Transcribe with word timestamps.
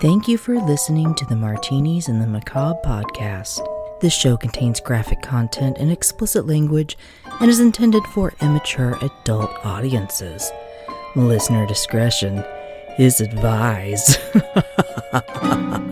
Thank 0.00 0.28
you 0.28 0.38
for 0.38 0.58
listening 0.58 1.14
to 1.16 1.26
the 1.26 1.36
Martinis 1.36 2.08
and 2.08 2.22
the 2.22 2.26
Macabre 2.26 2.80
podcast. 2.86 3.60
This 4.00 4.14
show 4.14 4.34
contains 4.34 4.80
graphic 4.80 5.20
content 5.20 5.76
and 5.78 5.92
explicit 5.92 6.46
language 6.46 6.96
and 7.38 7.50
is 7.50 7.60
intended 7.60 8.02
for 8.14 8.32
immature 8.40 8.96
adult 9.02 9.50
audiences. 9.62 10.50
Listener 11.14 11.66
discretion 11.66 12.42
is 12.98 13.20
advised. 13.20 14.18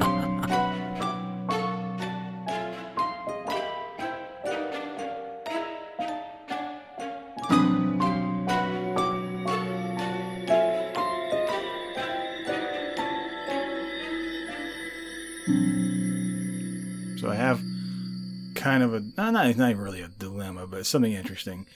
a 19.56 19.58
not 19.58 19.70
even 19.70 19.82
really 19.82 20.02
a 20.02 20.08
dilemma, 20.08 20.66
but 20.66 20.86
something 20.86 21.12
interesting 21.12 21.66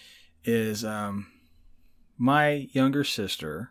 is 0.45 0.85
um 0.85 1.29
my 2.19 2.69
younger 2.73 3.05
sister 3.05 3.71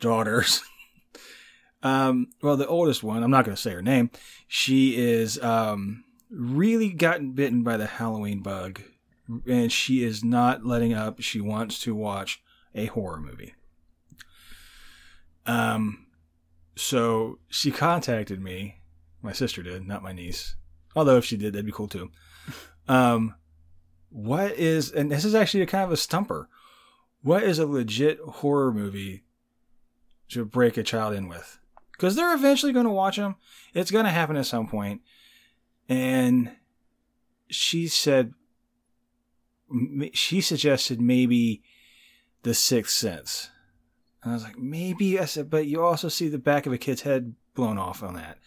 daughters 0.00 0.62
um 1.82 2.28
well 2.42 2.56
the 2.56 2.66
oldest 2.66 3.02
one 3.02 3.22
i'm 3.22 3.30
not 3.30 3.44
going 3.44 3.54
to 3.54 3.60
say 3.60 3.72
her 3.72 3.82
name 3.82 4.10
she 4.48 4.96
is 4.96 5.38
um 5.42 6.04
really 6.30 6.90
gotten 6.90 7.32
bitten 7.32 7.62
by 7.62 7.76
the 7.76 7.86
halloween 7.86 8.40
bug 8.40 8.80
and 9.46 9.72
she 9.72 10.04
is 10.04 10.24
not 10.24 10.64
letting 10.64 10.92
up. 10.92 11.20
She 11.20 11.40
wants 11.40 11.80
to 11.80 11.94
watch 11.94 12.42
a 12.74 12.86
horror 12.86 13.20
movie. 13.20 13.54
Um 15.46 16.06
so 16.74 17.38
she 17.48 17.70
contacted 17.70 18.40
me 18.40 18.80
my 19.20 19.32
sister 19.32 19.62
did 19.62 19.86
not 19.86 20.02
my 20.02 20.12
niece 20.12 20.56
although 20.94 21.16
if 21.16 21.24
she 21.24 21.36
did 21.36 21.52
that'd 21.52 21.66
be 21.66 21.72
cool 21.72 21.88
too. 21.88 22.10
Um 22.88 23.34
what 24.10 24.52
is 24.52 24.90
and 24.90 25.10
this 25.10 25.24
is 25.24 25.34
actually 25.34 25.62
a 25.62 25.66
kind 25.66 25.84
of 25.84 25.92
a 25.92 25.96
stumper. 25.96 26.48
What 27.22 27.42
is 27.44 27.58
a 27.58 27.66
legit 27.66 28.18
horror 28.20 28.72
movie 28.72 29.24
to 30.30 30.44
break 30.44 30.76
a 30.76 30.82
child 30.82 31.14
in 31.14 31.28
with? 31.28 31.58
Because 31.92 32.16
they're 32.16 32.34
eventually 32.34 32.72
going 32.72 32.86
to 32.86 32.90
watch 32.90 33.16
them 33.16 33.36
it's 33.74 33.90
going 33.90 34.04
to 34.04 34.10
happen 34.10 34.36
at 34.36 34.46
some 34.46 34.66
point. 34.68 35.00
and 35.88 36.52
she 37.48 37.86
said 37.86 38.32
she 40.12 40.40
suggested 40.40 41.00
maybe 41.00 41.62
the 42.42 42.54
sixth 42.54 42.94
sense. 42.96 43.50
And 44.22 44.32
i 44.32 44.34
was 44.34 44.42
like 44.44 44.58
maybe 44.58 45.18
i 45.18 45.24
said 45.24 45.50
but 45.50 45.66
you 45.66 45.82
also 45.82 46.08
see 46.08 46.28
the 46.28 46.38
back 46.38 46.66
of 46.66 46.72
a 46.72 46.78
kid's 46.78 47.02
head 47.02 47.34
blown 47.54 47.78
off 47.78 48.02
on 48.02 48.14
that 48.14 48.38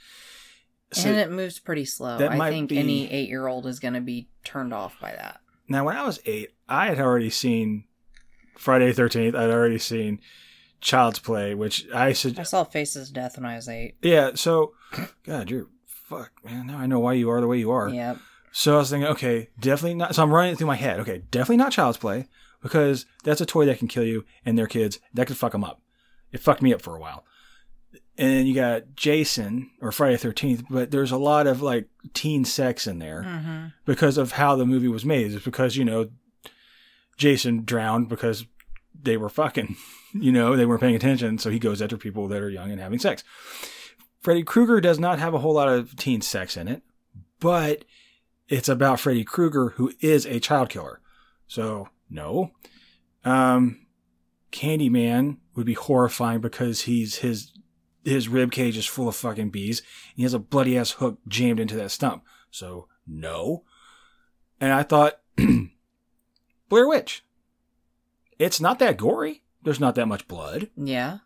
So- 0.91 1.09
and 1.09 1.17
it 1.17 1.31
moves 1.31 1.59
pretty 1.59 1.85
slow. 1.85 2.17
I 2.17 2.49
think 2.51 2.69
be- 2.69 2.77
any 2.77 3.11
eight 3.11 3.29
year 3.29 3.47
old 3.47 3.65
is 3.65 3.79
going 3.79 3.95
to 3.95 4.01
be 4.01 4.29
turned 4.43 4.73
off 4.73 4.99
by 4.99 5.11
that. 5.11 5.39
Now, 5.67 5.83
when 5.85 5.97
I 5.97 6.05
was 6.05 6.19
eight, 6.25 6.53
I 6.69 6.87
had 6.87 6.99
already 6.99 7.29
seen 7.29 7.85
Friday 8.57 8.91
the 8.91 9.01
13th. 9.01 9.35
I'd 9.35 9.49
already 9.49 9.79
seen 9.79 10.19
Child's 10.81 11.19
Play, 11.19 11.55
which 11.55 11.87
I 11.93 12.13
said. 12.13 12.39
I 12.39 12.43
saw 12.43 12.63
Faces 12.63 13.09
of 13.09 13.15
Death 13.15 13.37
when 13.37 13.45
I 13.45 13.55
was 13.55 13.67
eight. 13.67 13.95
yeah. 14.01 14.31
So, 14.35 14.73
God, 15.23 15.49
you're 15.49 15.67
fuck, 15.87 16.31
man. 16.43 16.67
Now 16.67 16.77
I 16.77 16.85
know 16.85 16.99
why 16.99 17.13
you 17.13 17.29
are 17.31 17.41
the 17.41 17.47
way 17.47 17.57
you 17.57 17.71
are. 17.71 17.89
Yep. 17.89 18.17
So 18.51 18.75
I 18.75 18.77
was 18.77 18.89
thinking, 18.91 19.07
okay, 19.09 19.49
definitely 19.59 19.95
not. 19.95 20.13
So 20.15 20.21
I'm 20.23 20.31
running 20.31 20.53
it 20.53 20.57
through 20.59 20.67
my 20.67 20.75
head. 20.75 20.99
Okay, 20.99 21.23
definitely 21.31 21.57
not 21.57 21.71
Child's 21.71 21.97
Play 21.97 22.27
because 22.61 23.05
that's 23.23 23.41
a 23.41 23.45
toy 23.45 23.65
that 23.65 23.79
can 23.79 23.87
kill 23.87 24.03
you 24.03 24.23
and 24.45 24.57
their 24.57 24.67
kids. 24.67 24.99
That 25.15 25.25
could 25.27 25.35
fuck 25.37 25.51
them 25.53 25.63
up. 25.63 25.81
It 26.31 26.41
fucked 26.41 26.61
me 26.61 26.73
up 26.73 26.81
for 26.81 26.95
a 26.95 26.99
while. 26.99 27.25
And 28.17 28.29
then 28.29 28.45
you 28.47 28.55
got 28.55 28.95
Jason 28.95 29.71
or 29.81 29.91
Friday 29.91 30.15
the 30.15 30.29
13th, 30.29 30.65
but 30.69 30.89
there's 30.91 31.11
a 31.11 31.17
lot 31.17 31.47
of 31.47 31.61
like 31.61 31.87
teen 32.13 32.45
sex 32.45 32.87
in 32.87 32.99
there 32.99 33.23
Mm-hmm. 33.23 33.65
because 33.85 34.17
of 34.17 34.33
how 34.33 34.55
the 34.55 34.65
movie 34.65 34.87
was 34.87 35.03
made. 35.03 35.33
It's 35.33 35.43
because, 35.43 35.75
you 35.75 35.83
know, 35.83 36.09
Jason 37.17 37.63
drowned 37.65 38.07
because 38.09 38.45
they 38.99 39.17
were 39.17 39.29
fucking, 39.29 39.75
you 40.13 40.31
know, 40.31 40.55
they 40.55 40.65
weren't 40.65 40.81
paying 40.81 40.95
attention. 40.95 41.37
So 41.39 41.49
he 41.49 41.59
goes 41.59 41.81
after 41.81 41.97
people 41.97 42.27
that 42.29 42.41
are 42.41 42.49
young 42.49 42.71
and 42.71 42.79
having 42.79 42.99
sex. 42.99 43.23
Freddy 44.21 44.43
Krueger 44.43 44.79
does 44.81 44.97
not 44.99 45.19
have 45.19 45.33
a 45.33 45.39
whole 45.39 45.53
lot 45.53 45.67
of 45.67 45.95
teen 45.97 46.21
sex 46.21 46.55
in 46.57 46.67
it, 46.69 46.83
but 47.39 47.83
it's 48.47 48.69
about 48.69 48.99
Freddy 48.99 49.23
Krueger, 49.23 49.69
who 49.75 49.91
is 49.99 50.25
a 50.25 50.39
child 50.39 50.69
killer. 50.69 51.01
So, 51.47 51.89
no. 52.09 52.51
Um, 53.25 53.85
Candyman 54.51 55.37
would 55.55 55.65
be 55.65 55.73
horrifying 55.73 56.39
because 56.41 56.81
he's 56.81 57.17
his 57.17 57.51
his 58.05 58.29
rib 58.29 58.51
cage 58.51 58.77
is 58.77 58.85
full 58.85 59.09
of 59.09 59.15
fucking 59.15 59.49
bees. 59.49 59.79
And 59.79 60.17
he 60.17 60.23
has 60.23 60.33
a 60.33 60.39
bloody 60.39 60.77
ass 60.77 60.91
hook 60.91 61.17
jammed 61.27 61.59
into 61.59 61.75
that 61.75 61.91
stump. 61.91 62.23
So 62.51 62.87
no. 63.05 63.63
And 64.61 64.71
I 64.71 64.83
thought 64.83 65.19
Blair 66.69 66.87
Witch. 66.87 67.23
It's 68.37 68.61
not 68.61 68.79
that 68.79 68.97
gory. 68.97 69.41
There's 69.63 69.79
not 69.79 69.95
that 69.95 70.07
much 70.07 70.27
blood. 70.27 70.69
Yeah. 70.77 71.19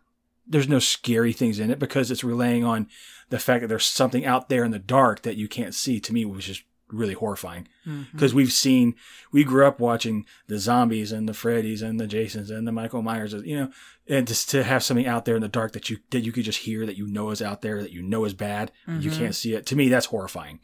There's 0.46 0.68
no 0.68 0.78
scary 0.78 1.32
things 1.32 1.58
in 1.58 1.70
it 1.70 1.78
because 1.78 2.10
it's 2.10 2.24
relying 2.24 2.64
on 2.64 2.88
the 3.28 3.38
fact 3.38 3.60
that 3.60 3.68
there's 3.68 3.86
something 3.86 4.24
out 4.24 4.48
there 4.48 4.64
in 4.64 4.70
the 4.70 4.78
dark 4.78 5.22
that 5.22 5.36
you 5.36 5.46
can't 5.46 5.74
see. 5.74 6.00
To 6.00 6.12
me, 6.12 6.24
was 6.24 6.46
just 6.46 6.62
really 6.92 7.14
horrifying 7.14 7.66
because 8.12 8.32
we've 8.34 8.52
seen 8.52 8.94
we 9.32 9.42
grew 9.44 9.66
up 9.66 9.80
watching 9.80 10.26
the 10.46 10.58
zombies 10.58 11.12
and 11.12 11.28
the 11.28 11.32
Freddys 11.32 11.82
and 11.82 11.98
the 11.98 12.06
Jasons 12.06 12.50
and 12.50 12.66
the 12.66 12.72
Michael 12.72 13.02
Myers, 13.02 13.32
you 13.32 13.56
know, 13.56 13.70
and 14.08 14.26
just 14.26 14.50
to 14.50 14.62
have 14.62 14.82
something 14.82 15.06
out 15.06 15.24
there 15.24 15.36
in 15.36 15.42
the 15.42 15.48
dark 15.48 15.72
that 15.72 15.88
you 15.90 15.98
that 16.10 16.20
you 16.20 16.32
could 16.32 16.44
just 16.44 16.60
hear 16.60 16.86
that 16.86 16.96
you 16.96 17.06
know 17.06 17.30
is 17.30 17.40
out 17.42 17.62
there 17.62 17.80
that 17.82 17.92
you 17.92 18.02
know 18.02 18.24
is 18.24 18.34
bad, 18.34 18.70
you 18.86 19.10
Mhm. 19.10 19.18
can't 19.18 19.34
see 19.34 19.54
it. 19.54 19.66
To 19.66 19.76
me, 19.76 19.88
that's 19.88 20.06
horrifying. 20.06 20.60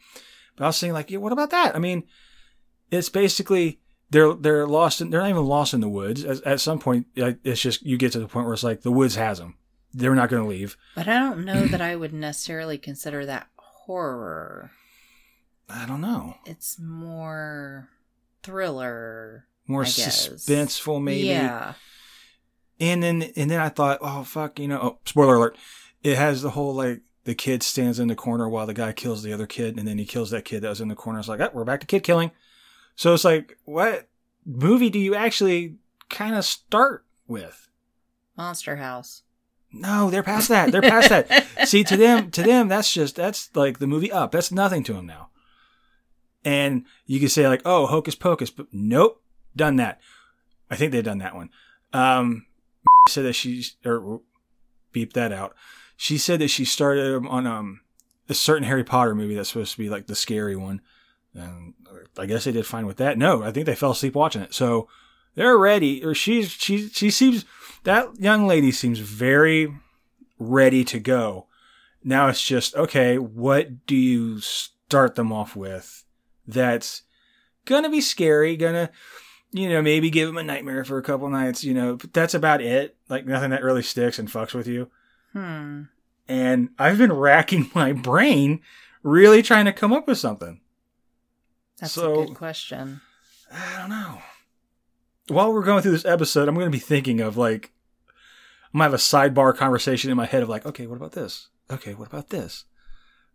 But 0.55 0.63
I 0.65 0.67
was 0.67 0.77
saying 0.77 0.93
like, 0.93 1.09
yeah, 1.11 1.19
what 1.19 1.31
about 1.33 1.49
that? 1.51 1.75
I 1.75 1.79
mean, 1.79 2.03
it's 2.91 3.09
basically 3.09 3.79
they're 4.09 4.33
they're 4.33 4.67
lost 4.67 5.01
in 5.01 5.09
they're 5.09 5.21
not 5.21 5.29
even 5.29 5.45
lost 5.45 5.73
in 5.73 5.81
the 5.81 5.89
woods. 5.89 6.23
At, 6.23 6.41
at 6.43 6.59
some 6.61 6.79
point, 6.79 7.07
it's 7.15 7.61
just 7.61 7.83
you 7.85 7.97
get 7.97 8.11
to 8.13 8.19
the 8.19 8.27
point 8.27 8.45
where 8.45 8.53
it's 8.53 8.63
like 8.63 8.81
the 8.81 8.91
woods 8.91 9.15
has 9.15 9.39
them. 9.39 9.55
They're 9.93 10.15
not 10.15 10.29
going 10.29 10.43
to 10.43 10.49
leave. 10.49 10.77
But 10.95 11.07
I 11.07 11.17
don't 11.19 11.45
know 11.45 11.65
that 11.67 11.81
I 11.81 11.95
would 11.95 12.13
necessarily 12.13 12.77
consider 12.77 13.25
that 13.25 13.47
horror. 13.55 14.71
I 15.69 15.85
don't 15.85 16.01
know. 16.01 16.35
It's 16.45 16.79
more 16.79 17.89
thriller. 18.43 19.45
More 19.67 19.81
I 19.81 19.85
guess. 19.85 20.29
suspenseful, 20.29 21.03
maybe. 21.03 21.27
Yeah. 21.27 21.73
And 22.79 23.03
then 23.03 23.21
and 23.35 23.51
then 23.51 23.59
I 23.59 23.69
thought, 23.69 23.99
oh 24.01 24.23
fuck, 24.23 24.59
you 24.59 24.67
know, 24.67 24.79
oh, 24.81 24.99
spoiler 25.05 25.35
alert. 25.35 25.57
It 26.03 26.17
has 26.17 26.41
the 26.41 26.51
whole 26.51 26.73
like 26.73 27.01
the 27.25 27.35
kid 27.35 27.61
stands 27.63 27.99
in 27.99 28.07
the 28.07 28.15
corner 28.15 28.47
while 28.47 28.65
the 28.65 28.73
guy 28.73 28.93
kills 28.93 29.23
the 29.23 29.33
other 29.33 29.47
kid, 29.47 29.77
and 29.77 29.87
then 29.87 29.97
he 29.97 30.05
kills 30.05 30.29
that 30.31 30.45
kid 30.45 30.61
that 30.61 30.69
was 30.69 30.79
in 30.79 30.87
the 30.87 30.95
corner. 30.95 31.19
It's 31.19 31.27
like, 31.27 31.41
oh, 31.41 31.49
we're 31.53 31.65
back 31.65 31.81
to 31.81 31.87
kid 31.87 32.03
killing. 32.03 32.31
So 32.95 33.13
it's 33.13 33.25
like, 33.25 33.57
what 33.65 34.07
movie 34.45 34.89
do 34.89 34.97
you 34.97 35.13
actually 35.13 35.75
kind 36.09 36.35
of 36.35 36.45
start 36.45 37.03
with? 37.27 37.67
Monster 38.37 38.77
House. 38.77 39.23
No, 39.73 40.09
they're 40.09 40.23
past 40.23 40.47
that. 40.49 40.71
They're 40.71 40.81
past 40.81 41.09
that. 41.09 41.47
See, 41.67 41.83
to 41.83 41.97
them, 41.97 42.31
to 42.31 42.43
them, 42.43 42.69
that's 42.69 42.93
just 42.93 43.15
that's 43.17 43.53
like 43.55 43.79
the 43.79 43.87
movie 43.87 44.11
Up. 44.11 44.31
That's 44.31 44.51
nothing 44.51 44.83
to 44.85 44.93
them 44.93 45.05
now. 45.05 45.29
And 46.47 46.85
you 47.05 47.19
could 47.19 47.29
say 47.29 47.45
like, 47.45 47.61
oh, 47.65 47.87
Hocus 47.87 48.15
Pocus, 48.15 48.49
but 48.49 48.67
nope, 48.71 49.21
done 49.53 49.75
that. 49.75 49.99
I 50.71 50.77
think 50.77 50.93
they've 50.93 51.03
done 51.03 51.17
that 51.17 51.35
one. 51.35 51.49
Um, 51.91 52.45
said 53.09 53.25
that 53.25 53.33
she's 53.33 53.75
or 53.85 54.21
beep 54.93 55.11
that 55.11 55.33
out. 55.33 55.57
She 55.97 56.17
said 56.17 56.39
that 56.39 56.47
she 56.47 56.63
started 56.63 57.25
on 57.27 57.45
um 57.45 57.81
a 58.29 58.33
certain 58.33 58.63
Harry 58.63 58.85
Potter 58.85 59.13
movie 59.13 59.35
that's 59.35 59.49
supposed 59.49 59.73
to 59.73 59.77
be 59.77 59.89
like 59.89 60.07
the 60.07 60.15
scary 60.15 60.55
one. 60.55 60.79
And 61.33 61.73
I 62.17 62.25
guess 62.25 62.45
they 62.45 62.53
did 62.53 62.65
fine 62.65 62.85
with 62.85 62.97
that. 62.97 63.17
No, 63.17 63.43
I 63.43 63.51
think 63.51 63.65
they 63.65 63.75
fell 63.75 63.91
asleep 63.91 64.15
watching 64.15 64.41
it. 64.41 64.53
So 64.53 64.87
they're 65.35 65.57
ready. 65.57 66.01
Or 66.01 66.15
she's 66.15 66.51
she 66.51 66.87
she 66.87 67.11
seems 67.11 67.43
that 67.83 68.21
young 68.21 68.47
lady 68.47 68.71
seems 68.71 68.99
very 68.99 69.75
ready 70.39 70.85
to 70.85 70.99
go. 71.01 71.47
Now 72.05 72.29
it's 72.29 72.41
just 72.41 72.73
okay. 72.75 73.17
What 73.17 73.85
do 73.85 73.97
you 73.97 74.39
start 74.39 75.15
them 75.15 75.33
off 75.33 75.53
with? 75.53 76.05
That's 76.47 77.03
gonna 77.65 77.89
be 77.89 78.01
scary. 78.01 78.55
Gonna 78.55 78.89
you 79.51 79.69
know 79.69 79.81
maybe 79.81 80.09
give 80.09 80.27
them 80.27 80.37
a 80.37 80.43
nightmare 80.43 80.83
for 80.85 80.97
a 80.97 81.03
couple 81.03 81.29
nights. 81.29 81.63
You 81.63 81.73
know, 81.73 81.95
but 81.97 82.13
that's 82.13 82.33
about 82.33 82.61
it. 82.61 82.95
Like 83.09 83.25
nothing 83.25 83.49
that 83.51 83.63
really 83.63 83.83
sticks 83.83 84.17
and 84.19 84.29
fucks 84.29 84.53
with 84.53 84.67
you. 84.67 84.89
Hmm. 85.33 85.83
And 86.27 86.69
I've 86.79 86.97
been 86.97 87.13
racking 87.13 87.69
my 87.75 87.93
brain, 87.93 88.61
really 89.03 89.41
trying 89.41 89.65
to 89.65 89.73
come 89.73 89.93
up 89.93 90.07
with 90.07 90.17
something. 90.17 90.61
That's 91.79 91.93
So- 91.93 92.21
a 92.21 92.25
good 92.27 92.35
question. 92.35 93.01
I 93.51 93.77
don't 93.79 93.89
know. 93.89 94.21
While 95.29 95.53
we're 95.53 95.63
going 95.63 95.81
through 95.81 95.91
this 95.91 96.05
episode, 96.05 96.47
I'm 96.49 96.55
going 96.55 96.67
to 96.67 96.71
be 96.71 96.79
thinking 96.79 97.21
of 97.21 97.37
like, 97.37 97.71
I'm 98.73 98.79
going 98.79 98.89
to 98.89 98.91
have 98.91 98.93
a 98.93 98.97
sidebar 98.97 99.55
conversation 99.55 100.09
in 100.11 100.17
my 100.17 100.25
head 100.25 100.43
of 100.43 100.49
like, 100.49 100.65
okay, 100.65 100.85
what 100.87 100.95
about 100.97 101.13
this? 101.13 101.47
Okay, 101.71 101.93
what 101.93 102.07
about 102.07 102.29
this? 102.29 102.65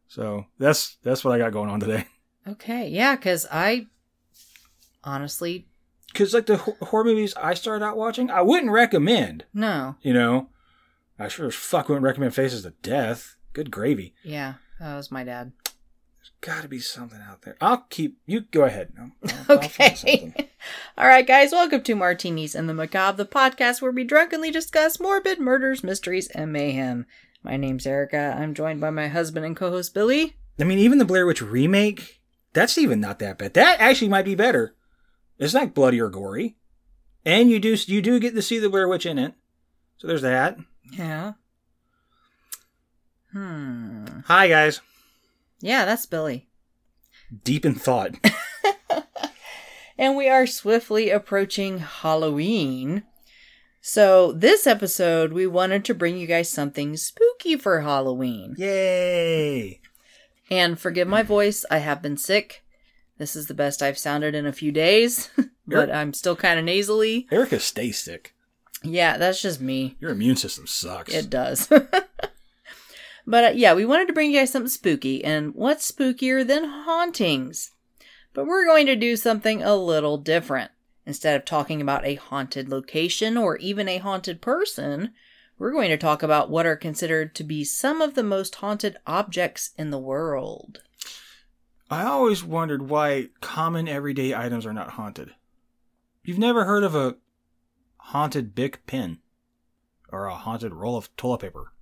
So 0.08 0.47
that's 0.58 0.97
that's 1.03 1.25
what 1.25 1.32
I 1.35 1.38
got 1.38 1.53
going 1.53 1.70
on 1.70 1.81
today. 1.81 2.06
Okay. 2.47 2.89
Yeah, 2.89 3.17
because 3.17 3.47
I 3.50 3.87
honestly, 5.05 5.67
Because 6.12 6.35
like 6.35 6.47
the 6.47 6.56
horror 6.56 7.05
movies 7.05 7.35
I 7.37 7.55
started 7.55 7.85
out 7.85 7.97
watching, 7.97 8.31
I 8.31 8.43
wouldn't 8.43 8.73
recommend. 8.73 9.44
no. 9.55 9.97
You 10.03 10.12
know, 10.12 10.49
I 11.19 11.29
sure 11.29 11.47
as 11.47 11.55
fuck 11.55 11.89
wouldn't 11.89 12.05
recommend 12.05 12.35
Faces 12.35 12.65
of 12.65 12.81
Death. 12.83 13.37
Good 13.53 13.71
gravy. 13.71 14.15
Yeah, 14.25 14.55
that 14.81 14.97
was 14.97 15.11
my 15.11 15.25
dad. 15.25 15.53
There's 15.65 16.33
got 16.41 16.62
to 16.62 16.69
be 16.69 16.79
something 16.79 17.21
out 17.29 17.43
there. 17.43 17.56
I'll 17.61 17.85
keep 17.91 18.19
you. 18.27 18.41
Go 18.43 18.65
ahead. 18.65 18.93
I'll, 18.99 19.11
I'll, 19.49 19.59
I'll. 19.59 19.65
Okay. 19.67 20.33
All 20.99 21.06
right, 21.09 21.27
guys, 21.27 21.53
welcome 21.53 21.83
to 21.83 21.94
Martinis 21.94 22.55
and 22.55 22.69
the 22.69 22.75
Macabre, 22.75 23.17
the 23.19 23.27
podcast 23.27 23.83
where 23.83 23.91
we 23.93 24.05
drunkenly 24.05 24.50
discuss 24.50 25.00
morbid 25.00 25.39
murders, 25.41 25.83
mysteries, 25.85 26.29
and 26.29 26.53
mayhem. 26.53 27.06
My 27.43 27.56
name's 27.56 27.87
Erica. 27.87 28.37
I'm 28.39 28.55
joined 28.55 28.81
by 28.81 28.91
my 28.91 29.09
husband 29.09 29.44
and 29.44 29.56
co 29.56 29.71
host 29.71 29.93
Billy. 29.94 30.37
I 30.61 30.65
mean, 30.65 30.79
even 30.79 30.99
the 30.99 31.05
Blair 31.05 31.27
Witch 31.27 31.43
remake, 31.43 32.21
that's 32.53 32.79
even 32.79 33.01
not 33.01 33.19
that 33.21 33.39
bad. 33.39 33.55
That 33.55 33.81
actually 33.81 34.09
might 34.09 34.25
be 34.25 34.35
better. 34.35 34.75
It's 35.39 35.55
not 35.55 35.75
bloody 35.75 36.01
or 36.01 36.09
gory, 36.09 36.57
and 37.25 37.51
you 37.51 37.59
do 37.59 37.77
you 37.87 38.03
do 38.03 38.21
get 38.21 38.35
to 38.35 38.43
see 38.43 38.59
the 38.59 38.71
Blair 38.71 38.89
Witch 38.89 39.07
in 39.07 39.19
it. 39.19 39.35
So 39.99 40.07
there's 40.07 40.23
that. 40.23 40.59
Yeah. 40.93 41.33
Hmm. 43.33 44.05
Hi 44.27 44.49
guys. 44.49 44.81
Yeah, 45.61 45.85
that's 45.85 46.07
Billy. 46.07 46.49
Deep 47.45 47.65
in 47.65 47.75
thought. 47.75 48.15
And 49.99 50.17
we 50.17 50.29
are 50.29 50.47
swiftly 50.47 51.11
approaching 51.11 51.79
Halloween. 51.79 53.05
So, 53.81 54.33
this 54.33 54.67
episode, 54.67 55.33
we 55.33 55.47
wanted 55.47 55.85
to 55.85 55.95
bring 55.95 56.17
you 56.17 56.27
guys 56.27 56.49
something 56.49 56.97
spooky 56.97 57.57
for 57.57 57.81
Halloween. 57.83 58.55
Yay! 58.59 59.81
And 60.53 60.79
forgive 60.79 61.09
my 61.09 61.23
voice, 61.23 61.65
I 61.71 61.79
have 61.79 62.03
been 62.03 62.19
sick. 62.19 62.63
This 63.17 63.35
is 63.35 63.47
the 63.47 63.55
best 63.55 63.83
I've 63.83 63.97
sounded 63.97 64.35
in 64.35 64.45
a 64.45 64.53
few 64.53 64.71
days, 64.71 65.31
but 65.67 65.91
I'm 65.91 66.13
still 66.13 66.37
kind 66.37 66.59
of 66.59 66.67
nasally. 66.67 67.27
Erica, 67.33 67.59
stay 67.59 67.91
sick. 67.91 68.35
Yeah, 68.85 69.17
that's 69.17 69.41
just 69.41 69.63
me. 69.63 69.97
Your 69.99 70.11
immune 70.11 70.37
system 70.37 70.67
sucks. 70.67 71.15
It 71.15 71.31
does. 71.31 71.69
but 73.27 73.45
uh, 73.45 73.53
yeah, 73.55 73.73
we 73.73 73.87
wanted 73.87 74.09
to 74.09 74.13
bring 74.13 74.31
you 74.31 74.41
guys 74.41 74.51
something 74.51 74.69
spooky, 74.69 75.25
and 75.25 75.55
what's 75.55 75.91
spookier 75.91 76.47
than 76.47 76.65
hauntings? 76.65 77.71
But 78.35 78.47
we're 78.47 78.67
going 78.67 78.85
to 78.85 78.95
do 78.97 79.17
something 79.17 79.63
a 79.63 79.75
little 79.75 80.19
different. 80.19 80.71
Instead 81.07 81.35
of 81.35 81.47
talking 81.47 81.81
about 81.81 82.05
a 82.05 82.17
haunted 82.17 82.69
location 82.69 83.39
or 83.39 83.57
even 83.57 83.89
a 83.89 83.97
haunted 83.97 84.43
person, 84.43 85.15
we're 85.59 85.73
going 85.73 85.91
to 85.91 85.97
talk 85.97 86.23
about 86.23 86.51
what 86.51 86.67
are 86.67 86.77
considered 86.77 87.35
to 87.37 87.45
be 87.45 87.65
some 87.65 88.01
of 88.01 88.15
the 88.15 88.23
most 88.23 88.57
haunted 88.57 88.97
objects 89.07 89.71
in 89.77 89.91
the 89.91 89.99
world. 89.99 90.83
I 91.91 92.05
always 92.05 92.43
wondered 92.43 92.89
why 92.89 93.29
common 93.41 93.87
everyday 93.87 94.35
items 94.35 94.65
are 94.65 94.73
not 94.73 94.93
haunted. 94.93 95.35
You've 96.25 96.39
never 96.39 96.65
heard 96.65 96.85
of 96.85 96.95
a 96.95 97.17
haunted 97.97 98.55
Bic 98.55 98.87
pen 98.87 99.19
or 100.11 100.27
a 100.27 100.35
haunted 100.35 100.73
roll 100.73 100.97
of 100.97 101.15
toilet 101.17 101.43
paper. 101.43 101.73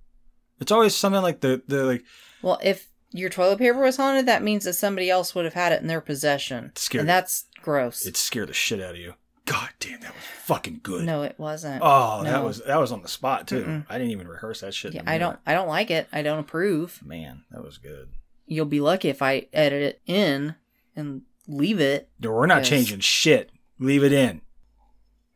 It's 0.59 0.71
always 0.71 0.95
something 0.95 1.21
like 1.21 1.41
the 1.41 1.61
the 1.67 1.85
like 1.85 2.05
Well, 2.41 2.59
if 2.63 2.89
your 3.11 3.29
toilet 3.29 3.59
paper 3.59 3.79
was 3.79 3.97
haunted, 3.97 4.25
that 4.27 4.43
means 4.43 4.65
that 4.65 4.73
somebody 4.73 5.09
else 5.09 5.33
would 5.33 5.45
have 5.45 5.53
had 5.53 5.71
it 5.73 5.81
in 5.81 5.87
their 5.87 6.01
possession. 6.01 6.71
Scared. 6.75 7.01
And 7.01 7.09
that's 7.09 7.45
gross. 7.61 8.05
it 8.05 8.17
scared 8.17 8.49
the 8.49 8.53
shit 8.53 8.81
out 8.81 8.91
of 8.91 8.97
you. 8.97 9.13
God 9.51 9.69
damn, 9.79 9.99
that 10.01 10.13
was 10.15 10.23
fucking 10.43 10.79
good. 10.81 11.05
no, 11.05 11.23
it 11.23 11.35
wasn't. 11.37 11.81
Oh, 11.83 12.23
that 12.23 12.43
was 12.43 12.61
that 12.63 12.77
was 12.79 12.91
on 12.91 13.01
the 13.01 13.07
spot 13.09 13.47
too. 13.47 13.63
Mm-mm. 13.63 13.85
I 13.89 13.97
didn't 13.97 14.11
even 14.11 14.27
rehearse 14.27 14.61
that 14.61 14.73
shit. 14.73 14.93
Yeah, 14.93 15.01
I 15.05 15.17
don't 15.17 15.37
I 15.45 15.53
don't 15.53 15.67
like 15.67 15.91
it. 15.91 16.07
I 16.13 16.21
don't 16.21 16.39
approve. 16.39 17.01
Man, 17.03 17.43
that 17.51 17.63
was 17.63 17.77
good. 17.77 18.09
You'll 18.45 18.65
be 18.65 18.79
lucky 18.79 19.09
if 19.09 19.21
I 19.21 19.47
edit 19.51 19.81
it 19.81 20.01
in 20.05 20.55
and 20.95 21.23
leave 21.47 21.79
it. 21.79 22.09
No, 22.19 22.31
we're 22.31 22.45
not 22.45 22.59
Yes. 22.59 22.69
changing 22.69 22.99
shit. 23.01 23.49
Leave 23.79 24.03
it 24.03 24.13
in. 24.13 24.41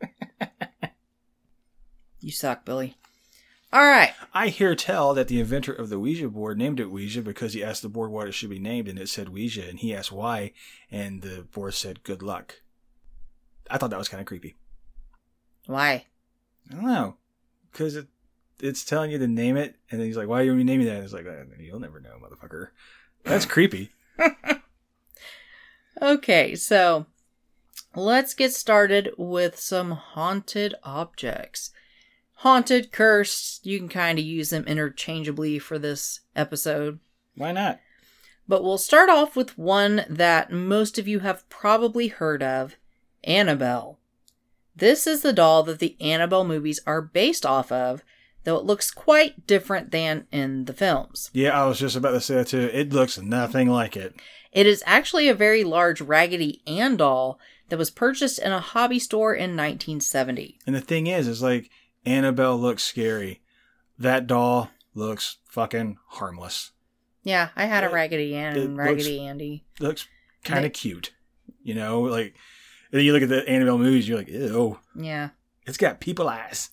You 2.19 2.31
suck, 2.31 2.65
Billy. 2.65 2.95
All 3.71 3.83
right. 3.85 4.13
I 4.33 4.47
hear 4.47 4.73
tell 4.75 5.13
that 5.13 5.27
the 5.27 5.39
inventor 5.39 5.73
of 5.73 5.89
the 5.89 6.00
Ouija 6.00 6.27
board 6.29 6.57
named 6.57 6.79
it 6.79 6.89
Ouija 6.89 7.21
because 7.21 7.53
he 7.53 7.63
asked 7.63 7.83
the 7.83 7.89
board 7.89 8.09
what 8.09 8.27
it 8.27 8.31
should 8.33 8.50
be 8.50 8.57
named, 8.57 8.88
and 8.88 8.97
it 8.97 9.09
said 9.09 9.29
Ouija, 9.29 9.67
and 9.69 9.77
he 9.79 9.94
asked 9.94 10.12
why, 10.12 10.51
and 10.89 11.21
the 11.21 11.44
board 11.51 11.75
said 11.75 12.01
good 12.03 12.23
luck. 12.23 12.62
I 13.69 13.77
thought 13.77 13.89
that 13.89 14.00
was 14.00 14.09
kind 14.09 14.21
of 14.21 14.27
creepy. 14.27 14.56
Why? 15.65 16.06
I 16.71 16.75
don't 16.75 16.85
know, 16.85 17.15
because 17.71 17.95
it 17.95 18.07
it's 18.59 18.85
telling 18.85 19.12
you 19.12 19.17
to 19.17 19.27
name 19.27 19.57
it, 19.57 19.75
and 19.91 20.00
then 20.00 20.07
he's 20.07 20.17
like, 20.17 20.27
"Why 20.27 20.41
are 20.41 20.44
you 20.44 20.63
naming 20.63 20.88
that?" 20.88 20.95
And 20.95 21.03
it's 21.03 21.13
like, 21.13 21.25
"Uh, 21.25 21.44
"You'll 21.59 21.79
never 21.79 22.00
know, 22.00 22.17
motherfucker." 22.21 22.69
That's 23.23 23.45
creepy. 23.45 23.91
Okay, 26.01 26.56
so 26.56 27.06
let's 27.95 28.33
get 28.33 28.53
started 28.53 29.12
with 29.17 29.57
some 29.57 29.91
haunted 29.91 30.75
objects. 30.83 31.71
Haunted, 32.39 32.91
cursed, 32.91 33.65
you 33.65 33.79
can 33.79 33.88
kind 33.88 34.19
of 34.19 34.25
use 34.25 34.50
them 34.50 34.65
interchangeably 34.65 35.57
for 35.57 35.79
this 35.79 36.19
episode. 36.35 37.00
Why 37.35 37.53
not? 37.53 37.79
But 38.45 38.62
we'll 38.62 38.77
start 38.77 39.09
off 39.09 39.38
with 39.38 39.57
one 39.57 40.06
that 40.09 40.51
most 40.51 41.00
of 41.00 41.07
you 41.07 41.19
have 41.19 41.47
probably 41.47 42.09
heard 42.09 42.44
of 42.44 42.75
Annabelle. 43.25 44.00
This 44.75 45.07
is 45.07 45.22
the 45.22 45.33
doll 45.33 45.63
that 45.63 45.80
the 45.80 45.95
Annabelle 46.01 46.44
movies 46.45 46.80
are 46.86 47.01
based 47.01 47.45
off 47.45 47.72
of, 47.72 48.04
though 48.44 48.57
it 48.57 48.66
looks 48.66 48.92
quite 48.92 49.48
different 49.48 49.92
than 49.92 50.27
in 50.31 50.66
the 50.66 50.74
films. 50.74 51.30
Yeah, 51.33 51.60
I 51.62 51.66
was 51.66 51.80
just 51.80 51.95
about 51.95 52.12
to 52.12 52.22
say 52.22 52.36
that 52.36 52.48
too. 52.48 52.69
It 52.74 52.92
looks 52.94 53.18
nothing 53.18 53.69
like 53.69 53.95
it. 53.95 54.16
It 54.51 54.68
is 54.68 54.83
actually 54.86 55.27
a 55.27 55.33
very 55.33 55.63
large 55.63 56.01
Raggedy 56.01 56.62
Ann 56.68 56.98
doll 56.98 57.39
that 57.69 57.80
was 57.80 57.89
purchased 57.89 58.39
in 58.39 58.51
a 58.51 58.60
hobby 58.60 59.00
store 59.00 59.33
in 59.33 59.51
1970. 59.57 60.60
And 60.68 60.75
the 60.75 60.81
thing 60.81 61.07
is, 61.07 61.27
is 61.27 61.42
like 61.42 61.69
Annabelle 62.06 62.57
looks 62.57 62.83
scary. 62.83 63.42
That 63.98 64.27
doll 64.27 64.69
looks 64.94 65.38
fucking 65.50 65.98
harmless. 66.07 66.72
Yeah, 67.24 67.50
I 67.56 67.66
had 67.66 67.83
a 67.83 67.89
Raggedy 67.89 68.36
Ann 68.36 68.56
it 68.56 68.63
and 68.66 68.77
looks- 68.77 68.88
Raggedy 68.88 69.25
Andy. 69.25 69.66
Looks 69.80 70.07
kind 70.44 70.66
of 70.66 70.74
cute. 70.74 71.12
You 71.63 71.74
know, 71.74 72.01
like 72.01 72.36
and 72.92 73.00
then 73.00 73.06
you 73.06 73.14
look 73.14 73.24
at 73.24 73.30
the 73.30 73.48
Annabelle 73.48 73.78
movies, 73.78 74.08
you're 74.08 74.18
like, 74.18 74.28
ew, 74.30 74.80
Yeah. 74.96 75.30
it's 75.66 75.78
got 75.78 76.00
people 76.00 76.28
eyes. 76.30 76.70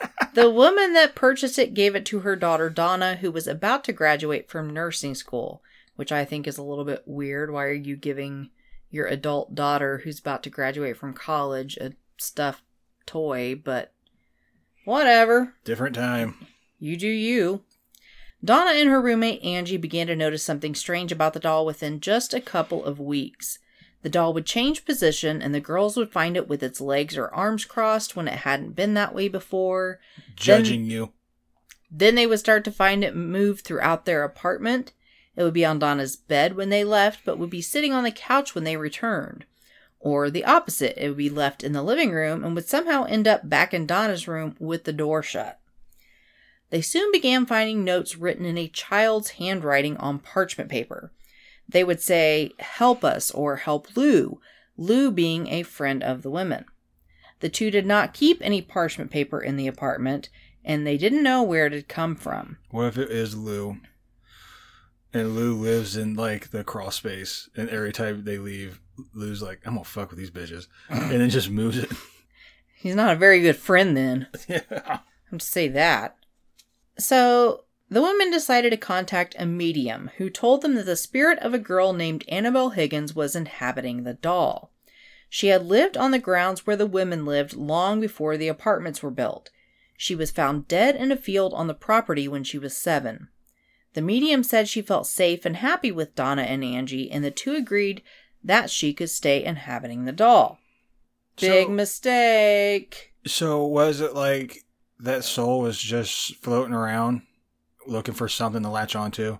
The 0.34 0.50
woman 0.50 0.92
that 0.92 1.14
purchased 1.14 1.58
it 1.58 1.72
gave 1.72 1.94
it 1.94 2.04
to 2.06 2.20
her 2.20 2.36
daughter 2.36 2.68
Donna, 2.68 3.16
who 3.16 3.32
was 3.32 3.46
about 3.46 3.82
to 3.84 3.92
graduate 3.94 4.50
from 4.50 4.68
nursing 4.68 5.14
school, 5.14 5.62
which 5.94 6.12
I 6.12 6.26
think 6.26 6.46
is 6.46 6.58
a 6.58 6.62
little 6.62 6.84
bit 6.84 7.02
weird. 7.06 7.50
Why 7.50 7.64
are 7.64 7.72
you 7.72 7.96
giving 7.96 8.50
your 8.90 9.06
adult 9.06 9.54
daughter 9.54 10.02
who's 10.04 10.18
about 10.18 10.42
to 10.42 10.50
graduate 10.50 10.98
from 10.98 11.14
college 11.14 11.78
a 11.78 11.92
stuffed 12.18 12.62
toy? 13.06 13.54
But 13.54 13.94
whatever. 14.84 15.54
Different 15.64 15.94
time. 15.94 16.46
You 16.78 16.98
do 16.98 17.08
you. 17.08 17.62
Donna 18.44 18.72
and 18.78 18.90
her 18.90 19.00
roommate 19.00 19.42
Angie 19.42 19.78
began 19.78 20.06
to 20.08 20.14
notice 20.16 20.42
something 20.42 20.74
strange 20.74 21.10
about 21.10 21.32
the 21.32 21.40
doll 21.40 21.64
within 21.64 22.00
just 22.00 22.34
a 22.34 22.40
couple 22.42 22.84
of 22.84 23.00
weeks. 23.00 23.58
The 24.06 24.10
doll 24.10 24.34
would 24.34 24.46
change 24.46 24.84
position, 24.84 25.42
and 25.42 25.52
the 25.52 25.58
girls 25.58 25.96
would 25.96 26.12
find 26.12 26.36
it 26.36 26.46
with 26.46 26.62
its 26.62 26.80
legs 26.80 27.18
or 27.18 27.26
arms 27.34 27.64
crossed 27.64 28.14
when 28.14 28.28
it 28.28 28.38
hadn't 28.38 28.76
been 28.76 28.94
that 28.94 29.12
way 29.12 29.26
before. 29.26 29.98
Judging 30.36 30.84
you. 30.84 31.12
Then 31.90 32.14
they 32.14 32.24
would 32.24 32.38
start 32.38 32.62
to 32.66 32.70
find 32.70 33.02
it 33.02 33.16
move 33.16 33.62
throughout 33.62 34.04
their 34.04 34.22
apartment. 34.22 34.92
It 35.34 35.42
would 35.42 35.54
be 35.54 35.64
on 35.64 35.80
Donna's 35.80 36.14
bed 36.14 36.54
when 36.54 36.68
they 36.68 36.84
left, 36.84 37.24
but 37.24 37.36
would 37.36 37.50
be 37.50 37.60
sitting 37.60 37.92
on 37.92 38.04
the 38.04 38.12
couch 38.12 38.54
when 38.54 38.62
they 38.62 38.76
returned. 38.76 39.44
Or 39.98 40.30
the 40.30 40.44
opposite, 40.44 40.96
it 40.96 41.08
would 41.08 41.16
be 41.16 41.28
left 41.28 41.64
in 41.64 41.72
the 41.72 41.82
living 41.82 42.12
room 42.12 42.44
and 42.44 42.54
would 42.54 42.68
somehow 42.68 43.06
end 43.06 43.26
up 43.26 43.50
back 43.50 43.74
in 43.74 43.88
Donna's 43.88 44.28
room 44.28 44.54
with 44.60 44.84
the 44.84 44.92
door 44.92 45.20
shut. 45.24 45.58
They 46.70 46.80
soon 46.80 47.10
began 47.10 47.44
finding 47.44 47.82
notes 47.82 48.16
written 48.16 48.44
in 48.44 48.56
a 48.56 48.68
child's 48.68 49.30
handwriting 49.30 49.96
on 49.96 50.20
parchment 50.20 50.70
paper. 50.70 51.10
They 51.68 51.84
would 51.84 52.00
say, 52.00 52.52
Help 52.58 53.04
us 53.04 53.30
or 53.30 53.56
Help 53.56 53.96
Lou, 53.96 54.40
Lou 54.76 55.10
being 55.10 55.48
a 55.48 55.62
friend 55.62 56.02
of 56.02 56.22
the 56.22 56.30
women. 56.30 56.64
The 57.40 57.48
two 57.48 57.70
did 57.70 57.86
not 57.86 58.14
keep 58.14 58.38
any 58.40 58.62
parchment 58.62 59.10
paper 59.10 59.40
in 59.40 59.56
the 59.56 59.66
apartment, 59.66 60.28
and 60.64 60.86
they 60.86 60.96
didn't 60.96 61.22
know 61.22 61.42
where 61.42 61.66
it 61.66 61.72
had 61.72 61.88
come 61.88 62.16
from. 62.16 62.58
What 62.70 62.86
if 62.86 62.98
it 62.98 63.10
is 63.10 63.36
Lou? 63.36 63.78
And 65.12 65.34
Lou 65.34 65.54
lives 65.54 65.96
in 65.96 66.14
like 66.14 66.50
the 66.50 66.64
crawl 66.64 66.90
space, 66.90 67.48
and 67.56 67.68
every 67.68 67.92
time 67.92 68.24
they 68.24 68.38
leave, 68.38 68.80
Lou's 69.14 69.42
like, 69.42 69.60
"I'm 69.64 69.74
gonna 69.74 69.84
fuck 69.84 70.10
with 70.10 70.18
these 70.18 70.30
bitches," 70.30 70.66
and 70.88 71.20
then 71.20 71.30
just 71.30 71.50
moves 71.50 71.78
it. 71.78 71.90
He's 72.74 72.94
not 72.94 73.14
a 73.14 73.18
very 73.18 73.40
good 73.40 73.56
friend 73.56 73.96
then. 73.96 74.28
yeah. 74.48 74.98
I'm 75.32 75.38
to 75.38 75.44
say 75.44 75.68
that. 75.68 76.16
So, 76.98 77.64
the 77.88 78.02
women 78.02 78.30
decided 78.30 78.70
to 78.70 78.76
contact 78.76 79.36
a 79.38 79.46
medium 79.46 80.10
who 80.16 80.28
told 80.28 80.62
them 80.62 80.74
that 80.74 80.86
the 80.86 80.96
spirit 80.96 81.38
of 81.38 81.54
a 81.54 81.58
girl 81.58 81.92
named 81.92 82.24
Annabelle 82.28 82.70
Higgins 82.70 83.14
was 83.14 83.36
inhabiting 83.36 84.02
the 84.02 84.14
doll. 84.14 84.72
She 85.28 85.48
had 85.48 85.66
lived 85.66 85.96
on 85.96 86.10
the 86.10 86.18
grounds 86.18 86.66
where 86.66 86.76
the 86.76 86.86
women 86.86 87.24
lived 87.24 87.54
long 87.54 88.00
before 88.00 88.36
the 88.36 88.48
apartments 88.48 89.02
were 89.02 89.10
built. 89.10 89.50
She 89.96 90.14
was 90.14 90.30
found 90.30 90.68
dead 90.68 90.96
in 90.96 91.10
a 91.12 91.16
field 91.16 91.54
on 91.54 91.66
the 91.68 91.74
property 91.74 92.28
when 92.28 92.44
she 92.44 92.58
was 92.58 92.76
seven. 92.76 93.28
The 93.94 94.02
medium 94.02 94.42
said 94.42 94.68
she 94.68 94.82
felt 94.82 95.06
safe 95.06 95.46
and 95.46 95.56
happy 95.56 95.90
with 95.90 96.14
Donna 96.14 96.42
and 96.42 96.62
Angie, 96.62 97.10
and 97.10 97.24
the 97.24 97.30
two 97.30 97.54
agreed 97.54 98.02
that 98.44 98.68
she 98.68 98.92
could 98.92 99.10
stay 99.10 99.42
inhabiting 99.42 100.04
the 100.04 100.12
doll. 100.12 100.58
Big 101.40 101.66
So- 101.66 101.72
mistake. 101.72 103.12
So 103.26 103.64
was 103.66 104.00
it 104.00 104.14
like 104.14 104.64
that 105.00 105.24
soul 105.24 105.60
was 105.60 105.78
just 105.78 106.36
floating 106.36 106.74
around 106.74 107.22
looking 107.86 108.14
for 108.14 108.28
something 108.28 108.62
to 108.62 108.68
latch 108.68 108.96
onto? 108.96 109.38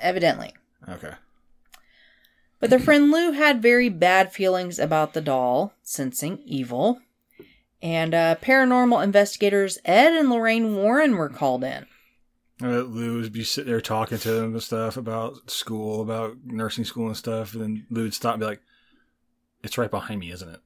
Evidently. 0.00 0.54
Okay. 0.88 1.12
But 2.60 2.70
their 2.70 2.78
friend 2.78 3.10
Lou 3.10 3.32
had 3.32 3.60
very 3.60 3.88
bad 3.88 4.32
feelings 4.32 4.78
about 4.78 5.14
the 5.14 5.20
doll, 5.20 5.74
sensing 5.82 6.38
evil. 6.44 7.00
And 7.82 8.14
uh, 8.14 8.36
paranormal 8.40 9.02
investigators 9.02 9.78
Ed 9.84 10.12
and 10.12 10.30
Lorraine 10.30 10.76
Warren 10.76 11.16
were 11.16 11.28
called 11.28 11.64
in. 11.64 11.86
Uh, 12.62 12.82
Lou 12.82 13.20
would 13.20 13.32
be 13.32 13.42
sitting 13.42 13.68
there 13.70 13.80
talking 13.80 14.18
to 14.18 14.30
them 14.30 14.52
and 14.52 14.62
stuff 14.62 14.96
about 14.96 15.50
school, 15.50 16.00
about 16.02 16.36
nursing 16.44 16.84
school 16.84 17.08
and 17.08 17.16
stuff. 17.16 17.54
And 17.54 17.62
then 17.62 17.86
Lou 17.90 18.04
would 18.04 18.14
stop 18.14 18.34
and 18.34 18.40
be 18.40 18.46
like, 18.46 18.60
It's 19.64 19.76
right 19.76 19.90
behind 19.90 20.20
me, 20.20 20.30
isn't 20.30 20.60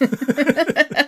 it? 0.00 1.07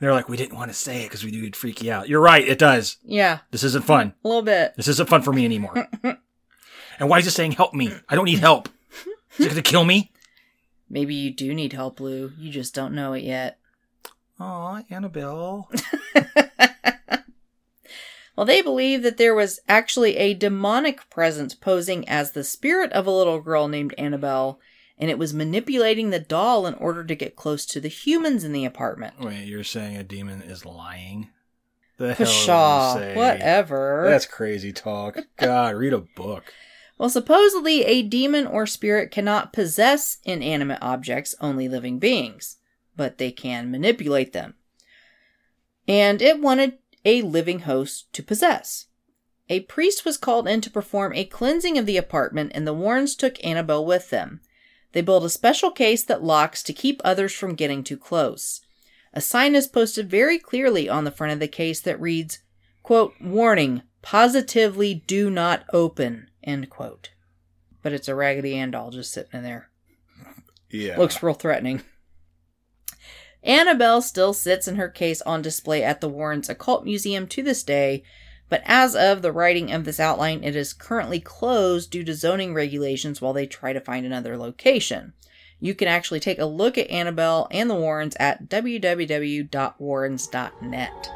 They're 0.00 0.12
like, 0.12 0.28
We 0.28 0.36
didn't 0.36 0.56
want 0.58 0.70
to 0.70 0.74
say 0.76 1.02
it 1.02 1.06
because 1.06 1.24
we 1.24 1.30
knew 1.30 1.40
it'd 1.42 1.56
freak 1.56 1.82
you 1.82 1.92
out. 1.92 2.08
You're 2.08 2.20
right, 2.20 2.46
it 2.46 2.58
does. 2.58 2.98
yeah, 3.04 3.38
This 3.50 3.64
isn't 3.64 3.84
fun. 3.84 4.14
a 4.24 4.28
little 4.28 4.42
bit. 4.42 4.74
This 4.76 4.88
isn't 4.88 5.08
fun 5.08 5.22
for 5.22 5.32
me 5.32 5.44
anymore. 5.44 5.88
and 6.02 7.08
why 7.08 7.18
is 7.18 7.26
it 7.26 7.30
saying 7.32 7.52
help 7.52 7.74
me? 7.74 7.92
I 8.08 8.14
don't 8.14 8.24
need 8.26 8.38
help. 8.40 8.68
Is 9.38 9.46
it 9.46 9.50
going 9.50 9.54
to 9.56 9.62
kill 9.62 9.84
me? 9.84 10.12
Maybe 10.88 11.14
you 11.14 11.30
do 11.32 11.52
need 11.54 11.72
help, 11.72 12.00
Lou. 12.00 12.32
You 12.38 12.50
just 12.50 12.74
don't 12.74 12.94
know 12.94 13.12
it 13.12 13.24
yet. 13.24 13.58
Aw, 14.40 14.82
Annabelle. 14.90 15.70
Well, 18.36 18.44
they 18.46 18.60
believe 18.60 19.02
that 19.02 19.16
there 19.16 19.34
was 19.34 19.60
actually 19.66 20.18
a 20.18 20.34
demonic 20.34 21.08
presence 21.08 21.54
posing 21.54 22.06
as 22.06 22.32
the 22.32 22.44
spirit 22.44 22.92
of 22.92 23.06
a 23.06 23.10
little 23.10 23.40
girl 23.40 23.66
named 23.66 23.94
Annabelle, 23.96 24.60
and 24.98 25.10
it 25.10 25.18
was 25.18 25.34
manipulating 25.34 26.10
the 26.10 26.18
doll 26.18 26.66
in 26.66 26.74
order 26.74 27.04
to 27.04 27.14
get 27.14 27.36
close 27.36 27.66
to 27.66 27.80
the 27.80 27.88
humans 27.88 28.44
in 28.44 28.52
the 28.52 28.64
apartment. 28.64 29.20
Wait, 29.20 29.44
you're 29.44 29.64
saying 29.64 29.96
a 29.96 30.02
demon 30.02 30.42
is 30.42 30.64
lying? 30.64 31.28
The 31.98 32.14
Pshaw, 32.14 33.14
whatever. 33.14 34.06
That's 34.08 34.26
crazy 34.26 34.72
talk. 34.72 35.18
God, 35.36 35.76
read 35.76 35.92
a 35.92 36.04
book. 36.16 36.52
Well, 36.98 37.08
supposedly 37.10 37.84
a 37.84 38.02
demon 38.02 38.46
or 38.46 38.66
spirit 38.66 39.10
cannot 39.10 39.52
possess 39.52 40.18
inanimate 40.24 40.78
objects, 40.80 41.34
only 41.40 41.68
living 41.68 41.98
beings, 41.98 42.56
but 42.96 43.18
they 43.18 43.30
can 43.30 43.70
manipulate 43.70 44.32
them. 44.32 44.54
And 45.86 46.20
it 46.20 46.40
wanted 46.40 46.78
a 47.04 47.22
living 47.22 47.60
host 47.60 48.12
to 48.14 48.22
possess. 48.22 48.86
A 49.48 49.60
priest 49.60 50.04
was 50.04 50.16
called 50.16 50.48
in 50.48 50.60
to 50.62 50.70
perform 50.70 51.12
a 51.12 51.24
cleansing 51.24 51.78
of 51.78 51.86
the 51.86 51.96
apartment, 51.96 52.52
and 52.54 52.66
the 52.66 52.74
Warrens 52.74 53.14
took 53.14 53.42
Annabelle 53.44 53.84
with 53.84 54.10
them. 54.10 54.40
They 54.96 55.02
build 55.02 55.26
a 55.26 55.28
special 55.28 55.70
case 55.70 56.02
that 56.04 56.24
locks 56.24 56.62
to 56.62 56.72
keep 56.72 57.02
others 57.04 57.34
from 57.34 57.54
getting 57.54 57.84
too 57.84 57.98
close. 57.98 58.62
A 59.12 59.20
sign 59.20 59.54
is 59.54 59.68
posted 59.68 60.08
very 60.08 60.38
clearly 60.38 60.88
on 60.88 61.04
the 61.04 61.10
front 61.10 61.34
of 61.34 61.38
the 61.38 61.48
case 61.48 61.82
that 61.82 62.00
reads, 62.00 62.38
quote, 62.82 63.12
Warning, 63.20 63.82
positively 64.00 64.94
do 65.06 65.28
not 65.28 65.64
open, 65.70 66.30
end 66.42 66.70
quote. 66.70 67.10
But 67.82 67.92
it's 67.92 68.08
a 68.08 68.14
Raggedy 68.14 68.56
Ann 68.56 68.70
doll 68.70 68.88
just 68.88 69.12
sitting 69.12 69.32
in 69.34 69.42
there. 69.42 69.68
Yeah. 70.70 70.96
Looks 70.96 71.22
real 71.22 71.34
threatening. 71.34 71.82
Annabelle 73.42 74.00
still 74.00 74.32
sits 74.32 74.66
in 74.66 74.76
her 74.76 74.88
case 74.88 75.20
on 75.20 75.42
display 75.42 75.82
at 75.84 76.00
the 76.00 76.08
Warrens 76.08 76.48
Occult 76.48 76.86
Museum 76.86 77.26
to 77.26 77.42
this 77.42 77.62
day, 77.62 78.02
but 78.48 78.62
as 78.64 78.94
of 78.94 79.22
the 79.22 79.32
writing 79.32 79.72
of 79.72 79.84
this 79.84 79.98
outline, 79.98 80.44
it 80.44 80.54
is 80.54 80.72
currently 80.72 81.18
closed 81.20 81.90
due 81.90 82.04
to 82.04 82.14
zoning 82.14 82.54
regulations 82.54 83.20
while 83.20 83.32
they 83.32 83.46
try 83.46 83.72
to 83.72 83.80
find 83.80 84.06
another 84.06 84.36
location. 84.36 85.14
You 85.58 85.74
can 85.74 85.88
actually 85.88 86.20
take 86.20 86.38
a 86.38 86.44
look 86.44 86.78
at 86.78 86.88
Annabelle 86.90 87.48
and 87.50 87.68
the 87.68 87.74
Warrens 87.74 88.14
at 88.20 88.48
www.warrens.net. 88.48 91.10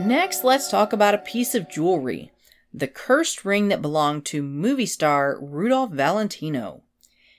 Next, 0.00 0.44
let's 0.44 0.70
talk 0.70 0.94
about 0.94 1.14
a 1.14 1.18
piece 1.18 1.54
of 1.54 1.68
jewelry 1.68 2.32
the 2.72 2.88
cursed 2.88 3.44
ring 3.44 3.68
that 3.68 3.82
belonged 3.82 4.24
to 4.24 4.42
movie 4.42 4.86
star 4.86 5.36
Rudolph 5.40 5.90
Valentino. 5.90 6.82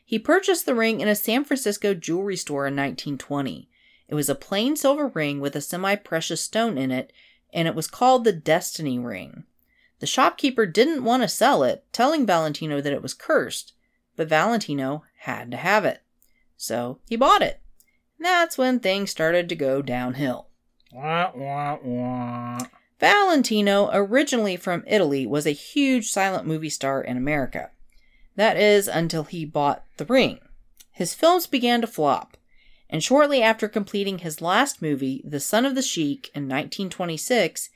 He 0.05 0.19
purchased 0.19 0.65
the 0.65 0.75
ring 0.75 0.99
in 0.99 1.07
a 1.07 1.15
San 1.15 1.45
Francisco 1.45 1.93
jewelry 1.93 2.35
store 2.35 2.67
in 2.67 2.75
1920. 2.75 3.69
It 4.11 4.15
was 4.15 4.27
a 4.27 4.35
plain 4.35 4.75
silver 4.75 5.07
ring 5.07 5.39
with 5.39 5.55
a 5.55 5.61
semi 5.61 5.95
precious 5.95 6.41
stone 6.41 6.77
in 6.77 6.91
it, 6.91 7.13
and 7.53 7.65
it 7.65 7.75
was 7.75 7.87
called 7.87 8.25
the 8.25 8.33
Destiny 8.33 8.99
Ring. 8.99 9.45
The 9.99 10.05
shopkeeper 10.05 10.65
didn't 10.65 11.05
want 11.05 11.23
to 11.23 11.29
sell 11.29 11.63
it, 11.63 11.85
telling 11.93 12.25
Valentino 12.25 12.81
that 12.81 12.91
it 12.91 13.01
was 13.01 13.13
cursed, 13.13 13.71
but 14.17 14.27
Valentino 14.27 15.03
had 15.19 15.49
to 15.51 15.57
have 15.57 15.85
it. 15.85 16.01
So 16.57 16.99
he 17.07 17.15
bought 17.15 17.41
it. 17.41 17.61
That's 18.19 18.57
when 18.57 18.81
things 18.81 19.11
started 19.11 19.47
to 19.47 19.55
go 19.55 19.81
downhill. 19.81 20.49
Wah, 20.91 21.31
wah, 21.33 21.77
wah. 21.81 22.59
Valentino, 22.99 23.89
originally 23.93 24.57
from 24.57 24.83
Italy, 24.87 25.25
was 25.25 25.47
a 25.47 25.51
huge 25.51 26.11
silent 26.11 26.45
movie 26.45 26.69
star 26.69 27.01
in 27.01 27.15
America. 27.15 27.71
That 28.35 28.57
is, 28.57 28.89
until 28.89 29.23
he 29.23 29.45
bought 29.45 29.85
The 29.95 30.05
Ring. 30.05 30.39
His 30.91 31.13
films 31.13 31.47
began 31.47 31.79
to 31.79 31.87
flop, 31.87 32.35
and 32.91 33.01
shortly 33.01 33.41
after 33.41 33.69
completing 33.69 34.19
his 34.19 34.41
last 34.41 34.81
movie, 34.81 35.23
The 35.23 35.39
Son 35.39 35.65
of 35.65 35.75
the 35.75 35.81
Sheik, 35.81 36.29
in 36.35 36.43
1926, 36.43 37.69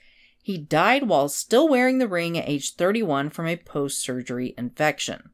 he 0.44 0.58
died 0.58 1.08
while 1.08 1.30
still 1.30 1.70
wearing 1.70 1.98
the 1.98 2.08
ring 2.08 2.38
at 2.38 2.48
age 2.48 2.76
31 2.76 3.30
from 3.30 3.48
a 3.48 3.56
post 3.56 4.00
surgery 4.00 4.54
infection. 4.58 5.30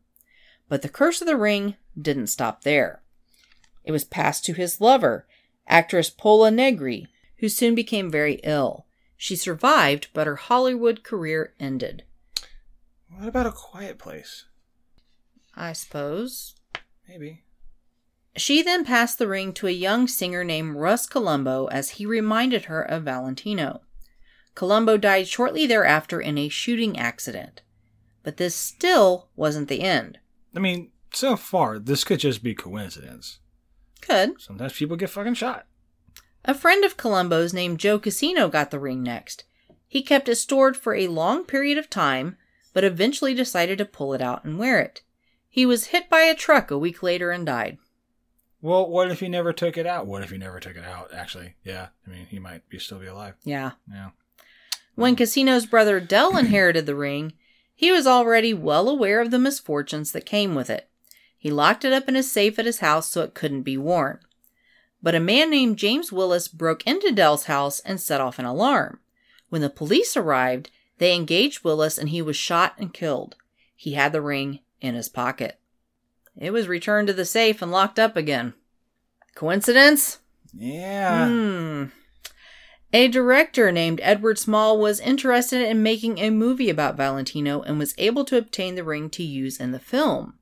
But 0.70 0.84
the 0.84 0.90
curse 0.90 1.20
of 1.20 1.28
the 1.28 1.36
ring 1.36 1.76
didn't 2.00 2.28
stop 2.28 2.64
there. 2.64 3.02
It 3.84 3.92
was 3.92 4.06
passed 4.06 4.46
to 4.46 4.54
his 4.54 4.80
lover, 4.80 5.28
actress 5.68 6.10
Pola 6.12 6.52
Negri, 6.52 7.08
who 7.40 7.50
soon 7.50 7.74
became 7.74 8.12
very 8.12 8.40
ill. 8.44 8.86
She 9.18 9.36
survived, 9.36 10.08
but 10.14 10.28
her 10.28 10.36
Hollywood 10.36 11.04
career 11.04 11.54
ended. 11.60 12.04
What 13.10 13.28
about 13.28 13.48
a 13.48 13.52
quiet 13.52 13.98
place? 13.98 14.46
I 15.56 15.74
suppose. 15.74 16.56
Maybe. 17.10 17.44
She 18.38 18.62
then 18.62 18.86
passed 18.86 19.18
the 19.18 19.28
ring 19.28 19.54
to 19.54 19.68
a 19.68 19.72
young 19.72 20.08
singer 20.08 20.44
named 20.44 20.78
Russ 20.78 21.06
Columbo 21.06 21.68
as 21.68 21.92
he 21.92 22.06
reminded 22.06 22.66
her 22.66 22.82
of 22.82 23.04
Valentino. 23.04 23.82
Columbo 24.56 24.98
died 24.98 25.28
shortly 25.28 25.66
thereafter 25.66 26.20
in 26.20 26.38
a 26.38 26.50
shooting 26.50 26.98
accident. 26.98 27.62
But 28.24 28.38
this 28.38 28.56
still 28.56 29.30
wasn't 29.36 29.68
the 29.68 29.82
end. 29.82 30.20
I 30.56 30.60
mean, 30.60 30.92
so 31.14 31.36
far, 31.36 31.80
this 31.80 32.04
could 32.04 32.20
just 32.20 32.44
be 32.44 32.54
coincidence. 32.54 33.40
Could. 34.02 34.40
Sometimes 34.42 34.74
people 34.74 34.98
get 34.98 35.10
fucking 35.10 35.36
shot. 35.36 35.68
A 36.46 36.54
friend 36.54 36.84
of 36.84 36.98
Columbo's 36.98 37.54
named 37.54 37.80
Joe 37.80 38.00
Casino 38.00 38.48
got 38.48 38.72
the 38.72 38.80
ring 38.80 39.04
next. 39.04 39.44
He 39.88 40.02
kept 40.02 40.30
it 40.30 40.36
stored 40.36 40.78
for 40.78 40.96
a 40.96 41.08
long 41.08 41.44
period 41.44 41.78
of 41.78 41.90
time, 41.90 42.38
but 42.74 42.84
eventually 42.84 43.34
decided 43.34 43.78
to 43.78 43.86
pull 43.86 44.14
it 44.14 44.22
out 44.22 44.46
and 44.46 44.58
wear 44.58 44.80
it. 44.80 45.02
He 45.50 45.66
was 45.66 45.88
hit 45.88 46.10
by 46.10 46.22
a 46.22 46.34
truck 46.34 46.72
a 46.72 46.78
week 46.78 47.04
later 47.04 47.32
and 47.32 47.46
died. 47.46 47.78
Well, 48.62 48.88
what 48.88 49.10
if 49.10 49.20
he 49.20 49.28
never 49.28 49.54
took 49.54 49.78
it 49.78 49.88
out? 49.88 50.06
What 50.06 50.22
if 50.22 50.30
he 50.30 50.38
never 50.38 50.60
took 50.60 50.76
it 50.76 50.86
out? 50.86 51.12
Actually, 51.14 51.56
yeah. 51.64 51.88
I 52.06 52.10
mean, 52.10 52.28
he 52.30 52.40
might 52.40 52.68
be 52.70 52.78
still 52.78 53.00
be 53.00 53.08
alive. 53.08 53.36
Yeah. 53.44 53.72
Yeah. 53.92 54.10
When 54.96 55.16
mm. 55.16 55.18
Casino's 55.18 55.66
brother 55.66 56.00
Dell 56.00 56.38
inherited 56.38 56.86
the 56.86 56.96
ring, 56.96 57.34
he 57.76 57.92
was 57.92 58.06
already 58.06 58.54
well 58.54 58.88
aware 58.88 59.20
of 59.20 59.32
the 59.32 59.40
misfortunes 59.40 60.12
that 60.12 60.26
came 60.26 60.54
with 60.54 60.70
it. 60.70 60.90
He 61.38 61.50
locked 61.50 61.84
it 61.84 61.94
up 61.94 62.08
in 62.08 62.16
a 62.16 62.22
safe 62.22 62.60
at 62.60 62.68
his 62.68 62.80
house 62.80 63.10
so 63.10 63.22
it 63.22 63.34
couldn't 63.34 63.64
be 63.64 63.78
worn. 63.78 64.20
But 65.02 65.16
a 65.16 65.20
man 65.20 65.50
named 65.50 65.78
James 65.78 66.12
Willis 66.12 66.48
broke 66.48 66.86
into 66.86 67.12
Dell's 67.12 67.46
house 67.46 67.80
and 67.80 68.00
set 68.00 68.22
off 68.22 68.38
an 68.38 68.46
alarm. 68.46 69.00
When 69.50 69.64
the 69.64 69.70
police 69.70 70.16
arrived, 70.16 70.70
they 71.00 71.16
engaged 71.16 71.64
Willis 71.64 71.98
and 71.98 72.10
he 72.10 72.22
was 72.22 72.36
shot 72.36 72.76
and 72.78 72.94
killed. 72.94 73.36
He 73.76 73.94
had 73.94 74.12
the 74.12 74.22
ring 74.22 74.60
in 74.80 74.94
his 74.94 75.10
pocket. 75.10 75.60
It 76.38 76.52
was 76.52 76.68
returned 76.68 77.08
to 77.08 77.14
the 77.14 77.26
safe 77.26 77.62
and 77.62 77.72
locked 77.72 78.00
up 78.00 78.16
again. 78.16 78.54
Coincidence? 79.36 80.20
Yeah. 80.54 81.28
Hmm. 81.28 81.86
A 82.94 83.08
director 83.08 83.72
named 83.72 84.02
Edward 84.04 84.38
Small 84.38 84.78
was 84.78 85.00
interested 85.00 85.62
in 85.62 85.82
making 85.82 86.18
a 86.18 86.30
movie 86.30 86.70
about 86.70 86.98
Valentino 86.98 87.62
and 87.62 87.80
was 87.80 87.96
able 87.98 88.26
to 88.26 88.38
obtain 88.38 88.76
the 88.76 88.84
ring 88.84 89.10
to 89.12 89.24
use 89.24 89.60
in 89.62 89.72
the 89.72 89.80
film. 89.80 90.34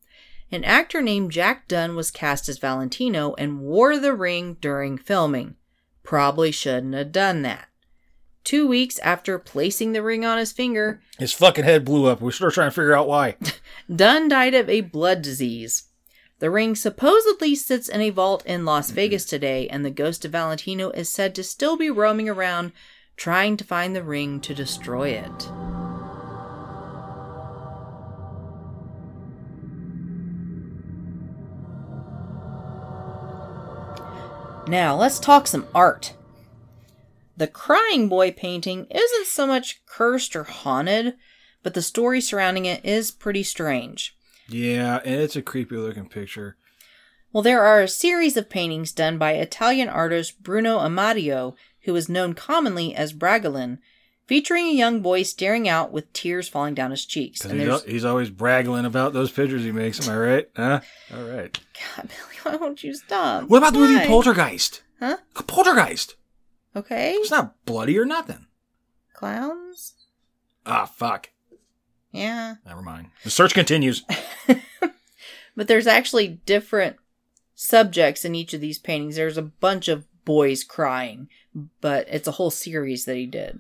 An 0.52 0.64
actor 0.64 1.02
named 1.02 1.32
Jack 1.32 1.68
Dunn 1.68 1.96
was 1.96 2.10
cast 2.10 2.50
as 2.50 2.58
Valentino 2.58 3.36
and 3.38 3.60
wore 3.60 4.00
the 4.00 4.16
ring 4.16 4.58
during 4.60 4.98
filming. 4.98 5.58
Probably 6.04 6.52
shouldn't 6.52 6.96
have 6.96 7.12
done 7.12 7.44
that. 7.44 7.69
Two 8.50 8.66
weeks 8.66 8.98
after 9.04 9.38
placing 9.38 9.92
the 9.92 10.02
ring 10.02 10.26
on 10.26 10.40
his 10.40 10.52
finger, 10.52 11.04
His 11.20 11.34
fucking 11.34 11.66
head 11.66 11.86
blew 11.86 12.08
up. 12.08 12.20
We're 12.20 12.32
still 12.32 12.50
trying 12.50 12.72
to 12.72 12.74
figure 12.74 12.96
out 12.96 13.08
why. 13.08 13.36
Dunn 13.96 14.28
died 14.28 14.56
of 14.56 14.68
a 14.68 14.82
blood 14.82 15.22
disease. 15.22 15.84
The 16.40 16.50
ring 16.50 16.76
supposedly 16.76 17.54
sits 17.54 17.88
in 17.88 18.02
a 18.02 18.10
vault 18.10 18.44
in 18.48 18.66
Las 18.66 18.88
mm-hmm. 18.88 18.96
Vegas 18.96 19.26
today, 19.26 19.68
and 19.68 19.86
the 19.86 19.92
ghost 19.92 20.26
of 20.26 20.32
Valentino 20.32 20.90
is 20.90 21.10
said 21.10 21.36
to 21.36 21.44
still 21.44 21.78
be 21.78 21.92
roaming 21.92 22.28
around 22.28 22.72
trying 23.16 23.56
to 23.56 23.64
find 23.64 23.96
the 23.96 24.02
ring 24.02 24.42
to 24.42 24.56
destroy 24.56 25.10
it. 25.10 25.52
Now, 34.68 34.96
let's 34.96 35.20
talk 35.20 35.46
some 35.46 35.68
art. 35.76 36.14
The 37.40 37.48
Crying 37.48 38.10
Boy 38.10 38.32
painting 38.32 38.86
isn't 38.92 39.28
so 39.28 39.48
much 39.48 39.82
cursed 39.86 40.36
or 40.36 40.44
haunted, 40.44 41.16
but 41.64 41.74
the 41.74 41.82
story 41.82 42.20
surrounding 42.20 42.66
it 42.66 42.84
is 42.84 43.12
pretty 43.12 43.44
strange. 43.44 44.14
Yeah, 44.50 45.00
and 45.06 45.22
it's 45.22 45.38
a 45.38 45.42
creepy 45.42 45.78
looking 45.78 46.10
picture. 46.10 46.58
Well, 47.32 47.42
there 47.42 47.64
are 47.64 47.80
a 47.80 47.88
series 47.88 48.36
of 48.36 48.50
paintings 48.50 48.92
done 48.92 49.18
by 49.18 49.36
Italian 49.36 49.88
artist 49.88 50.44
Bruno 50.44 50.80
Amadio, 50.80 51.56
who 51.84 51.96
is 51.96 52.10
known 52.10 52.34
commonly 52.34 52.94
as 52.94 53.14
Bragolin, 53.14 53.78
featuring 54.28 54.68
a 54.68 54.74
young 54.74 55.02
boy 55.02 55.24
staring 55.24 55.70
out 55.70 55.94
with 55.94 56.12
tears 56.12 56.50
falling 56.50 56.74
down 56.74 56.92
his 56.92 57.06
cheeks. 57.06 57.46
And 57.46 57.62
he's, 57.62 57.84
he's, 57.84 58.06
always 58.06 58.30
bragging 58.30 58.84
about 58.84 59.14
those 59.14 59.32
pictures 59.32 59.64
he 59.64 59.72
makes. 59.72 60.06
Am 60.06 60.14
I 60.14 60.18
right? 60.18 60.50
Huh? 60.58 60.82
All 61.16 61.24
right. 61.24 61.58
God, 61.96 62.10
Billy, 62.10 62.40
why 62.44 62.56
won't 62.58 62.84
you 62.84 62.94
stop? 62.94 63.48
What 63.48 63.60
about 63.60 63.74
why? 63.76 63.88
the 63.88 63.94
movie 63.94 64.08
Poltergeist? 64.08 64.82
Huh? 65.00 65.16
Poltergeist. 65.48 66.16
Okay. 66.76 67.14
It's 67.14 67.32
not 67.32 67.56
bloody 67.66 67.98
or 67.98 68.06
nothing. 68.06 68.46
Clowns? 69.14 69.94
Ah, 70.66 70.86
fuck. 70.86 71.30
Yeah. 72.12 72.56
Never 72.66 72.82
mind. 72.82 73.08
The 73.24 73.30
search 73.30 73.54
continues. 73.54 74.04
but 75.56 75.68
there's 75.68 75.88
actually 75.88 76.40
different 76.46 76.98
subjects 77.56 78.24
in 78.24 78.36
each 78.36 78.54
of 78.54 78.62
these 78.62 78.80
paintings. 78.80 79.16
There's 79.16 79.38
a 79.38 79.44
bunch 79.44 79.88
of 79.88 80.06
boys 80.26 80.64
crying, 80.64 81.28
but 81.82 82.08
it's 82.10 82.28
a 82.28 82.34
whole 82.34 82.52
series 82.52 83.06
that 83.06 83.18
he 83.18 83.26
did. 83.26 83.60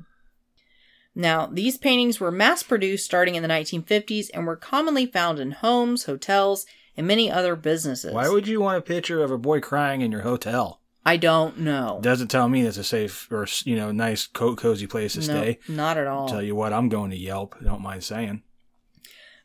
Now, 1.15 1.47
these 1.47 1.77
paintings 1.77 2.19
were 2.19 2.31
mass 2.31 2.63
produced 2.63 3.05
starting 3.05 3.35
in 3.35 3.43
the 3.43 3.49
1950s 3.49 4.29
and 4.33 4.45
were 4.45 4.55
commonly 4.55 5.05
found 5.05 5.39
in 5.39 5.51
homes, 5.51 6.05
hotels, 6.05 6.65
and 6.95 7.07
many 7.07 7.29
other 7.31 7.55
businesses. 7.55 8.13
Why 8.13 8.29
would 8.29 8.47
you 8.47 8.61
want 8.61 8.77
a 8.77 8.81
picture 8.81 9.23
of 9.23 9.31
a 9.31 9.37
boy 9.37 9.59
crying 9.59 10.01
in 10.01 10.11
your 10.11 10.21
hotel? 10.21 10.78
I 11.09 11.17
don't 11.17 11.57
know. 11.57 11.97
Doesn't 12.03 12.27
tell 12.27 12.47
me 12.47 12.61
it's 12.61 12.77
a 12.77 12.83
safe 12.83 13.27
or 13.31 13.47
you 13.63 13.75
know 13.75 13.91
nice 13.91 14.27
co- 14.27 14.55
cozy 14.55 14.85
place 14.85 15.13
to 15.13 15.21
no, 15.21 15.23
stay. 15.23 15.59
Not 15.67 15.97
at 15.97 16.05
all. 16.05 16.29
Tell 16.29 16.43
you 16.43 16.53
what, 16.53 16.71
I'm 16.71 16.87
going 16.87 17.09
to 17.09 17.17
Yelp. 17.17 17.55
Don't 17.63 17.81
mind 17.81 18.03
saying. 18.03 18.43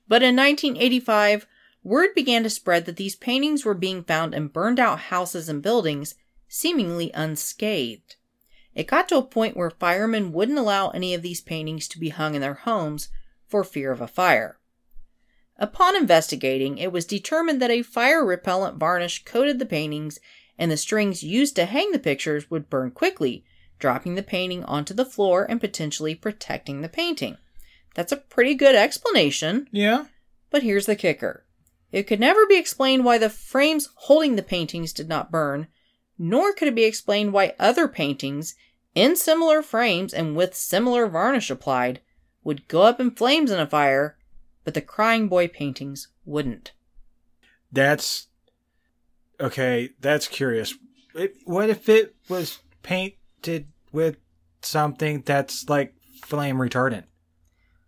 But 0.06 0.23
in 0.23 0.37
1985, 0.37 1.47
word 1.83 2.11
began 2.14 2.42
to 2.42 2.50
spread 2.50 2.85
that 2.85 2.97
these 2.97 3.16
paintings 3.16 3.64
were 3.64 3.73
being 3.73 4.04
found 4.04 4.35
in 4.35 4.49
burned 4.49 4.78
out 4.78 4.99
houses 5.09 5.49
and 5.49 5.62
buildings, 5.62 6.16
seemingly 6.49 7.11
unscathed. 7.14 8.16
It 8.75 8.87
got 8.87 9.09
to 9.09 9.16
a 9.16 9.23
point 9.23 9.56
where 9.56 9.71
firemen 9.71 10.33
wouldn't 10.33 10.59
allow 10.59 10.90
any 10.90 11.14
of 11.14 11.23
these 11.23 11.40
paintings 11.40 11.88
to 11.88 11.99
be 11.99 12.11
hung 12.11 12.35
in 12.35 12.42
their 12.42 12.52
homes 12.52 13.09
for 13.49 13.64
fear 13.64 13.90
of 13.90 14.02
a 14.02 14.06
fire. 14.06 14.59
Upon 15.56 15.97
investigating, 15.97 16.76
it 16.76 16.92
was 16.92 17.06
determined 17.06 17.62
that 17.62 17.71
a 17.71 17.80
fire 17.80 18.23
repellent 18.23 18.76
varnish 18.76 19.25
coated 19.25 19.59
the 19.59 19.64
paintings 19.64 20.21
and 20.58 20.70
the 20.70 20.76
strings 20.76 21.23
used 21.23 21.56
to 21.56 21.64
hang 21.64 21.92
the 21.92 21.99
pictures 21.99 22.50
would 22.50 22.70
burn 22.70 22.90
quickly, 22.90 23.44
dropping 23.78 24.14
the 24.14 24.23
painting 24.23 24.64
onto 24.64 24.94
the 24.94 25.04
floor 25.04 25.44
and 25.49 25.61
potentially 25.61 26.14
protecting 26.14 26.80
the 26.80 26.88
painting. 26.88 27.37
That's 27.94 28.12
a 28.12 28.16
pretty 28.16 28.54
good 28.54 28.75
explanation. 28.75 29.68
Yeah. 29.70 30.06
But 30.50 30.62
here's 30.62 30.87
the 30.87 30.96
kicker 30.96 31.44
it 31.92 32.08
could 32.08 32.18
never 32.18 32.44
be 32.46 32.56
explained 32.56 33.04
why 33.04 33.18
the 33.18 33.30
frames 33.30 33.88
holding 33.94 34.34
the 34.34 34.42
paintings 34.42 34.92
did 34.92 35.08
not 35.08 35.30
burn, 35.30 35.68
nor 36.18 36.52
could 36.52 36.68
it 36.68 36.75
be 36.75 36.84
explained 36.84 37.32
why 37.32 37.54
other 37.58 37.87
paintings, 37.87 38.56
in 38.96 39.14
similar 39.14 39.62
frames 39.62 40.12
and 40.12 40.34
with 40.34 40.56
similar 40.56 41.06
varnish 41.06 41.50
applied, 41.50 42.00
would 42.42 42.66
go 42.66 42.82
up 42.82 42.99
in 42.99 43.12
flames 43.12 43.50
in 43.50 43.61
a 43.61 43.66
fire, 43.66 44.16
but 44.64 44.75
the 44.75 44.80
Crying 44.80 45.28
Boy 45.28 45.46
paintings 45.46 46.08
wouldn't. 46.25 46.73
That's 47.70 48.26
okay, 49.45 49.91
that's 50.00 50.26
curious. 50.28 50.75
It, 51.15 51.35
what 51.45 51.71
if 51.71 51.89
it 51.89 52.15
was 52.28 52.59
painted 52.83 53.67
with 53.93 54.17
something 54.63 55.23
that's 55.25 55.69
like 55.69 55.95
flame 56.23 56.57
retardant? 56.57 57.04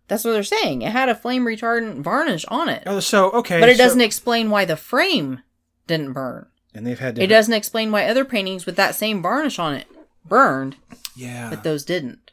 That's 0.07 0.23
what 0.23 0.31
they're 0.31 0.43
saying. 0.43 0.83
It 0.83 0.91
had 0.93 1.09
a 1.09 1.15
flame 1.15 1.43
retardant 1.45 2.01
varnish 2.01 2.45
on 2.45 2.69
it. 2.69 2.83
Oh, 2.85 3.01
so 3.01 3.29
okay, 3.31 3.59
but 3.59 3.67
it 3.69 3.77
so- 3.77 3.83
doesn't 3.83 4.01
explain 4.01 4.49
why 4.49 4.63
the 4.65 4.77
frame 4.77 5.41
didn't 5.87 6.13
burn. 6.13 6.47
And 6.73 6.85
they've 6.85 6.99
had 6.99 7.15
to 7.15 7.23
It 7.23 7.27
doesn't 7.27 7.53
explain 7.53 7.91
why 7.91 8.05
other 8.07 8.23
paintings 8.23 8.65
with 8.65 8.75
that 8.75 8.93
same 8.95 9.21
varnish 9.21 9.57
on 9.59 9.73
it 9.73 9.87
burned, 10.23 10.75
Yeah. 11.15 11.49
but 11.49 11.63
those 11.63 11.83
didn't. 11.83 12.31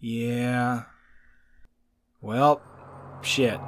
Yeah. 0.00 0.82
Well, 2.20 2.60
shit. 3.22 3.60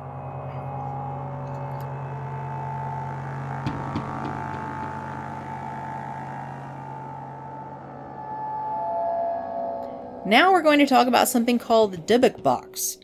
Now 10.29 10.53
we're 10.53 10.61
going 10.61 10.79
to 10.81 10.87
talk 10.87 11.07
about 11.07 11.27
something 11.27 11.59
called 11.59 11.91
the 11.91 11.97
Dybbuk 11.97 12.43
box. 12.43 12.99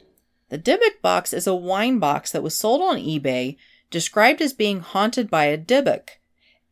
The 0.50 0.58
Dybbuk 0.58 1.00
box 1.00 1.32
is 1.32 1.46
a 1.46 1.54
wine 1.54 1.98
box 1.98 2.32
that 2.32 2.42
was 2.42 2.54
sold 2.54 2.82
on 2.82 2.98
eBay, 2.98 3.56
described 3.90 4.42
as 4.42 4.52
being 4.52 4.80
haunted 4.80 5.30
by 5.30 5.46
a 5.46 5.56
Dybbuk. 5.56 6.18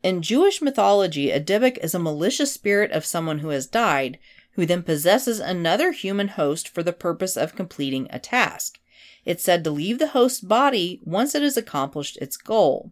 In 0.03 0.21
Jewish 0.21 0.61
mythology, 0.61 1.31
a 1.31 1.41
Dybbuk 1.41 1.79
is 1.79 1.95
a 1.95 1.99
malicious 1.99 2.51
spirit 2.51 2.91
of 2.91 3.03
someone 3.03 3.39
who 3.39 3.49
has 3.49 3.65
died, 3.65 4.19
who 4.51 4.67
then 4.67 4.83
possesses 4.83 5.39
another 5.39 5.91
human 5.91 6.27
host 6.27 6.69
for 6.69 6.83
the 6.83 6.93
purpose 6.93 7.35
of 7.35 7.55
completing 7.55 8.05
a 8.11 8.19
task. 8.19 8.79
It's 9.25 9.43
said 9.43 9.63
to 9.63 9.71
leave 9.71 9.97
the 9.97 10.09
host's 10.09 10.41
body 10.41 11.01
once 11.03 11.33
it 11.33 11.41
has 11.41 11.57
accomplished 11.57 12.17
its 12.17 12.37
goal. 12.37 12.91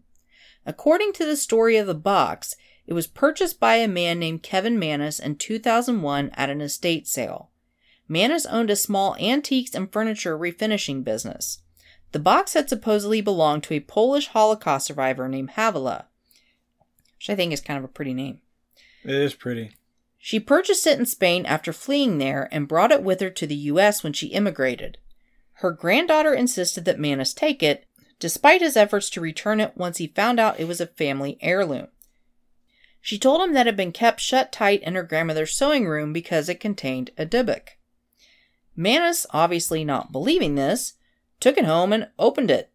According 0.65 1.13
to 1.13 1.27
the 1.27 1.37
story 1.37 1.77
of 1.77 1.85
the 1.85 1.93
box, 1.93 2.55
it 2.87 2.93
was 2.93 3.05
purchased 3.05 3.59
by 3.59 3.75
a 3.75 3.87
man 3.87 4.17
named 4.17 4.41
Kevin 4.41 4.79
Mannis 4.79 5.19
in 5.19 5.35
2001 5.35 6.31
at 6.33 6.49
an 6.49 6.59
estate 6.59 7.07
sale. 7.07 7.50
Mannis 8.11 8.45
owned 8.45 8.69
a 8.69 8.75
small 8.75 9.15
antiques 9.21 9.73
and 9.73 9.89
furniture 9.89 10.37
refinishing 10.37 11.01
business. 11.01 11.59
The 12.11 12.19
box 12.19 12.55
had 12.55 12.67
supposedly 12.67 13.21
belonged 13.21 13.63
to 13.63 13.73
a 13.73 13.79
Polish 13.79 14.27
Holocaust 14.27 14.87
survivor 14.87 15.29
named 15.29 15.51
Havela, 15.51 16.07
which 17.15 17.29
I 17.29 17.35
think 17.35 17.53
is 17.53 17.61
kind 17.61 17.77
of 17.77 17.85
a 17.85 17.87
pretty 17.87 18.13
name. 18.13 18.41
It 19.05 19.11
is 19.11 19.33
pretty. 19.33 19.77
She 20.17 20.41
purchased 20.41 20.85
it 20.85 20.99
in 20.99 21.05
Spain 21.05 21.45
after 21.45 21.71
fleeing 21.71 22.17
there 22.17 22.49
and 22.51 22.67
brought 22.67 22.91
it 22.91 23.01
with 23.01 23.21
her 23.21 23.29
to 23.29 23.47
the 23.47 23.55
U.S. 23.55 24.03
when 24.03 24.11
she 24.11 24.27
immigrated. 24.27 24.97
Her 25.53 25.71
granddaughter 25.71 26.33
insisted 26.33 26.83
that 26.83 26.99
Mannis 26.99 27.33
take 27.33 27.63
it, 27.63 27.85
despite 28.19 28.59
his 28.59 28.75
efforts 28.75 29.09
to 29.11 29.21
return 29.21 29.61
it 29.61 29.77
once 29.77 29.99
he 29.99 30.07
found 30.07 30.37
out 30.37 30.59
it 30.59 30.67
was 30.67 30.81
a 30.81 30.87
family 30.87 31.37
heirloom. 31.39 31.87
She 32.99 33.17
told 33.17 33.41
him 33.41 33.53
that 33.53 33.67
it 33.67 33.69
had 33.69 33.77
been 33.77 33.93
kept 33.93 34.19
shut 34.19 34.51
tight 34.51 34.83
in 34.83 34.95
her 34.95 35.03
grandmother's 35.03 35.55
sewing 35.55 35.87
room 35.87 36.11
because 36.11 36.49
it 36.49 36.59
contained 36.59 37.11
a 37.17 37.25
dybbuk. 37.25 37.77
Mannis, 38.75 39.25
obviously 39.31 39.83
not 39.83 40.11
believing 40.11 40.55
this, 40.55 40.93
took 41.39 41.57
it 41.57 41.65
home 41.65 41.91
and 41.91 42.09
opened 42.17 42.51
it. 42.51 42.71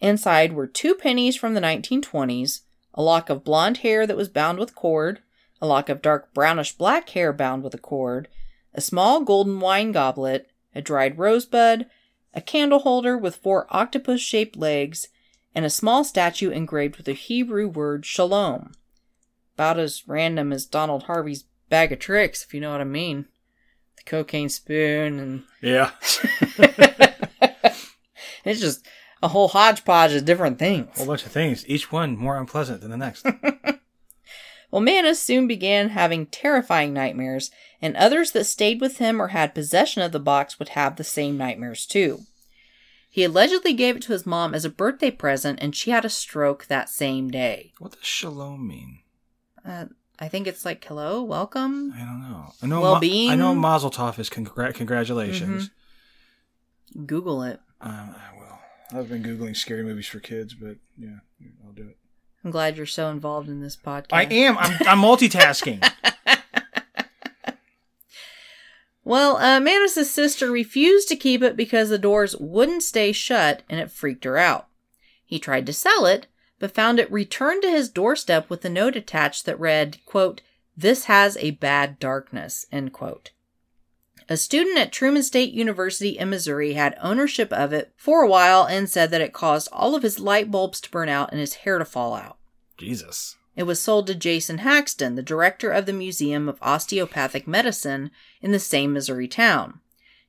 Inside 0.00 0.54
were 0.54 0.66
two 0.66 0.94
pennies 0.94 1.36
from 1.36 1.54
the 1.54 1.60
1920s, 1.60 2.62
a 2.94 3.02
lock 3.02 3.28
of 3.28 3.44
blonde 3.44 3.78
hair 3.78 4.06
that 4.06 4.16
was 4.16 4.28
bound 4.28 4.58
with 4.58 4.74
cord, 4.74 5.20
a 5.60 5.66
lock 5.66 5.88
of 5.88 6.02
dark 6.02 6.32
brownish 6.32 6.72
black 6.72 7.10
hair 7.10 7.32
bound 7.32 7.62
with 7.62 7.74
a 7.74 7.78
cord, 7.78 8.28
a 8.74 8.80
small 8.80 9.22
golden 9.22 9.60
wine 9.60 9.92
goblet, 9.92 10.50
a 10.74 10.80
dried 10.80 11.18
rosebud, 11.18 11.86
a 12.32 12.40
candle 12.40 12.80
holder 12.80 13.18
with 13.18 13.36
four 13.36 13.66
octopus 13.70 14.20
shaped 14.20 14.56
legs, 14.56 15.08
and 15.54 15.64
a 15.64 15.70
small 15.70 16.04
statue 16.04 16.50
engraved 16.50 16.96
with 16.96 17.06
the 17.06 17.12
Hebrew 17.12 17.68
word 17.68 18.06
shalom. 18.06 18.72
About 19.54 19.78
as 19.78 20.06
random 20.08 20.52
as 20.52 20.64
Donald 20.64 21.04
Harvey's 21.04 21.44
bag 21.68 21.92
of 21.92 21.98
tricks, 21.98 22.44
if 22.44 22.54
you 22.54 22.60
know 22.60 22.70
what 22.70 22.80
I 22.80 22.84
mean. 22.84 23.26
The 24.04 24.10
cocaine 24.10 24.48
spoon 24.48 25.18
and 25.18 25.42
Yeah. 25.62 25.90
it's 28.44 28.60
just 28.60 28.86
a 29.22 29.28
whole 29.28 29.48
hodgepodge 29.48 30.12
of 30.14 30.24
different 30.24 30.58
things. 30.58 30.88
A 30.96 30.98
whole 30.98 31.06
bunch 31.06 31.24
of 31.26 31.32
things, 31.32 31.64
each 31.68 31.92
one 31.92 32.16
more 32.16 32.36
unpleasant 32.38 32.80
than 32.80 32.90
the 32.90 32.96
next. 32.96 33.26
Well, 34.70 34.80
Mannis 34.80 35.20
soon 35.20 35.48
began 35.48 35.88
having 35.88 36.26
terrifying 36.26 36.92
nightmares, 36.92 37.50
and 37.82 37.96
others 37.96 38.30
that 38.30 38.44
stayed 38.44 38.80
with 38.80 38.98
him 38.98 39.20
or 39.20 39.28
had 39.28 39.52
possession 39.52 40.00
of 40.02 40.12
the 40.12 40.20
box 40.20 40.60
would 40.60 40.70
have 40.70 40.94
the 40.94 41.02
same 41.02 41.36
nightmares 41.36 41.86
too. 41.86 42.20
He 43.08 43.24
allegedly 43.24 43.72
gave 43.72 43.96
it 43.96 44.02
to 44.02 44.12
his 44.12 44.24
mom 44.26 44.54
as 44.54 44.64
a 44.64 44.70
birthday 44.70 45.10
present, 45.10 45.58
and 45.60 45.74
she 45.74 45.90
had 45.90 46.04
a 46.04 46.08
stroke 46.08 46.66
that 46.66 46.88
same 46.88 47.30
day. 47.32 47.72
what 47.80 47.92
does 47.92 48.04
shalom 48.04 48.68
mean? 48.68 49.00
Uh, 49.66 49.86
I 50.20 50.28
think 50.28 50.46
it's 50.46 50.64
like 50.64 50.84
hello, 50.84 51.22
welcome. 51.22 51.92
I 51.96 52.00
don't 52.00 52.20
know. 52.20 52.52
I 52.62 52.66
know. 52.66 52.80
Well-being? 52.80 53.30
I 53.30 53.34
know. 53.36 53.54
Mazel 53.54 53.90
tov 53.90 54.18
is 54.18 54.28
congra- 54.28 54.74
congratulations. 54.74 55.70
Google 57.06 57.42
it. 57.42 57.60
Um, 57.80 58.14
I 58.14 58.36
will. 58.36 58.98
I've 59.00 59.08
been 59.08 59.22
googling 59.22 59.56
scary 59.56 59.82
movies 59.82 60.06
for 60.06 60.20
kids, 60.20 60.54
but 60.54 60.76
yeah, 60.98 61.18
I'll 61.64 61.72
do 61.72 61.88
it. 61.88 61.96
I'm 62.44 62.50
glad 62.50 62.76
you're 62.76 62.86
so 62.86 63.08
involved 63.08 63.48
in 63.48 63.60
this 63.60 63.76
podcast. 63.76 64.12
I 64.12 64.24
am. 64.24 64.58
I'm, 64.58 64.72
I'm 64.86 64.98
multitasking. 64.98 65.88
Well, 69.02 69.38
uh, 69.38 69.58
Mannis' 69.58 70.10
sister 70.10 70.50
refused 70.50 71.08
to 71.08 71.16
keep 71.16 71.42
it 71.42 71.56
because 71.56 71.88
the 71.88 71.98
doors 71.98 72.36
wouldn't 72.36 72.82
stay 72.82 73.12
shut 73.12 73.62
and 73.68 73.80
it 73.80 73.90
freaked 73.90 74.24
her 74.24 74.36
out. 74.36 74.68
He 75.24 75.38
tried 75.38 75.66
to 75.66 75.72
sell 75.72 76.06
it, 76.06 76.26
but 76.60 76.74
found 76.74 77.00
it 77.00 77.10
returned 77.10 77.62
to 77.62 77.70
his 77.70 77.88
doorstep 77.88 78.48
with 78.48 78.64
a 78.64 78.68
note 78.68 78.94
attached 78.94 79.46
that 79.46 79.58
read, 79.58 79.98
quote, 80.06 80.42
This 80.76 81.06
has 81.06 81.36
a 81.38 81.50
bad 81.52 81.98
darkness, 81.98 82.66
end 82.70 82.92
quote. 82.92 83.32
A 84.28 84.36
student 84.36 84.78
at 84.78 84.92
Truman 84.92 85.24
State 85.24 85.52
University 85.52 86.16
in 86.16 86.30
Missouri 86.30 86.74
had 86.74 86.96
ownership 87.02 87.52
of 87.52 87.72
it 87.72 87.92
for 87.96 88.22
a 88.22 88.28
while 88.28 88.64
and 88.64 88.88
said 88.88 89.10
that 89.10 89.20
it 89.20 89.32
caused 89.32 89.68
all 89.72 89.96
of 89.96 90.04
his 90.04 90.20
light 90.20 90.52
bulbs 90.52 90.80
to 90.82 90.90
burn 90.90 91.08
out 91.08 91.32
and 91.32 91.40
his 91.40 91.54
hair 91.54 91.78
to 91.78 91.84
fall 91.84 92.14
out. 92.14 92.36
Jesus. 92.76 93.36
It 93.56 93.64
was 93.64 93.80
sold 93.80 94.06
to 94.06 94.14
Jason 94.14 94.58
Haxton, 94.58 95.16
the 95.16 95.22
director 95.22 95.72
of 95.72 95.86
the 95.86 95.92
Museum 95.92 96.48
of 96.48 96.62
Osteopathic 96.62 97.48
Medicine 97.48 98.12
in 98.40 98.52
the 98.52 98.60
same 98.60 98.92
Missouri 98.92 99.26
town. 99.26 99.80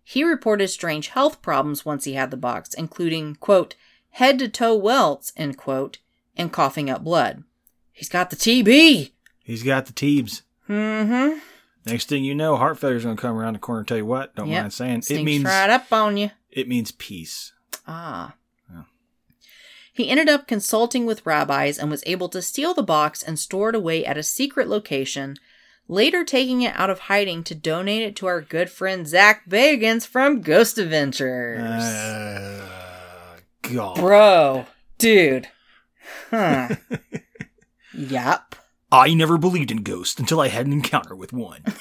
He 0.03 0.23
reported 0.23 0.69
strange 0.69 1.09
health 1.09 1.41
problems 1.43 1.85
once 1.85 2.05
he 2.05 2.13
had 2.13 2.31
the 2.31 2.37
box, 2.37 2.73
including, 2.73 3.35
quote, 3.35 3.75
head 4.09 4.39
to 4.39 4.49
toe 4.49 4.75
welts, 4.75 5.31
end 5.37 5.57
quote, 5.57 5.99
and 6.37 6.51
coughing 6.51 6.89
up 6.89 7.03
blood. 7.03 7.43
He's 7.91 8.09
got 8.09 8.29
the 8.29 8.35
TB! 8.35 9.11
He's 9.43 9.63
got 9.63 9.85
the 9.85 9.93
teebs. 9.93 10.41
Mm-hmm. 10.69 11.39
Next 11.85 12.07
thing 12.09 12.23
you 12.23 12.35
know, 12.35 12.57
heart 12.57 12.77
failure's 12.79 13.03
gonna 13.03 13.15
come 13.17 13.37
around 13.37 13.53
the 13.53 13.59
corner. 13.59 13.79
And 13.79 13.87
tell 13.87 13.97
you 13.97 14.05
what, 14.05 14.35
don't 14.35 14.47
Yep. 14.49 14.61
mind 14.63 14.73
saying, 14.73 15.01
Sneaks 15.01 15.19
it 15.21 15.23
means 15.23 15.43
right 15.45 15.69
up 15.69 15.91
on 15.91 16.15
you. 16.17 16.29
it 16.51 16.67
means 16.67 16.91
peace. 16.91 17.53
Ah. 17.87 18.35
Yeah. 18.71 18.83
He 19.93 20.09
ended 20.09 20.29
up 20.29 20.47
consulting 20.47 21.05
with 21.05 21.25
rabbis 21.25 21.77
and 21.77 21.89
was 21.89 22.03
able 22.05 22.29
to 22.29 22.41
steal 22.41 22.73
the 22.73 22.83
box 22.83 23.21
and 23.23 23.37
store 23.39 23.69
it 23.69 23.75
away 23.75 24.05
at 24.05 24.17
a 24.17 24.23
secret 24.23 24.67
location, 24.69 25.35
later 25.87 26.23
taking 26.23 26.61
it 26.61 26.73
out 26.75 26.89
of 26.91 26.99
hiding 26.99 27.43
to 27.45 27.55
donate 27.55 28.03
it 28.03 28.15
to 28.17 28.27
our 28.27 28.41
good 28.41 28.69
friend 28.69 29.07
Zach 29.07 29.49
Bagans 29.49 30.05
from 30.07 30.41
Ghost 30.41 30.77
Adventures. 30.77 31.59
Uh, 31.83 33.39
God. 33.63 33.95
Bro, 33.97 34.65
dude. 34.97 35.47
Huh. 36.29 36.75
yup. 37.93 38.55
I 38.91 39.13
never 39.13 39.37
believed 39.37 39.71
in 39.71 39.83
ghosts 39.83 40.19
until 40.19 40.39
I 40.41 40.49
had 40.49 40.65
an 40.65 40.73
encounter 40.73 41.15
with 41.15 41.33
one. 41.33 41.63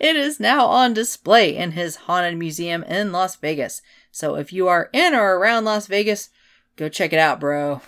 It 0.00 0.16
is 0.16 0.40
now 0.40 0.66
on 0.66 0.94
display 0.94 1.56
in 1.56 1.72
his 1.72 1.94
haunted 1.96 2.36
museum 2.36 2.82
in 2.84 3.12
Las 3.12 3.36
Vegas. 3.36 3.82
So 4.10 4.34
if 4.34 4.52
you 4.52 4.66
are 4.66 4.90
in 4.92 5.14
or 5.14 5.36
around 5.36 5.64
Las 5.64 5.86
Vegas, 5.86 6.28
go 6.76 6.88
check 6.88 7.12
it 7.12 7.18
out, 7.18 7.38
bro. 7.38 7.80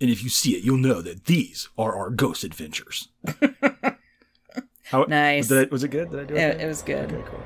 and 0.00 0.10
if 0.10 0.22
you 0.22 0.28
see 0.30 0.52
it, 0.56 0.62
you'll 0.62 0.76
know 0.78 1.02
that 1.02 1.24
these 1.24 1.68
are 1.76 1.96
our 1.96 2.10
ghost 2.10 2.44
adventures. 2.44 3.08
How, 4.84 5.04
Nice. 5.04 5.48
Did 5.48 5.66
I, 5.68 5.70
was 5.70 5.82
it 5.84 5.88
good? 5.88 6.10
Did 6.10 6.20
I 6.20 6.24
do 6.24 6.34
it? 6.34 6.38
It, 6.40 6.60
it 6.62 6.66
was 6.66 6.82
good. 6.82 7.12
Okay, 7.12 7.24
cool. 7.28 7.40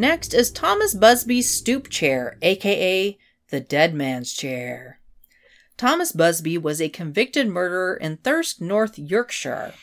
Next 0.00 0.32
is 0.32 0.50
Thomas 0.50 0.94
Busby's 0.94 1.54
stoop 1.54 1.90
chair, 1.90 2.38
aka 2.40 3.18
the 3.50 3.60
dead 3.60 3.92
man's 3.92 4.32
chair. 4.32 4.98
Thomas 5.76 6.12
Busby 6.12 6.56
was 6.56 6.80
a 6.80 6.88
convicted 6.88 7.46
murderer 7.46 7.96
in 7.96 8.16
Thirsk, 8.16 8.62
North 8.62 8.98
Yorkshire. 8.98 9.74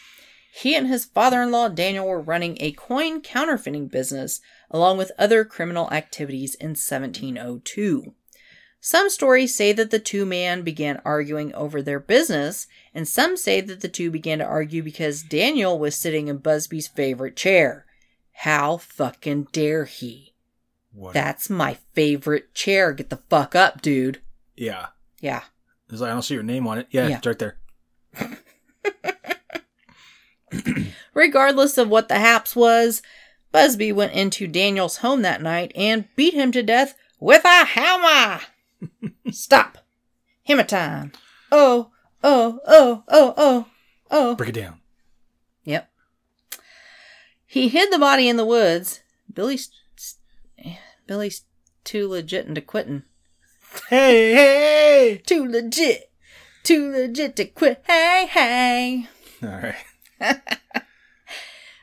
He 0.51 0.73
and 0.73 0.87
his 0.87 1.05
father 1.05 1.43
in 1.43 1.51
law 1.51 1.69
Daniel 1.69 2.07
were 2.07 2.19
running 2.19 2.57
a 2.59 2.71
coin 2.71 3.21
counterfeiting 3.21 3.89
business 3.89 4.41
along 4.71 4.97
with 4.97 5.11
other 5.19 5.45
criminal 5.45 5.87
activities 5.91 6.55
in 6.55 6.69
1702. 6.69 8.15
Some 8.79 9.11
stories 9.11 9.53
say 9.53 9.71
that 9.71 9.91
the 9.91 9.99
two 9.99 10.25
men 10.25 10.63
began 10.63 10.99
arguing 11.05 11.53
over 11.53 11.79
their 11.79 11.99
business, 11.99 12.65
and 12.91 13.07
some 13.07 13.37
say 13.37 13.61
that 13.61 13.81
the 13.81 13.87
two 13.87 14.09
began 14.09 14.39
to 14.39 14.45
argue 14.45 14.81
because 14.81 15.21
Daniel 15.21 15.77
was 15.77 15.95
sitting 15.95 16.27
in 16.27 16.39
Busby's 16.39 16.87
favorite 16.87 17.35
chair. 17.35 17.86
How 18.41 18.77
fucking 18.77 19.47
dare 19.51 19.85
he? 19.85 20.33
What? 20.93 21.13
That's 21.13 21.49
my 21.49 21.77
favorite 21.93 22.53
chair. 22.53 22.93
Get 22.93 23.09
the 23.09 23.17
fuck 23.29 23.55
up, 23.55 23.81
dude. 23.81 24.21
yeah. 24.55 24.87
Yeah. 25.19 25.41
It's 25.89 25.99
like, 26.01 26.09
I 26.11 26.13
don't 26.13 26.21
see 26.21 26.33
your 26.35 26.43
name 26.43 26.67
on 26.67 26.77
it. 26.77 26.87
Yeah, 26.91 27.07
Yeah. 27.07 27.17
it's 27.17 27.25
right 27.27 27.39
there. 27.39 27.57
Regardless 31.13 31.77
of 31.77 31.89
what 31.89 32.07
the 32.09 32.19
haps 32.19 32.55
was, 32.55 33.01
Busby 33.51 33.91
went 33.91 34.13
into 34.13 34.47
Daniel's 34.47 34.97
home 34.97 35.21
that 35.23 35.41
night 35.41 35.71
and 35.75 36.05
beat 36.15 36.33
him 36.33 36.51
to 36.51 36.61
death 36.61 36.95
with 37.19 37.43
a 37.45 37.65
hammer. 37.65 38.41
Stop. 39.31 39.79
Hammer 40.45 40.63
time. 40.63 41.11
Oh, 41.51 41.89
oh, 42.23 42.59
oh, 42.67 43.03
oh, 43.07 43.33
oh, 43.37 43.65
oh. 44.11 44.35
Break 44.35 44.49
it 44.49 44.53
down. 44.61 44.79
He 47.57 47.69
hid 47.69 47.91
the 47.91 47.99
body 47.99 48.29
in 48.29 48.37
the 48.37 48.45
woods. 48.45 49.01
Billy's 49.33 49.69
Billy's 51.05 51.43
too 51.83 52.07
legit 52.07 52.45
into 52.45 52.61
quitting. 52.61 53.03
Hey, 53.89 54.33
hey! 54.33 55.21
Too 55.25 55.45
legit. 55.45 56.11
Too 56.63 56.91
legit 56.91 57.35
to 57.37 57.45
quit. 57.45 57.83
Hey, 57.87 58.27
hey. 58.29 59.07
All 59.43 59.73
right. 60.19 60.41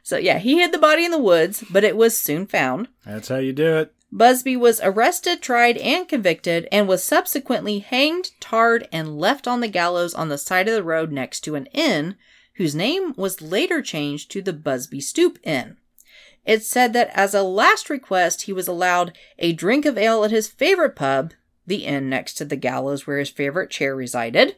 So 0.06 0.18
yeah, 0.18 0.38
he 0.38 0.58
hid 0.58 0.70
the 0.70 0.78
body 0.78 1.06
in 1.06 1.10
the 1.10 1.18
woods, 1.18 1.64
but 1.72 1.82
it 1.82 1.96
was 1.96 2.16
soon 2.16 2.46
found. 2.46 2.88
That's 3.06 3.28
how 3.28 3.38
you 3.38 3.54
do 3.54 3.78
it. 3.78 3.94
Busby 4.12 4.54
was 4.54 4.78
arrested, 4.84 5.40
tried, 5.40 5.78
and 5.78 6.06
convicted, 6.06 6.68
and 6.70 6.86
was 6.86 7.02
subsequently 7.02 7.78
hanged, 7.78 8.32
tarred, 8.38 8.86
and 8.92 9.18
left 9.18 9.48
on 9.48 9.60
the 9.60 9.66
gallows 9.66 10.14
on 10.14 10.28
the 10.28 10.36
side 10.36 10.68
of 10.68 10.74
the 10.74 10.82
road 10.82 11.10
next 11.10 11.40
to 11.40 11.54
an 11.54 11.66
inn, 11.72 12.16
whose 12.54 12.74
name 12.74 13.14
was 13.16 13.42
later 13.42 13.82
changed 13.82 14.30
to 14.32 14.42
the 14.42 14.52
Busby 14.52 15.00
Stoop 15.00 15.38
Inn. 15.42 15.76
It 16.44 16.62
said 16.62 16.92
that 16.92 17.10
as 17.14 17.34
a 17.34 17.42
last 17.42 17.88
request, 17.88 18.42
he 18.42 18.52
was 18.52 18.68
allowed 18.68 19.16
a 19.38 19.52
drink 19.52 19.86
of 19.86 19.96
ale 19.96 20.24
at 20.24 20.30
his 20.30 20.46
favorite 20.48 20.94
pub, 20.94 21.32
the 21.66 21.86
inn 21.86 22.10
next 22.10 22.34
to 22.34 22.44
the 22.44 22.56
gallows 22.56 23.06
where 23.06 23.18
his 23.18 23.30
favorite 23.30 23.70
chair 23.70 23.96
resided. 23.96 24.56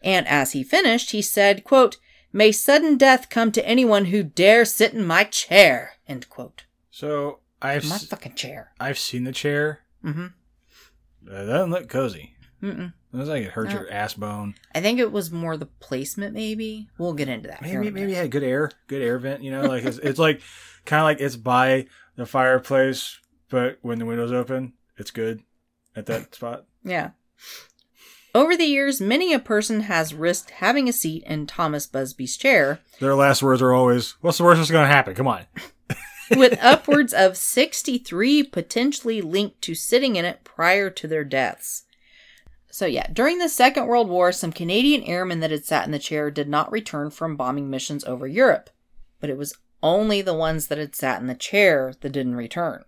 And 0.00 0.26
as 0.26 0.52
he 0.52 0.64
finished, 0.64 1.10
he 1.10 1.20
said, 1.22 1.64
quote, 1.64 1.98
May 2.32 2.50
sudden 2.50 2.96
death 2.96 3.28
come 3.28 3.52
to 3.52 3.66
anyone 3.68 4.06
who 4.06 4.22
dare 4.22 4.64
sit 4.64 4.94
in 4.94 5.04
my 5.04 5.24
chair, 5.24 5.96
end 6.08 6.30
quote. 6.30 6.64
So 6.90 7.40
I've 7.60 7.84
My 7.86 7.96
s- 7.96 8.06
fucking 8.06 8.34
chair. 8.34 8.72
I've 8.80 8.98
seen 8.98 9.24
the 9.24 9.32
chair. 9.32 9.80
Mm-hmm. 10.02 10.28
That 11.24 11.44
doesn't 11.46 11.70
look 11.70 11.88
cozy. 11.90 12.34
Mm-mm. 12.62 12.94
It 13.12 13.16
looks 13.16 13.28
like 13.28 13.44
it 13.44 13.50
hurts 13.50 13.72
No. 13.72 13.78
Uh, 13.78 13.82
your 13.82 13.92
ass 13.92 14.14
bone. 14.14 14.54
I 14.74 14.80
think 14.80 14.98
it 14.98 15.12
was 15.12 15.30
more 15.30 15.56
the 15.56 15.66
placement, 15.66 16.34
maybe. 16.34 16.88
We'll 16.98 17.12
get 17.12 17.28
into 17.28 17.48
that. 17.48 17.60
Maybe 17.60 17.90
maybe 17.90 18.12
it 18.12 18.16
had 18.16 18.30
good 18.30 18.42
air, 18.42 18.70
good 18.86 19.02
air 19.02 19.18
vent. 19.18 19.42
You 19.42 19.50
know, 19.50 19.62
like 19.62 19.84
it's, 19.84 19.98
it's 19.98 20.18
like 20.18 20.40
kind 20.86 21.00
of 21.00 21.04
like 21.04 21.20
it's 21.20 21.36
by 21.36 21.86
the 22.16 22.24
fireplace, 22.24 23.18
but 23.50 23.78
when 23.82 23.98
the 23.98 24.06
window's 24.06 24.32
open, 24.32 24.72
it's 24.96 25.10
good 25.10 25.42
at 25.94 26.06
that 26.06 26.34
spot. 26.34 26.64
Yeah. 26.84 27.10
Over 28.34 28.56
the 28.56 28.64
years, 28.64 28.98
many 28.98 29.34
a 29.34 29.38
person 29.38 29.82
has 29.82 30.14
risked 30.14 30.50
having 30.50 30.88
a 30.88 30.92
seat 30.92 31.22
in 31.26 31.46
Thomas 31.46 31.86
Busby's 31.86 32.38
chair, 32.38 32.80
Their 32.98 33.14
last 33.14 33.42
words 33.42 33.60
are 33.60 33.74
always, 33.74 34.12
"What's 34.22 34.38
the 34.38 34.44
worst 34.44 34.58
that's 34.58 34.70
going 34.70 34.88
to 34.88 34.94
happen? 34.94 35.14
Come 35.14 35.28
on." 35.28 35.44
with 36.36 36.58
upwards 36.62 37.12
of 37.12 37.36
63 37.36 38.44
potentially 38.44 39.20
linked 39.20 39.60
to 39.62 39.74
sitting 39.74 40.16
in 40.16 40.24
it 40.24 40.44
prior 40.44 40.88
to 40.88 41.06
their 41.06 41.24
deaths. 41.24 41.84
So, 42.74 42.86
yeah, 42.86 43.06
during 43.12 43.36
the 43.36 43.50
Second 43.50 43.86
World 43.86 44.08
War, 44.08 44.32
some 44.32 44.50
Canadian 44.50 45.02
airmen 45.02 45.40
that 45.40 45.50
had 45.50 45.66
sat 45.66 45.84
in 45.84 45.90
the 45.92 45.98
chair 45.98 46.30
did 46.30 46.48
not 46.48 46.72
return 46.72 47.10
from 47.10 47.36
bombing 47.36 47.68
missions 47.68 48.02
over 48.04 48.26
Europe, 48.26 48.70
but 49.20 49.28
it 49.28 49.36
was 49.36 49.58
only 49.82 50.22
the 50.22 50.32
ones 50.32 50.68
that 50.68 50.78
had 50.78 50.96
sat 50.96 51.20
in 51.20 51.26
the 51.26 51.34
chair 51.34 51.92
that 52.00 52.12
didn't 52.12 52.34
return. 52.34 52.82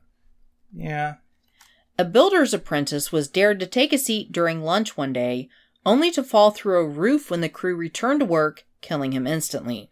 Yeah. 0.74 1.16
A 1.98 2.04
builder's 2.06 2.54
apprentice 2.54 3.12
was 3.12 3.28
dared 3.28 3.60
to 3.60 3.66
take 3.66 3.92
a 3.92 3.98
seat 3.98 4.32
during 4.32 4.62
lunch 4.62 4.96
one 4.96 5.12
day, 5.12 5.50
only 5.84 6.10
to 6.12 6.24
fall 6.24 6.50
through 6.50 6.78
a 6.78 6.88
roof 6.88 7.30
when 7.30 7.42
the 7.42 7.50
crew 7.50 7.76
returned 7.76 8.20
to 8.20 8.26
work, 8.26 8.64
killing 8.80 9.12
him 9.12 9.26
instantly. 9.26 9.90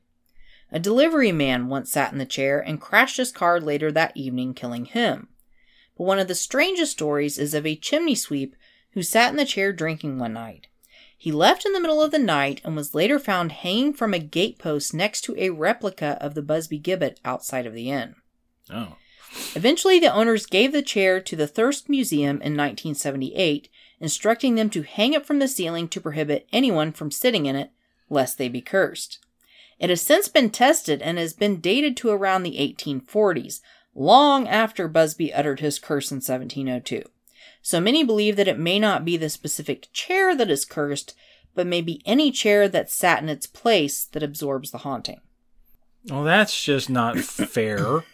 A 0.71 0.79
delivery 0.79 1.33
man 1.33 1.69
once 1.69 1.93
sat 1.93 2.13
in 2.13 2.19
the 2.19 2.25
chair 2.25 2.61
and 2.61 2.81
crashed 2.81 3.19
his 3.19 3.31
car 3.31 3.61
later 3.61 3.93
that 3.93 4.17
evening, 4.17 4.55
killing 4.55 4.87
him. 4.87 5.29
But 5.99 6.05
one 6.05 6.19
of 6.19 6.29
the 6.29 6.35
strangest 6.35 6.93
stories 6.93 7.37
is 7.37 7.53
of 7.53 7.67
a 7.67 7.77
chimney 7.77 8.15
sweep 8.15 8.57
who 8.95 9.03
sat 9.03 9.31
in 9.31 9.37
the 9.37 9.45
chair 9.45 9.73
drinking 9.73 10.19
one 10.19 10.33
night. 10.33 10.69
He 11.17 11.31
left 11.31 11.65
in 11.65 11.73
the 11.73 11.81
middle 11.81 12.03
of 12.03 12.11
the 12.11 12.19
night 12.19 12.61
and 12.65 12.75
was 12.75 12.97
later 12.97 13.19
found 13.19 13.53
hanging 13.53 13.93
from 13.93 14.13
a 14.13 14.19
gatepost 14.19 14.93
next 14.93 15.21
to 15.23 15.37
a 15.39 15.51
replica 15.51 16.19
of 16.21 16.35
the 16.35 16.43
Busby 16.43 16.79
gibbet 16.79 17.21
outside 17.25 17.65
of 17.65 17.75
the 17.75 17.91
inn. 17.91 18.17
Oh. 18.71 18.97
Eventually, 19.55 19.99
the 19.99 20.13
owners 20.13 20.47
gave 20.47 20.73
the 20.73 20.83
chair 20.83 21.21
to 21.21 21.37
the 21.37 21.47
Thirsk 21.47 21.89
Museum 21.89 22.37
in 22.43 22.57
1978, 22.57 23.69
instructing 24.01 24.57
them 24.57 24.69
to 24.71 24.83
hang 24.83 25.13
it 25.13 25.25
from 25.25 25.39
the 25.39 25.49
ceiling 25.49 25.89
to 25.89 26.01
prohibit 26.01 26.49
anyone 26.53 26.91
from 26.91 27.11
sitting 27.11 27.47
in 27.47 27.57
it, 27.57 27.71
lest 28.11 28.37
they 28.37 28.49
be 28.49 28.61
cursed. 28.61 29.25
It 29.79 29.91
has 29.91 30.03
since 30.03 30.29
been 30.29 30.51
tested 30.51 31.01
and 31.01 31.19
has 31.19 31.33
been 31.33 31.61
dated 31.61 31.97
to 31.99 32.11
around 32.11 32.43
the 32.43 32.59
1840s, 32.59 33.61
long 33.95 34.49
after 34.49 34.89
Busby 34.89 35.33
uttered 35.33 35.61
his 35.61 35.79
curse 35.79 36.11
in 36.11 36.17
1702. 36.17 37.03
So 37.63 37.81
many 37.81 38.03
believe 38.03 38.37
that 38.37 38.49
it 38.49 38.59
may 38.59 38.79
not 38.79 39.05
be 39.05 39.17
the 39.17 39.29
specific 39.31 39.89
chair 39.93 40.37
that 40.37 40.51
is 40.51 40.65
cursed, 40.65 41.15
but 41.55 41.67
maybe 41.67 42.03
any 42.05 42.33
chair 42.33 42.69
that 42.69 42.91
sat 42.91 43.23
in 43.23 43.29
its 43.29 43.47
place 43.47 44.05
that 44.07 44.23
absorbs 44.23 44.73
the 44.73 44.79
haunting. 44.79 45.21
Well, 46.09 46.25
that's 46.25 46.63
just 46.63 46.91
not 46.91 47.19
fair. 47.21 48.05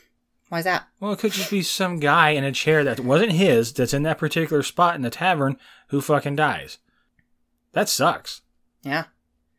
Why's 0.48 0.64
that? 0.64 0.88
Well, 1.00 1.12
it 1.12 1.18
could 1.18 1.32
just 1.32 1.50
be 1.50 1.62
some 1.62 2.00
guy 2.00 2.30
in 2.30 2.44
a 2.44 2.52
chair 2.52 2.82
that 2.84 3.00
wasn't 3.00 3.32
his 3.32 3.72
that's 3.72 3.92
in 3.94 4.04
that 4.04 4.18
particular 4.18 4.62
spot 4.62 4.94
in 4.94 5.02
the 5.02 5.10
tavern 5.10 5.58
who 5.88 6.00
fucking 6.00 6.36
dies. 6.36 6.78
That 7.72 7.88
sucks. 7.88 8.42
Yeah. 8.82 9.04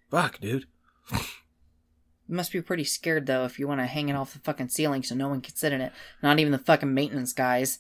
Fuck, 0.10 0.40
dude. 0.40 0.66
You 1.12 2.36
must 2.36 2.52
be 2.52 2.62
pretty 2.62 2.86
scared 2.86 3.28
though 3.28 3.46
if 3.46 3.60
you 3.60 3.68
want 3.68 3.82
to 3.82 3.86
hang 3.86 4.10
it 4.10 4.16
off 4.16 4.34
the 4.34 4.40
fucking 4.40 4.70
ceiling 4.70 5.04
so 5.04 5.14
no 5.14 5.28
one 5.28 5.42
can 5.42 5.56
sit 5.56 5.74
in 5.74 5.82
it. 5.82 5.92
Not 6.24 6.40
even 6.40 6.52
the 6.52 6.58
fucking 6.58 6.94
maintenance 6.94 7.34
guys. 7.34 7.80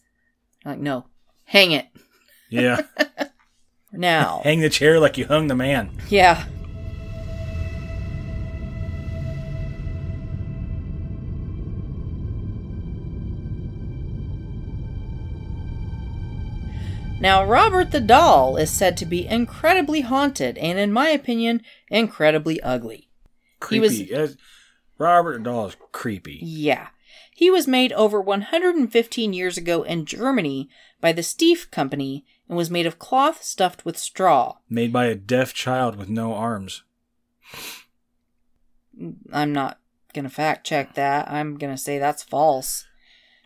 Like, 0.64 0.80
no. 0.80 1.06
Hang 1.46 1.72
it. 1.72 1.88
Yeah. 2.50 2.82
Now. 3.98 4.42
Hang 4.44 4.60
the 4.60 4.70
chair 4.70 5.00
like 5.00 5.18
you 5.18 5.26
hung 5.26 5.48
the 5.48 5.56
man. 5.56 5.90
Yeah. 6.10 6.44
Now, 17.20 17.46
Robert 17.46 17.92
the 17.92 18.02
doll 18.02 18.58
is 18.58 18.70
said 18.70 18.98
to 18.98 19.06
be 19.06 19.26
incredibly 19.26 20.02
haunted 20.02 20.58
and, 20.58 20.78
in 20.78 20.92
my 20.92 21.10
opinion, 21.10 21.62
incredibly 21.90 22.62
ugly. 22.62 23.10
He 23.70 23.80
was- 23.80 23.98
Creepy. 23.98 24.36
Robert 24.98 25.44
Dahl 25.44 25.68
is 25.68 25.76
creepy. 25.92 26.40
Yeah. 26.42 26.88
He 27.38 27.52
was 27.52 27.68
made 27.68 27.92
over 27.92 28.22
115 28.22 29.34
years 29.34 29.58
ago 29.58 29.84
in 29.84 30.06
Germany 30.06 30.70
by 31.02 31.12
the 31.12 31.22
Steiff 31.22 31.70
Company 31.70 32.24
and 32.48 32.58
was 32.58 32.72
made 32.72 32.86
of 32.86 32.98
cloth 32.98 33.44
stuffed 33.44 33.84
with 33.84 33.98
straw. 33.98 34.56
Made 34.70 34.94
by 34.94 35.08
a 35.08 35.16
deaf 35.16 35.54
child 35.54 35.98
with 35.98 36.08
no 36.08 36.34
arms. 36.34 36.84
I'm 39.34 39.52
not 39.52 39.80
gonna 40.14 40.30
fact 40.30 40.66
check 40.66 40.94
that. 40.96 41.30
I'm 41.30 41.58
gonna 41.58 41.78
say 41.78 41.98
that's 42.00 42.24
false. 42.24 42.86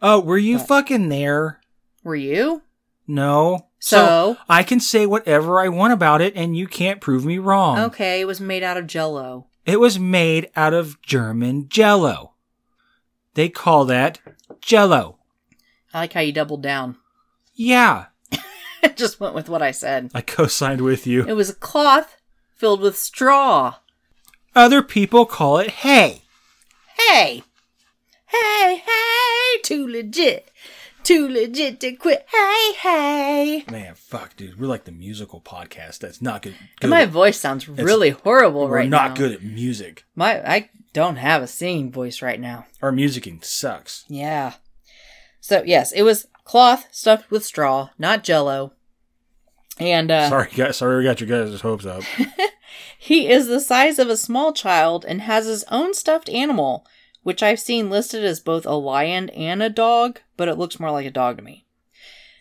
Oh, 0.03 0.19
were 0.19 0.37
you 0.37 0.59
But- 0.59 0.67
fucking 0.67 1.09
there? 1.09 1.59
Were 2.03 2.15
you? 2.15 2.61
No. 3.07 3.65
So, 3.79 4.37
I 4.47 4.61
can 4.61 4.79
say 4.79 5.05
whatever 5.07 5.59
I 5.59 5.69
want 5.69 5.93
about 5.93 6.21
it 6.21 6.35
and 6.35 6.55
you 6.55 6.67
can't 6.67 7.01
prove 7.01 7.25
me 7.25 7.39
wrong. 7.39 7.79
okay, 7.79 8.21
it 8.21 8.25
was 8.25 8.39
made 8.39 8.61
out 8.61 8.77
of 8.77 8.85
jello. 8.85 9.47
It 9.65 9.79
was 9.79 9.97
made 9.97 10.51
out 10.55 10.73
of 10.75 11.01
German 11.01 11.69
jello. 11.69 12.28
They 13.33 13.49
call 13.49 13.85
that 13.85 14.19
jello. 14.61 15.17
I 15.93 15.99
like 16.01 16.13
how 16.13 16.21
you 16.21 16.31
doubled 16.33 16.63
down. 16.63 16.97
Yeah. 17.55 18.05
It 18.81 18.95
just 18.95 19.19
went 19.19 19.35
with 19.35 19.49
what 19.49 19.61
I 19.61 19.71
said. 19.71 20.09
I 20.13 20.21
co 20.21 20.47
signed 20.47 20.79
with 20.79 21.05
you. 21.05 21.25
It 21.27 21.33
was 21.33 21.49
a 21.49 21.53
cloth 21.53 22.15
filled 22.55 22.79
with 22.79 22.97
straw. 22.97 23.75
Other 24.55 24.81
people 24.81 25.25
call 25.25 25.57
it 25.57 25.69
hay. 25.69 26.21
Hey! 26.97 27.43
Hey, 28.27 28.81
hey! 28.85 29.59
Too 29.63 29.85
legit. 29.85 30.49
Too 31.03 31.27
legit 31.27 31.79
to 31.79 31.93
quit. 31.93 32.25
Hey, 32.31 32.73
hey! 32.73 33.63
Man, 33.71 33.95
fuck, 33.95 34.35
dude. 34.35 34.59
We're 34.59 34.67
like 34.67 34.83
the 34.83 34.91
musical 34.91 35.41
podcast 35.41 35.99
that's 35.99 36.21
not 36.21 36.41
good. 36.43 36.55
good 36.79 36.89
my 36.89 37.03
at- 37.03 37.09
voice 37.09 37.39
sounds 37.39 37.67
really 37.67 38.11
horrible 38.11 38.67
right 38.67 38.67
now. 38.67 38.69
we're 38.69 38.75
right 38.77 38.89
not 38.89 39.09
now. 39.11 39.15
good 39.15 39.31
at 39.33 39.43
music. 39.43 40.05
My 40.15 40.39
I 40.47 40.69
don't 40.93 41.15
have 41.15 41.41
a 41.41 41.47
singing 41.47 41.91
voice 41.91 42.21
right 42.21 42.39
now. 42.39 42.65
Our 42.81 42.91
musicking 42.91 43.43
sucks. 43.43 44.05
Yeah. 44.07 44.53
So 45.39 45.63
yes, 45.65 45.91
it 45.91 46.03
was 46.03 46.27
cloth 46.43 46.87
stuffed 46.91 47.31
with 47.31 47.45
straw, 47.45 47.89
not 47.97 48.23
jello. 48.23 48.73
And 49.79 50.11
uh 50.11 50.29
sorry, 50.29 50.49
guys. 50.55 50.77
Sorry, 50.77 50.97
we 50.97 51.03
got 51.05 51.21
your 51.21 51.29
guys' 51.45 51.61
hopes 51.61 51.85
up. 51.85 52.03
he 52.99 53.29
is 53.29 53.47
the 53.47 53.61
size 53.61 53.97
of 53.97 54.09
a 54.09 54.17
small 54.17 54.51
child 54.53 55.05
and 55.07 55.21
has 55.21 55.45
his 55.47 55.63
own 55.71 55.93
stuffed 55.93 56.29
animal, 56.29 56.85
which 57.23 57.43
I've 57.43 57.59
seen 57.59 57.89
listed 57.89 58.23
as 58.23 58.39
both 58.39 58.65
a 58.65 58.73
lion 58.73 59.29
and 59.29 59.61
a 59.61 59.69
dog, 59.69 60.19
but 60.37 60.47
it 60.47 60.57
looks 60.57 60.79
more 60.79 60.91
like 60.91 61.05
a 61.05 61.11
dog 61.11 61.37
to 61.37 61.43
me. 61.43 61.65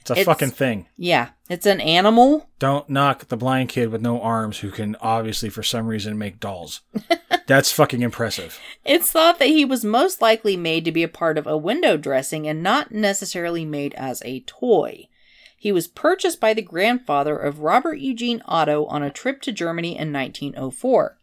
It's 0.01 0.11
a 0.11 0.13
It's- 0.15 0.27
fucking 0.27 0.53
thing. 0.53 0.87
Yeah, 0.97 1.31
it's 1.51 1.67
an 1.67 1.81
animal. 1.81 2.49
Don't 2.59 2.89
knock 2.89 3.29
the 3.29 3.37
blind 3.37 3.69
kid 3.69 3.91
with 3.91 4.01
no 4.01 4.21
arms 4.23 4.59
who 4.61 4.71
can 4.71 4.97
obviously, 5.01 5.51
for 5.51 5.63
some 5.63 5.87
reason, 5.87 6.17
make 6.17 6.41
dolls. 6.41 6.81
That's 7.47 7.73
fucking 7.73 8.03
impressive. 8.03 8.59
It's 8.85 9.11
thought 9.11 9.39
that 9.39 9.49
he 9.49 9.65
was 9.65 9.85
most 9.85 10.23
likely 10.23 10.57
made 10.57 10.85
to 10.85 10.93
be 10.93 11.03
a 11.03 11.09
part 11.09 11.37
of 11.39 11.47
a 11.47 11.57
window 11.57 11.97
dressing 11.97 12.47
and 12.47 12.63
not 12.63 12.93
necessarily 12.93 13.65
made 13.65 13.95
as 13.95 14.23
a 14.25 14.41
toy. 14.41 15.09
He 15.57 15.73
was 15.73 15.89
purchased 15.89 16.41
by 16.41 16.55
the 16.55 16.63
grandfather 16.63 17.37
of 17.37 17.59
Robert 17.61 17.97
Eugene 17.97 18.43
Otto 18.47 18.85
on 18.87 19.03
a 19.03 19.11
trip 19.11 19.43
to 19.43 19.53
Germany 19.53 19.99
in 19.99 20.13
1904. 20.13 21.18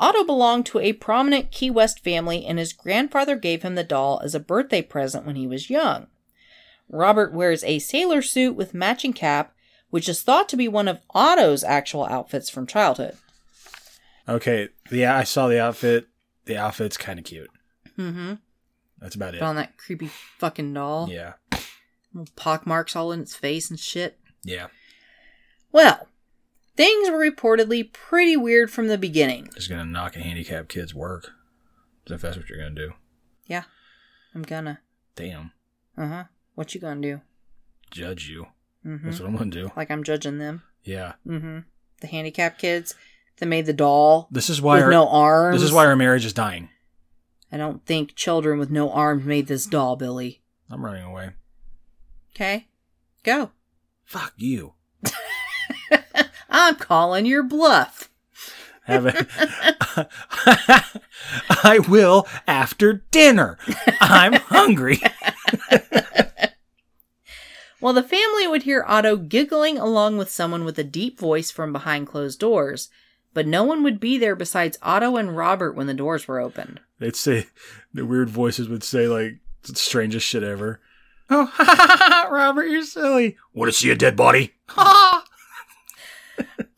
Otto 0.00 0.24
belonged 0.24 0.66
to 0.66 0.78
a 0.78 0.92
prominent 0.92 1.50
Key 1.50 1.70
West 1.70 2.02
family, 2.04 2.44
and 2.46 2.58
his 2.58 2.72
grandfather 2.72 3.36
gave 3.36 3.62
him 3.62 3.74
the 3.74 3.84
doll 3.84 4.20
as 4.22 4.34
a 4.34 4.40
birthday 4.40 4.82
present 4.82 5.26
when 5.26 5.36
he 5.36 5.46
was 5.46 5.70
young. 5.70 6.06
Robert 6.88 7.32
wears 7.32 7.64
a 7.64 7.78
sailor 7.80 8.22
suit 8.22 8.54
with 8.54 8.74
matching 8.74 9.12
cap, 9.12 9.54
which 9.90 10.08
is 10.08 10.22
thought 10.22 10.48
to 10.48 10.56
be 10.56 10.68
one 10.68 10.88
of 10.88 11.00
Otto's 11.10 11.64
actual 11.64 12.04
outfits 12.06 12.48
from 12.48 12.66
childhood. 12.66 13.16
Okay, 14.28 14.68
yeah, 14.90 15.16
I 15.16 15.24
saw 15.24 15.48
the 15.48 15.60
outfit. 15.60 16.08
The 16.44 16.56
outfit's 16.56 16.96
kind 16.96 17.18
of 17.18 17.24
cute. 17.24 17.50
Mm-hmm. 17.98 18.34
That's 19.00 19.14
about 19.14 19.34
it. 19.34 19.40
Put 19.40 19.46
on 19.46 19.56
that 19.56 19.76
creepy 19.76 20.10
fucking 20.38 20.72
doll. 20.74 21.08
Yeah, 21.10 21.34
Little 22.14 22.32
pock 22.36 22.66
marks 22.66 22.94
all 22.96 23.12
in 23.12 23.20
its 23.20 23.34
face 23.34 23.70
and 23.70 23.78
shit. 23.78 24.18
yeah. 24.44 24.68
Well, 25.70 26.08
things 26.78 27.10
were 27.10 27.18
reportedly 27.18 27.92
pretty 27.92 28.36
weird 28.36 28.70
from 28.70 28.86
the 28.86 28.96
beginning. 28.96 29.50
Just 29.54 29.68
gonna 29.68 29.84
knock 29.84 30.14
a 30.16 30.20
handicapped 30.20 30.68
kid's 30.68 30.94
work. 30.94 31.28
If 32.06 32.20
that's 32.22 32.36
what 32.36 32.48
you're 32.48 32.58
gonna 32.58 32.70
do. 32.70 32.92
Yeah, 33.46 33.64
I'm 34.34 34.42
gonna. 34.42 34.80
Damn, 35.16 35.50
Uh 35.96 36.06
huh. 36.08 36.24
What 36.54 36.74
you 36.74 36.80
gonna 36.80 37.00
do? 37.00 37.20
judge 37.90 38.28
you. 38.28 38.46
Mm-hmm. 38.86 39.06
That's 39.06 39.18
what 39.20 39.28
I'm 39.28 39.36
gonna 39.36 39.50
do. 39.50 39.70
Like 39.76 39.90
I'm 39.90 40.04
judging 40.04 40.38
them. 40.38 40.62
Yeah. 40.84 41.14
Mm-hmm. 41.26 41.58
The 42.00 42.06
handicapped 42.06 42.58
kids 42.60 42.94
that 43.38 43.46
made 43.46 43.66
the 43.66 43.72
doll 43.72 44.28
This 44.30 44.48
is 44.48 44.62
why 44.62 44.76
with 44.76 44.84
our, 44.84 44.90
no 44.90 45.08
arms. 45.08 45.56
this 45.56 45.62
is 45.68 45.72
why 45.72 45.84
our 45.86 45.96
marriage 45.96 46.24
is 46.24 46.32
dying. 46.32 46.68
I 47.50 47.56
don't 47.56 47.84
think 47.86 48.14
children 48.14 48.58
with 48.58 48.70
no 48.70 48.92
arms 48.92 49.24
made 49.24 49.46
this 49.48 49.66
doll, 49.66 49.96
Billy. 49.96 50.42
I'm 50.70 50.84
running 50.84 51.02
away. 51.04 51.30
Okay, 52.34 52.68
go. 53.24 53.50
Fuck 54.04 54.34
you. 54.36 54.74
I'm 56.58 56.76
calling 56.76 57.24
your 57.26 57.42
bluff. 57.42 58.10
Have 58.84 59.06
it. 59.06 59.26
I 61.64 61.78
will 61.88 62.26
after 62.46 63.04
dinner. 63.10 63.58
I'm 64.00 64.34
hungry. 64.34 65.00
Well, 67.80 67.92
the 67.92 68.02
family 68.02 68.48
would 68.48 68.64
hear 68.64 68.84
Otto 68.88 69.16
giggling 69.16 69.78
along 69.78 70.18
with 70.18 70.30
someone 70.30 70.64
with 70.64 70.78
a 70.80 70.84
deep 70.84 71.18
voice 71.18 71.52
from 71.52 71.72
behind 71.72 72.08
closed 72.08 72.40
doors, 72.40 72.88
but 73.34 73.46
no 73.46 73.62
one 73.62 73.84
would 73.84 74.00
be 74.00 74.18
there 74.18 74.34
besides 74.34 74.78
Otto 74.82 75.16
and 75.16 75.36
Robert 75.36 75.76
when 75.76 75.86
the 75.86 75.94
doors 75.94 76.26
were 76.26 76.40
opened. 76.40 76.80
They'd 76.98 77.14
say 77.14 77.46
the 77.94 78.04
weird 78.04 78.30
voices 78.30 78.68
would 78.68 78.82
say 78.82 79.06
like 79.06 79.38
the 79.62 79.76
strangest 79.76 80.26
shit 80.26 80.42
ever. 80.42 80.80
Oh, 81.30 82.28
Robert, 82.32 82.64
you're 82.64 82.82
silly. 82.82 83.36
Want 83.52 83.70
to 83.70 83.78
see 83.78 83.90
a 83.90 83.94
dead 83.94 84.16
body? 84.16 84.54
Ha! 84.70 85.24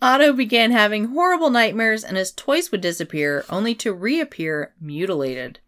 Otto 0.02 0.32
began 0.32 0.70
having 0.70 1.06
horrible 1.06 1.50
nightmares 1.50 2.04
and 2.04 2.16
his 2.16 2.32
toys 2.32 2.70
would 2.72 2.80
disappear, 2.80 3.44
only 3.50 3.74
to 3.76 3.92
reappear 3.92 4.72
mutilated. 4.80 5.58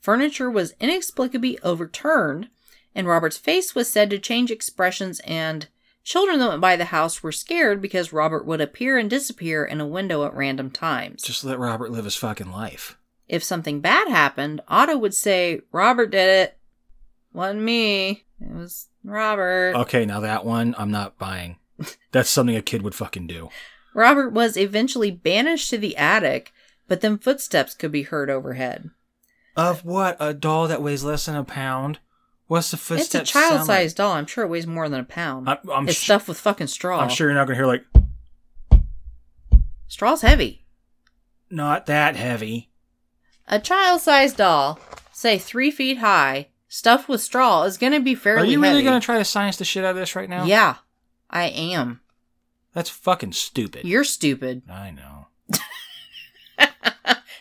Furniture 0.00 0.50
was 0.50 0.74
inexplicably 0.80 1.58
overturned, 1.62 2.48
and 2.94 3.06
Robert's 3.06 3.36
face 3.36 3.74
was 3.74 3.90
said 3.90 4.08
to 4.10 4.18
change 4.18 4.50
expressions, 4.50 5.20
and 5.20 5.68
children 6.04 6.38
that 6.38 6.48
went 6.48 6.60
by 6.60 6.76
the 6.76 6.86
house 6.86 7.22
were 7.22 7.32
scared 7.32 7.82
because 7.82 8.12
Robert 8.12 8.46
would 8.46 8.60
appear 8.60 8.96
and 8.96 9.10
disappear 9.10 9.64
in 9.64 9.80
a 9.80 9.86
window 9.86 10.24
at 10.24 10.34
random 10.34 10.70
times. 10.70 11.22
Just 11.22 11.44
let 11.44 11.58
Robert 11.58 11.90
live 11.90 12.04
his 12.04 12.16
fucking 12.16 12.50
life. 12.50 12.96
If 13.28 13.42
something 13.42 13.80
bad 13.80 14.08
happened, 14.08 14.60
Otto 14.68 14.96
would 14.96 15.14
say, 15.14 15.60
Robert 15.72 16.10
did 16.10 16.28
it. 16.28 16.58
Wasn't 17.32 17.60
me. 17.60 18.24
It 18.40 18.54
was 18.54 18.88
Robert. 19.04 19.74
Okay, 19.74 20.06
now 20.06 20.20
that 20.20 20.44
one 20.46 20.74
I'm 20.78 20.90
not 20.90 21.18
buying. 21.18 21.58
That's 22.12 22.30
something 22.30 22.56
a 22.56 22.62
kid 22.62 22.82
would 22.82 22.94
fucking 22.94 23.26
do. 23.26 23.50
Robert 23.94 24.30
was 24.30 24.56
eventually 24.56 25.10
banished 25.10 25.70
to 25.70 25.78
the 25.78 25.96
attic, 25.96 26.52
but 26.88 27.00
then 27.00 27.18
footsteps 27.18 27.74
could 27.74 27.92
be 27.92 28.02
heard 28.02 28.30
overhead. 28.30 28.90
Of 29.56 29.84
what? 29.84 30.16
A 30.20 30.34
doll 30.34 30.68
that 30.68 30.82
weighs 30.82 31.02
less 31.04 31.26
than 31.26 31.34
a 31.36 31.44
pound? 31.44 31.98
What's 32.46 32.70
the 32.70 32.76
footsteps? 32.76 33.30
it's 33.30 33.30
a 33.30 33.32
child 33.32 33.66
sized 33.66 33.96
doll. 33.96 34.12
I'm 34.12 34.26
sure 34.26 34.44
it 34.44 34.48
weighs 34.48 34.66
more 34.66 34.88
than 34.88 35.00
a 35.00 35.04
pound. 35.04 35.48
I'm, 35.48 35.58
I'm, 35.72 35.88
it's 35.88 35.98
sh- 35.98 36.04
stuffed 36.04 36.28
with 36.28 36.38
fucking 36.38 36.66
straw. 36.68 37.00
I'm 37.00 37.08
sure 37.08 37.26
you're 37.28 37.34
not 37.34 37.46
gonna 37.46 37.56
hear 37.56 37.66
like 37.66 37.84
Straw's 39.88 40.22
heavy. 40.22 40.64
not 41.50 41.86
that 41.86 42.16
heavy. 42.16 42.70
A 43.48 43.58
child 43.60 44.00
sized 44.00 44.36
doll, 44.36 44.78
say 45.12 45.38
three 45.38 45.70
feet 45.70 45.98
high, 45.98 46.48
stuffed 46.68 47.08
with 47.08 47.22
straw, 47.22 47.62
is 47.62 47.78
going 47.78 47.92
to 47.92 48.00
be 48.00 48.14
fairly 48.16 48.48
Are 48.48 48.50
you 48.50 48.60
really 48.60 48.74
heavy. 48.74 48.84
gonna 48.84 49.00
try 49.00 49.18
to 49.18 49.24
science 49.24 49.56
the 49.56 49.64
shit 49.64 49.84
out 49.84 49.90
of 49.90 49.96
this 49.96 50.16
right 50.16 50.28
now? 50.28 50.44
Yeah, 50.44 50.76
I 51.30 51.44
am. 51.48 52.00
That's 52.72 52.90
fucking 52.90 53.32
stupid. 53.32 53.84
You're 53.84 54.04
stupid. 54.04 54.62
I 54.70 54.90
know. 54.90 55.26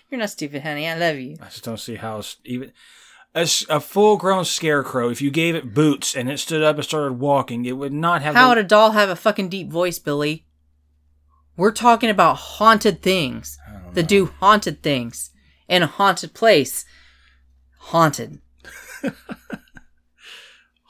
You're 0.09 0.19
not 0.19 0.29
stupid, 0.29 0.61
honey. 0.63 0.87
I 0.87 0.95
love 0.97 1.17
you. 1.17 1.37
I 1.41 1.45
just 1.45 1.63
don't 1.63 1.79
see 1.79 1.95
how 1.95 2.19
s- 2.19 2.37
even 2.45 2.71
a 3.35 3.79
full-grown 3.81 4.45
scarecrow, 4.45 5.09
if 5.09 5.21
you 5.21 5.29
gave 5.29 5.55
it 5.55 5.73
boots 5.73 6.15
and 6.15 6.29
it 6.31 6.39
stood 6.39 6.63
up 6.63 6.75
and 6.77 6.85
started 6.85 7.19
walking, 7.19 7.65
it 7.65 7.73
would 7.73 7.91
not 7.91 8.21
have. 8.21 8.33
How 8.35 8.43
the- 8.45 8.49
would 8.49 8.57
a 8.59 8.63
doll 8.67 8.91
have 8.91 9.09
a 9.09 9.15
fucking 9.15 9.49
deep 9.49 9.69
voice, 9.69 9.99
Billy? 9.99 10.45
We're 11.57 11.71
talking 11.71 12.09
about 12.09 12.35
haunted 12.35 13.01
things 13.01 13.57
that 13.93 14.03
know. 14.03 14.07
do 14.07 14.25
haunted 14.39 14.81
things 14.83 15.31
in 15.67 15.83
a 15.83 15.87
haunted 15.87 16.33
place. 16.33 16.85
Haunted. 17.77 18.39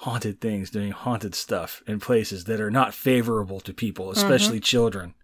haunted 0.06 0.40
things 0.40 0.70
doing 0.70 0.92
haunted 0.92 1.34
stuff 1.34 1.82
in 1.88 2.00
places 2.00 2.44
that 2.44 2.62
are 2.62 2.70
not 2.70 2.94
favorable 2.94 3.60
to 3.60 3.74
people, 3.74 4.12
especially 4.12 4.58
mm-hmm. 4.58 4.64
children. 4.64 5.16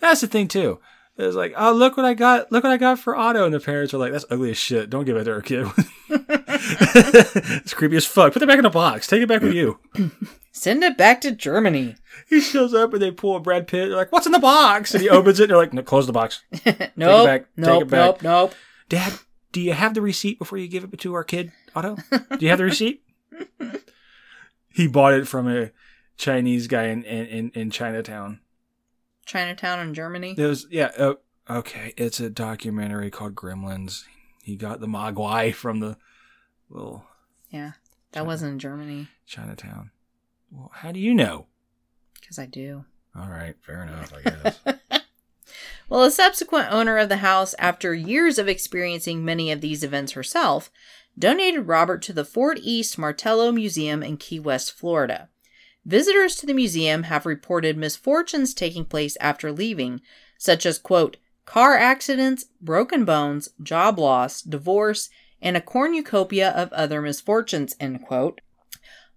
That's 0.00 0.22
the 0.22 0.26
thing 0.26 0.48
too. 0.48 0.80
It's 1.18 1.36
like, 1.36 1.52
oh, 1.56 1.72
look 1.72 1.98
what 1.98 2.06
I 2.06 2.14
got! 2.14 2.50
Look 2.50 2.64
what 2.64 2.72
I 2.72 2.78
got 2.78 2.98
for 2.98 3.14
Otto, 3.14 3.44
and 3.44 3.52
the 3.52 3.60
parents 3.60 3.92
are 3.92 3.98
like, 3.98 4.12
"That's 4.12 4.24
ugly 4.30 4.50
as 4.50 4.56
shit. 4.56 4.88
Don't 4.88 5.04
give 5.04 5.16
it 5.16 5.24
to 5.24 5.32
our 5.32 5.42
kid. 5.42 5.66
it's 6.08 7.74
creepy 7.74 7.96
as 7.96 8.06
fuck. 8.06 8.32
Put 8.32 8.42
it 8.42 8.48
back 8.48 8.58
in 8.58 8.64
the 8.64 8.70
box. 8.70 9.06
Take 9.06 9.22
it 9.22 9.28
back 9.28 9.42
with 9.42 9.54
you." 9.54 9.78
Send 10.52 10.82
it 10.82 10.96
back 10.96 11.20
to 11.22 11.32
Germany. 11.32 11.96
He 12.28 12.40
shows 12.40 12.72
up 12.72 12.94
and 12.94 13.02
they 13.02 13.10
pull 13.10 13.36
a 13.36 13.40
Brad 13.40 13.66
Pitt. 13.66 13.88
They're 13.88 13.96
like, 13.96 14.12
"What's 14.12 14.26
in 14.26 14.32
the 14.32 14.38
box?" 14.38 14.94
And 14.94 15.02
he 15.02 15.10
opens 15.10 15.38
it. 15.38 15.44
and 15.44 15.50
They're 15.50 15.58
like, 15.58 15.74
no, 15.74 15.82
"Close 15.82 16.06
the 16.06 16.12
box." 16.12 16.42
nope. 16.96 17.46
Nope. 17.56 17.82
it 17.82 17.88
back. 17.88 18.22
Nope. 18.22 18.22
Nope. 18.22 18.54
Dad, 18.88 19.14
do 19.52 19.60
you 19.60 19.72
have 19.72 19.94
the 19.94 20.02
receipt 20.02 20.38
before 20.38 20.58
you 20.58 20.68
give 20.68 20.84
it 20.84 21.00
to 21.00 21.14
our 21.14 21.24
kid, 21.24 21.52
Otto? 21.74 21.96
Do 22.10 22.38
you 22.40 22.48
have 22.48 22.58
the 22.58 22.64
receipt? 22.64 23.05
He 24.68 24.86
bought 24.86 25.14
it 25.14 25.28
from 25.28 25.48
a 25.48 25.70
Chinese 26.16 26.66
guy 26.66 26.84
in, 26.84 27.02
in, 27.04 27.26
in, 27.26 27.50
in 27.54 27.70
Chinatown. 27.70 28.40
Chinatown 29.24 29.80
in 29.80 29.94
Germany. 29.94 30.34
It 30.36 30.46
was, 30.46 30.66
yeah, 30.70 30.92
uh, 30.96 31.14
okay. 31.50 31.92
It's 31.96 32.20
a 32.20 32.30
documentary 32.30 33.10
called 33.10 33.34
Gremlins. 33.34 34.04
He 34.42 34.56
got 34.56 34.80
the 34.80 34.86
Mogwai 34.86 35.54
from 35.54 35.80
the 35.80 35.96
little 36.70 37.04
Yeah, 37.50 37.72
that 38.12 38.26
wasn't 38.26 38.52
in 38.52 38.58
Germany 38.58 39.08
Chinatown. 39.26 39.90
Well, 40.50 40.70
how 40.72 40.92
do 40.92 41.00
you 41.00 41.14
know? 41.14 41.46
because 42.20 42.38
I 42.40 42.46
do. 42.46 42.84
All 43.14 43.28
right, 43.28 43.54
fair 43.62 43.84
enough, 43.84 44.12
I 44.12 44.30
guess. 44.30 44.60
Well, 45.88 46.02
a 46.02 46.10
subsequent 46.10 46.72
owner 46.72 46.98
of 46.98 47.08
the 47.08 47.18
house, 47.18 47.54
after 47.58 47.94
years 47.94 48.38
of 48.38 48.48
experiencing 48.48 49.24
many 49.24 49.52
of 49.52 49.60
these 49.60 49.84
events 49.84 50.12
herself, 50.12 50.70
donated 51.18 51.66
Robert 51.66 52.02
to 52.02 52.12
the 52.12 52.24
Fort 52.24 52.58
East 52.62 52.98
Martello 52.98 53.50
Museum 53.50 54.02
in 54.02 54.16
Key 54.16 54.38
West, 54.38 54.72
Florida. 54.72 55.28
Visitors 55.84 56.36
to 56.36 56.46
the 56.46 56.52
museum 56.52 57.04
have 57.04 57.24
reported 57.24 57.76
misfortunes 57.76 58.52
taking 58.52 58.84
place 58.84 59.16
after 59.20 59.52
leaving, 59.52 60.00
such 60.36 60.66
as, 60.66 60.78
quote, 60.78 61.16
car 61.44 61.76
accidents, 61.76 62.46
broken 62.60 63.04
bones, 63.04 63.50
job 63.62 63.98
loss, 63.98 64.42
divorce, 64.42 65.08
and 65.40 65.56
a 65.56 65.60
cornucopia 65.60 66.50
of 66.50 66.72
other 66.72 67.00
misfortunes, 67.00 67.76
end 67.78 68.02
quote. 68.02 68.40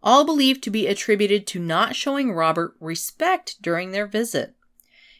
All 0.01 0.23
believed 0.23 0.63
to 0.63 0.69
be 0.69 0.87
attributed 0.87 1.45
to 1.47 1.59
not 1.59 1.95
showing 1.95 2.31
Robert 2.31 2.75
respect 2.79 3.61
during 3.61 3.91
their 3.91 4.07
visit. 4.07 4.55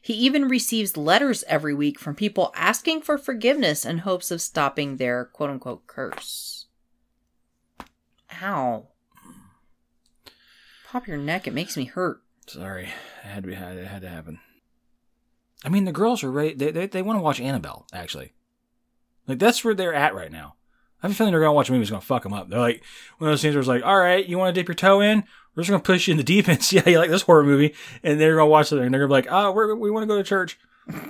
He 0.02 0.14
even 0.14 0.48
receives 0.48 0.96
letters 0.96 1.44
every 1.48 1.74
week 1.74 2.00
from 2.00 2.16
people 2.16 2.54
asking 2.56 3.02
for 3.02 3.18
forgiveness 3.18 3.86
in 3.86 4.00
hopes 4.00 4.32
of 4.32 4.42
stopping 4.42 4.96
their 4.96 5.26
quote 5.26 5.50
unquote 5.50 5.88
curse. 5.88 6.59
Ow. 8.42 8.88
Pop 10.88 11.08
your 11.08 11.18
neck, 11.18 11.48
it 11.48 11.54
makes 11.54 11.78
me 11.78 11.86
hurt. 11.86 12.22
Sorry, 12.48 12.86
it 12.86 13.28
had 13.28 13.44
to 13.44 13.50
be, 13.50 13.54
it 13.54 13.88
had 13.88 14.02
to 14.02 14.10
happen. 14.10 14.40
I 15.64 15.70
mean, 15.70 15.86
the 15.86 15.92
girls 15.92 16.24
are 16.24 16.32
ready. 16.32 16.54
They, 16.54 16.72
they, 16.72 16.88
they 16.88 17.02
want 17.02 17.18
to 17.18 17.24
watch 17.24 17.40
Annabelle, 17.40 17.86
actually. 17.94 18.34
Like, 19.28 19.40
that's 19.40 19.64
where 19.64 19.74
they're 19.76 19.94
at 19.94 20.16
right 20.16 20.32
now. 20.32 20.56
I 21.02 21.08
have 21.08 21.12
a 21.12 21.16
feeling 21.16 21.32
they're 21.32 21.42
going 21.42 21.50
to 21.50 21.56
watch 21.56 21.70
a 21.70 21.72
movie 21.72 21.84
that's 21.84 21.92
going 21.92 22.02
to 22.02 22.08
fuck 22.08 22.24
them 22.24 22.34
up. 22.34 22.50
They're 22.50 22.60
like, 22.60 22.84
one 23.18 23.30
of 23.30 23.34
those 23.34 23.42
things 23.42 23.56
where 23.56 23.60
it's 23.60 23.68
like, 23.68 23.86
all 23.86 23.98
right, 23.98 24.26
you 24.26 24.38
want 24.38 24.54
to 24.54 24.60
dip 24.60 24.68
your 24.68 24.76
toe 24.76 25.00
in? 25.00 25.24
We're 25.56 25.64
just 25.64 25.70
going 25.70 25.82
to 25.82 25.86
push 25.86 26.08
you 26.08 26.12
in 26.14 26.18
the 26.18 26.24
deep 26.24 26.50
end. 26.50 26.64
See 26.64 26.78
how 26.78 26.90
you 26.90 26.98
like 26.98 27.10
this 27.10 27.22
horror 27.22 27.44
movie. 27.44 27.74
And 28.04 28.20
they're 28.20 28.36
going 28.36 28.48
to 28.48 28.52
watch 28.52 28.72
it. 28.72 28.80
And 28.80 28.94
they're 28.94 29.08
going 29.08 29.24
to 29.24 29.30
be 29.30 29.30
like, 29.30 29.44
oh, 29.46 29.52
we're, 29.52 29.76
we 29.76 29.92
want 29.92 30.04
to 30.04 30.08
go 30.08 30.18
to 30.18 30.24
church. 30.24 30.60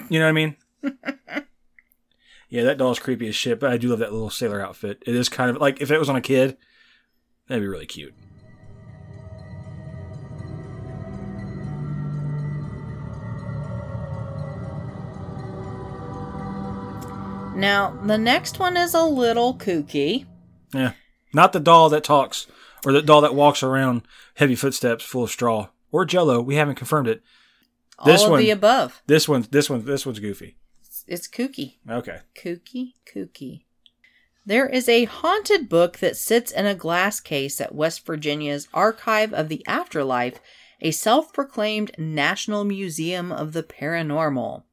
You 0.09 0.19
know 0.19 0.25
what 0.25 0.29
I 0.29 0.31
mean? 0.33 0.55
yeah, 2.49 2.63
that 2.63 2.77
doll's 2.77 2.99
creepy 2.99 3.29
as 3.29 3.35
shit, 3.35 3.59
but 3.59 3.71
I 3.71 3.77
do 3.77 3.87
love 3.87 3.99
that 3.99 4.11
little 4.11 4.29
sailor 4.29 4.61
outfit. 4.61 5.01
It 5.07 5.15
is 5.15 5.29
kind 5.29 5.49
of 5.49 5.57
like, 5.61 5.81
if 5.81 5.89
it 5.89 5.97
was 5.99 6.09
on 6.09 6.15
a 6.15 6.21
kid, 6.21 6.57
that'd 7.49 7.61
be 7.61 7.67
really 7.67 7.85
cute. 7.85 8.13
Now, 17.55 17.99
the 18.05 18.17
next 18.17 18.57
one 18.59 18.77
is 18.77 18.93
a 18.93 19.03
little 19.03 19.53
kooky. 19.53 20.25
Yeah. 20.73 20.93
Not 21.33 21.51
the 21.51 21.59
doll 21.59 21.89
that 21.89 22.03
talks 22.05 22.47
or 22.85 22.93
the 22.93 23.01
doll 23.01 23.19
that 23.21 23.35
walks 23.35 23.63
around 23.63 24.03
heavy 24.35 24.55
footsteps 24.55 25.03
full 25.03 25.23
of 25.23 25.31
straw 25.31 25.67
or 25.91 26.05
jello. 26.05 26.39
We 26.41 26.55
haven't 26.55 26.75
confirmed 26.75 27.09
it. 27.09 27.21
This 28.05 28.21
All 28.21 28.27
of 28.27 28.31
one- 28.33 28.39
the 28.41 28.51
above. 28.51 29.01
This 29.07 29.27
one 29.27 29.45
this 29.51 29.69
one 29.69 29.83
this 29.83 30.05
one's 30.05 30.19
goofy. 30.19 30.55
It's, 30.85 31.03
it's 31.07 31.27
kooky. 31.27 31.77
Okay. 31.89 32.19
Kooky, 32.33 32.93
kooky. 33.05 33.63
There 34.49 34.67
is 34.67 34.89
a 34.89 35.05
haunted 35.05 35.69
book 35.69 35.99
that 35.99 36.17
sits 36.17 36.51
in 36.51 36.65
a 36.65 36.73
glass 36.73 37.19
case 37.19 37.61
at 37.61 37.75
West 37.75 38.03
Virginia's 38.03 38.67
Archive 38.73 39.31
of 39.31 39.47
the 39.47 39.63
Afterlife, 39.67 40.39
a 40.81 40.89
self 40.89 41.31
proclaimed 41.31 41.91
National 41.99 42.63
Museum 42.63 43.31
of 43.31 43.53
the 43.53 43.61
Paranormal. 43.61 44.63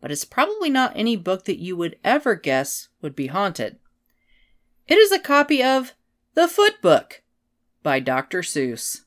But 0.00 0.10
it's 0.10 0.24
probably 0.24 0.70
not 0.70 0.94
any 0.96 1.14
book 1.14 1.44
that 1.44 1.58
you 1.58 1.76
would 1.76 1.98
ever 2.02 2.36
guess 2.36 2.88
would 3.02 3.14
be 3.14 3.26
haunted. 3.26 3.76
It 4.86 4.96
is 4.96 5.12
a 5.12 5.18
copy 5.18 5.62
of 5.62 5.92
The 6.32 6.48
Foot 6.48 6.80
Book 6.80 7.22
by 7.82 8.00
Dr. 8.00 8.40
Seuss. 8.40 9.02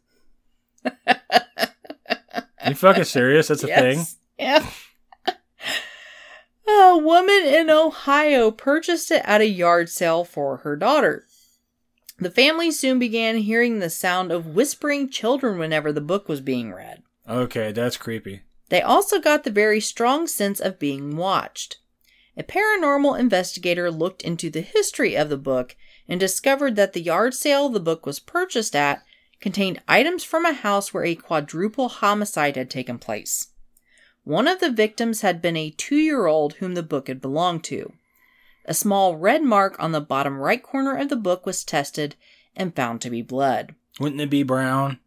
Are 0.86 0.94
You 2.68 2.76
fucking 2.76 3.06
serious? 3.06 3.48
That's 3.48 3.64
a 3.64 3.68
thing? 3.68 3.98
Yes. 3.98 4.18
Yeah. 4.38 4.70
A 6.68 6.98
woman 6.98 7.44
in 7.46 7.70
Ohio 7.70 8.52
purchased 8.52 9.12
it 9.12 9.22
at 9.26 9.42
a 9.42 9.48
yard 9.48 9.90
sale 9.90 10.24
for 10.24 10.58
her 10.58 10.76
daughter. 10.76 11.26
The 12.18 12.30
family 12.32 12.72
soon 12.72 13.00
began 13.00 13.38
hearing 13.38 13.80
the 13.80 13.90
sound 13.90 14.32
of 14.32 14.46
whispering 14.46 15.10
children 15.10 15.58
whenever 15.58 15.92
the 15.92 16.02
book 16.02 16.30
was 16.30 16.42
being 16.42 16.72
read. 16.72 17.02
Okay, 17.28 17.72
that's 17.72 17.98
creepy. 17.98 18.42
They 18.70 18.82
also 18.82 19.20
got 19.20 19.44
the 19.44 19.52
very 19.52 19.80
strong 19.80 20.28
sense 20.28 20.60
of 20.60 20.80
being 20.80 21.18
watched. 21.18 21.80
A 22.38 22.44
paranormal 22.44 23.20
investigator 23.20 23.92
looked 23.92 24.22
into 24.22 24.50
the 24.50 24.62
history 24.62 25.16
of 25.16 25.30
the 25.30 25.38
book 25.38 25.76
and 26.08 26.20
discovered 26.20 26.76
that 26.76 26.94
the 26.94 27.02
yard 27.02 27.34
sale 27.34 27.70
the 27.70 27.80
book 27.80 28.06
was 28.06 28.20
purchased 28.20 28.76
at 28.76 29.04
contained 29.40 29.82
items 29.88 30.24
from 30.24 30.46
a 30.46 30.54
house 30.54 30.94
where 30.94 31.04
a 31.04 31.16
quadruple 31.16 31.90
homicide 31.90 32.56
had 32.56 32.70
taken 32.70 33.00
place. 33.00 33.48
One 34.24 34.48
of 34.48 34.60
the 34.60 34.72
victims 34.72 35.22
had 35.22 35.42
been 35.42 35.58
a 35.58 35.72
two 35.72 35.96
year 35.98 36.28
old 36.28 36.54
whom 36.56 36.74
the 36.76 36.84
book 36.84 37.08
had 37.08 37.22
belonged 37.22 37.64
to. 37.66 37.94
A 38.66 38.74
small 38.74 39.16
red 39.16 39.42
mark 39.44 39.76
on 39.80 39.92
the 39.92 40.02
bottom 40.02 40.38
right 40.38 40.62
corner 40.62 40.96
of 40.96 41.10
the 41.10 41.16
book 41.16 41.46
was 41.46 41.64
tested 41.64 42.16
and 42.56 42.76
found 42.76 43.02
to 43.02 43.10
be 43.10 43.22
blood. 43.22 43.74
Wouldn't 44.00 44.22
it 44.22 44.30
be 44.30 44.44
brown? 44.44 45.00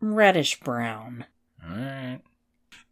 Reddish 0.00 0.60
brown. 0.60 1.24
Alright. 1.64 2.20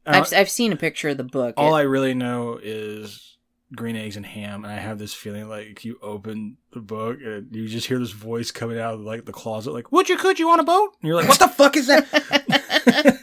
I've, 0.06 0.32
I've 0.32 0.50
seen 0.50 0.72
a 0.72 0.76
picture 0.76 1.08
of 1.10 1.16
the 1.16 1.24
book. 1.24 1.54
Uh, 1.56 1.60
all 1.62 1.74
It- 1.76 1.80
I 1.80 1.82
really 1.82 2.14
know 2.14 2.58
is 2.62 3.36
green 3.74 3.96
eggs 3.96 4.16
and 4.16 4.24
ham, 4.26 4.64
and 4.64 4.72
I 4.72 4.76
have 4.76 4.98
this 4.98 5.14
feeling 5.14 5.48
like 5.48 5.84
you 5.84 5.98
open 6.02 6.58
the 6.72 6.80
book 6.80 7.18
and 7.24 7.48
you 7.54 7.66
just 7.66 7.88
hear 7.88 7.98
this 7.98 8.10
voice 8.12 8.50
coming 8.50 8.78
out 8.78 8.94
of 8.94 9.00
like 9.00 9.24
the 9.24 9.32
closet, 9.32 9.72
like 9.72 9.90
"Would 9.90 10.08
you? 10.08 10.16
Could 10.16 10.38
you 10.38 10.50
on 10.50 10.60
a 10.60 10.64
boat?" 10.64 10.90
And 11.00 11.08
you're 11.08 11.16
like, 11.16 11.28
"What 11.28 11.38
the 11.40 11.48
fuck 11.48 11.76
is 11.76 11.86
that?" 11.88 12.06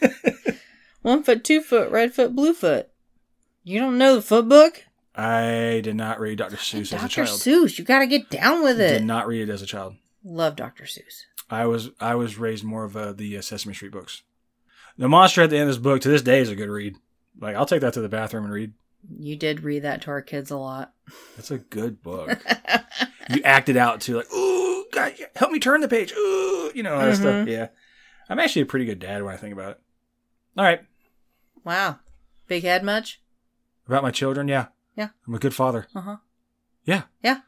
One 1.01 1.23
foot, 1.23 1.43
two 1.43 1.61
foot, 1.61 1.91
red 1.91 2.13
foot, 2.13 2.35
blue 2.35 2.53
foot. 2.53 2.89
You 3.63 3.79
don't 3.79 3.97
know 3.97 4.15
the 4.15 4.21
foot 4.21 4.47
book? 4.49 4.85
I 5.15 5.81
did 5.83 5.95
not 5.95 6.19
read 6.19 6.37
Dr. 6.37 6.55
Seuss 6.55 6.93
as 6.93 7.03
a 7.03 7.07
child. 7.09 7.27
Dr. 7.27 7.49
Seuss, 7.49 7.77
you 7.77 7.83
gotta 7.85 8.07
get 8.07 8.29
down 8.29 8.63
with 8.63 8.79
it. 8.79 8.99
Did 8.99 9.05
not 9.05 9.27
read 9.27 9.47
it 9.49 9.51
as 9.51 9.61
a 9.61 9.65
child. 9.65 9.95
Love 10.23 10.55
Dr. 10.55 10.85
Seuss. 10.85 11.23
I 11.49 11.65
was 11.65 11.89
I 11.99 12.15
was 12.15 12.37
raised 12.37 12.63
more 12.63 12.85
of 12.85 12.95
uh, 12.95 13.11
the 13.13 13.37
uh, 13.37 13.41
Sesame 13.41 13.73
Street 13.73 13.91
books. 13.91 14.23
The 14.97 15.09
monster 15.09 15.41
at 15.41 15.49
the 15.49 15.57
end 15.57 15.69
of 15.69 15.75
this 15.75 15.81
book 15.81 16.01
to 16.01 16.09
this 16.09 16.21
day 16.21 16.39
is 16.39 16.49
a 16.49 16.55
good 16.55 16.69
read. 16.69 16.95
Like 17.39 17.55
I'll 17.55 17.65
take 17.65 17.81
that 17.81 17.93
to 17.93 18.01
the 18.01 18.09
bathroom 18.09 18.45
and 18.45 18.53
read. 18.53 18.73
You 19.09 19.35
did 19.35 19.63
read 19.63 19.79
that 19.83 20.03
to 20.03 20.11
our 20.11 20.21
kids 20.21 20.51
a 20.51 20.57
lot. 20.57 20.93
That's 21.35 21.51
a 21.51 21.57
good 21.57 22.01
book. 22.01 22.39
you 23.29 23.41
acted 23.43 23.75
out 23.75 23.99
too, 24.01 24.15
like 24.17 24.31
ooh, 24.33 24.85
God, 24.93 25.13
help 25.35 25.51
me 25.51 25.59
turn 25.59 25.81
the 25.81 25.87
page. 25.87 26.13
Ooh, 26.13 26.71
you 26.73 26.83
know 26.83 26.93
all 26.95 27.01
that 27.01 27.17
stuff. 27.17 27.47
Mhm. 27.47 27.47
Yeah, 27.47 27.67
I'm 28.29 28.39
actually 28.39 28.61
a 28.61 28.67
pretty 28.67 28.85
good 28.85 28.99
dad 28.99 29.23
when 29.23 29.33
I 29.33 29.37
think 29.37 29.53
about 29.53 29.71
it. 29.71 29.79
All 30.57 30.63
right, 30.63 30.81
wow. 31.63 31.99
Big 32.47 32.63
head 32.63 32.83
much? 32.83 33.21
about 33.87 34.03
my 34.03 34.11
children, 34.11 34.47
yeah, 34.47 34.67
Yeah. 34.95 35.09
I'm 35.27 35.33
a 35.35 35.39
good 35.39 35.53
father. 35.53 35.87
Uh 35.95 36.01
huh. 36.01 36.17
Yeah, 36.85 37.03
Yeah. 37.23 37.39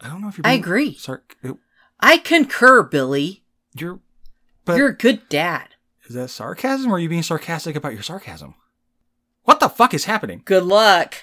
I 0.00 0.08
don't 0.08 0.20
know 0.20 0.28
if 0.28 0.36
you're. 0.38 0.46
I 0.46 0.52
agree. 0.54 0.94
Sorry, 0.96 1.20
I 2.00 2.18
concur, 2.18 2.82
Billy. 2.82 3.44
you're. 3.74 4.00
But 4.64 4.78
You're 4.78 4.88
a 4.88 4.96
good 4.96 5.28
dad. 5.28 5.68
Is 6.08 6.14
that 6.14 6.28
sarcasm 6.28 6.90
or 6.90 6.96
are 6.96 6.98
you 6.98 7.08
being 7.08 7.22
sarcastic 7.22 7.76
about 7.76 7.92
your 7.92 8.02
sarcasm? 8.02 8.54
What 9.44 9.60
the 9.60 9.68
fuck 9.68 9.92
is 9.94 10.06
happening? 10.06 10.40
Good 10.44 10.62
luck. 10.64 11.14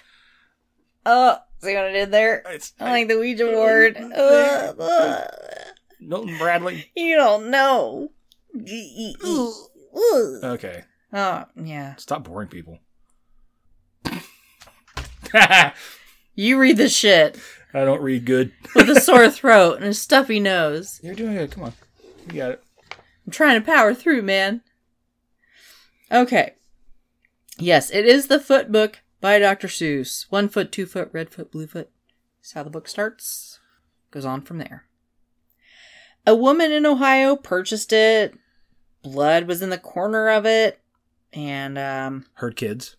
Oh, 1.05 1.37
see 1.59 1.73
what 1.75 1.85
I 1.85 1.91
did 1.91 2.11
there? 2.11 2.43
It's 2.47 2.73
I 2.79 2.91
like 2.91 3.07
the 3.07 3.17
Ouija 3.17 3.45
board. 3.45 3.97
Uh, 4.15 4.73
uh, 4.79 5.27
Milton 5.99 6.37
Bradley. 6.37 6.91
you 6.95 7.15
don't 7.17 7.49
know. 7.49 8.09
Okay. 10.43 10.83
Oh, 11.13 11.45
yeah. 11.55 11.95
Stop 11.95 12.23
boring 12.23 12.47
people. 12.47 12.79
You 16.33 16.59
read 16.59 16.77
the 16.77 16.89
shit 16.89 17.37
I 17.73 17.85
don't 17.85 18.01
read 18.01 18.25
good. 18.25 18.51
with 18.75 18.89
a 18.89 18.99
sore 18.99 19.29
throat 19.29 19.77
and 19.77 19.85
a 19.85 19.93
stuffy 19.93 20.39
nose. 20.39 20.99
You're 21.03 21.15
doing 21.15 21.35
good. 21.35 21.51
Come 21.51 21.63
on. 21.63 21.73
You 22.27 22.33
got 22.33 22.51
it. 22.51 22.63
I'm 23.25 23.31
trying 23.31 23.61
to 23.61 23.65
power 23.65 23.93
through, 23.93 24.23
man. 24.23 24.61
Okay. 26.11 26.55
Yes, 27.57 27.89
it 27.91 28.05
is 28.05 28.27
the 28.27 28.39
Foot 28.39 28.71
Book 28.71 28.99
by 29.21 29.39
Dr. 29.39 29.67
Seuss. 29.67 30.25
One 30.29 30.49
foot, 30.49 30.71
two 30.71 30.85
foot, 30.85 31.09
red 31.13 31.29
foot, 31.29 31.51
blue 31.51 31.67
foot. 31.67 31.89
That's 32.41 32.53
how 32.53 32.63
the 32.63 32.69
book 32.69 32.89
starts. 32.89 33.59
Goes 34.09 34.25
on 34.25 34.41
from 34.41 34.57
there. 34.57 34.85
A 36.27 36.35
woman 36.35 36.71
in 36.71 36.85
Ohio 36.85 37.35
purchased 37.35 37.93
it. 37.93 38.37
Blood 39.01 39.47
was 39.47 39.61
in 39.61 39.69
the 39.69 39.77
corner 39.77 40.27
of 40.27 40.45
it. 40.45 40.81
And, 41.33 41.77
um, 41.77 42.25
Heard 42.35 42.55
kids. 42.55 42.95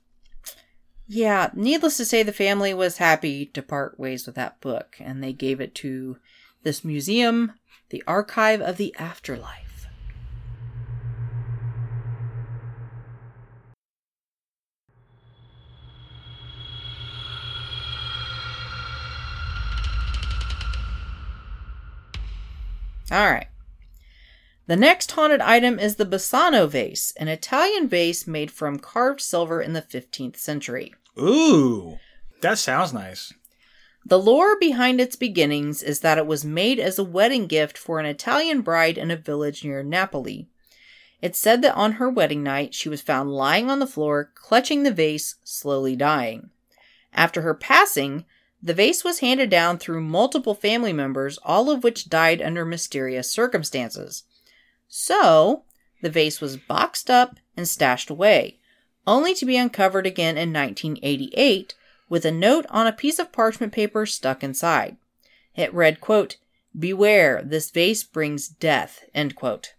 yeah, 1.06 1.50
needless 1.54 1.96
to 1.98 2.04
say, 2.04 2.22
the 2.22 2.32
family 2.32 2.72
was 2.72 2.96
happy 2.98 3.46
to 3.46 3.62
part 3.62 3.98
ways 4.00 4.26
with 4.26 4.34
that 4.36 4.60
book, 4.60 4.96
and 4.98 5.22
they 5.22 5.32
gave 5.32 5.60
it 5.60 5.74
to 5.76 6.16
this 6.62 6.84
museum, 6.84 7.52
the 7.90 8.02
Archive 8.06 8.60
of 8.60 8.76
the 8.78 8.94
Afterlife. 8.98 9.58
All 23.10 23.30
right. 23.30 23.46
The 24.66 24.76
next 24.76 25.10
haunted 25.12 25.40
item 25.40 25.78
is 25.78 25.96
the 25.96 26.06
Bassano 26.06 26.68
vase, 26.68 27.12
an 27.16 27.28
Italian 27.28 27.88
vase 27.88 28.26
made 28.26 28.50
from 28.50 28.78
carved 28.78 29.20
silver 29.20 29.60
in 29.60 29.72
the 29.72 29.82
15th 29.82 30.36
century. 30.36 30.94
Ooh. 31.18 31.98
That 32.42 32.58
sounds 32.58 32.92
nice. 32.92 33.32
The 34.04 34.18
lore 34.18 34.58
behind 34.58 35.00
its 35.00 35.16
beginnings 35.16 35.82
is 35.82 36.00
that 36.00 36.18
it 36.18 36.26
was 36.26 36.44
made 36.44 36.78
as 36.78 36.98
a 36.98 37.04
wedding 37.04 37.46
gift 37.46 37.76
for 37.76 37.98
an 37.98 38.06
Italian 38.06 38.62
bride 38.62 38.98
in 38.98 39.10
a 39.10 39.16
village 39.16 39.64
near 39.64 39.82
Napoli. 39.82 40.48
It's 41.20 41.38
said 41.38 41.62
that 41.62 41.76
on 41.76 41.92
her 41.92 42.10
wedding 42.10 42.42
night, 42.42 42.74
she 42.74 42.88
was 42.88 43.00
found 43.00 43.30
lying 43.30 43.70
on 43.70 43.78
the 43.78 43.86
floor, 43.86 44.32
clutching 44.34 44.82
the 44.82 44.92
vase, 44.92 45.36
slowly 45.44 45.94
dying. 45.94 46.50
After 47.12 47.42
her 47.42 47.54
passing, 47.54 48.24
the 48.60 48.74
vase 48.74 49.04
was 49.04 49.20
handed 49.20 49.50
down 49.50 49.78
through 49.78 50.00
multiple 50.02 50.54
family 50.54 50.92
members, 50.92 51.38
all 51.44 51.70
of 51.70 51.84
which 51.84 52.08
died 52.08 52.42
under 52.42 52.64
mysterious 52.64 53.30
circumstances. 53.30 54.24
So, 54.94 55.62
the 56.02 56.10
vase 56.10 56.42
was 56.42 56.58
boxed 56.58 57.08
up 57.08 57.38
and 57.56 57.66
stashed 57.66 58.10
away, 58.10 58.58
only 59.06 59.32
to 59.36 59.46
be 59.46 59.56
uncovered 59.56 60.06
again 60.06 60.36
in 60.36 60.52
1988 60.52 61.74
with 62.10 62.26
a 62.26 62.30
note 62.30 62.66
on 62.68 62.86
a 62.86 62.92
piece 62.92 63.18
of 63.18 63.32
parchment 63.32 63.72
paper 63.72 64.04
stuck 64.04 64.44
inside. 64.44 64.98
It 65.56 65.72
read, 65.72 66.02
quote, 66.02 66.36
Beware, 66.78 67.42
this 67.42 67.70
vase 67.70 68.04
brings 68.04 68.48
death, 68.48 69.02
end 69.14 69.34
quote. 69.34 69.72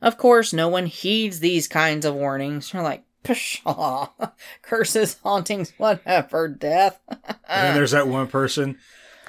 Of 0.00 0.16
course, 0.16 0.52
no 0.52 0.68
one 0.68 0.86
heeds 0.86 1.40
these 1.40 1.66
kinds 1.66 2.06
of 2.06 2.14
warnings. 2.14 2.72
You're 2.72 2.84
like, 2.84 3.02
pshaw, 3.24 4.10
curses, 4.62 5.18
hauntings, 5.24 5.72
whatever, 5.78 6.46
death. 6.46 7.00
and 7.08 7.18
then 7.48 7.74
there's 7.74 7.90
that 7.90 8.06
one 8.06 8.28
person 8.28 8.78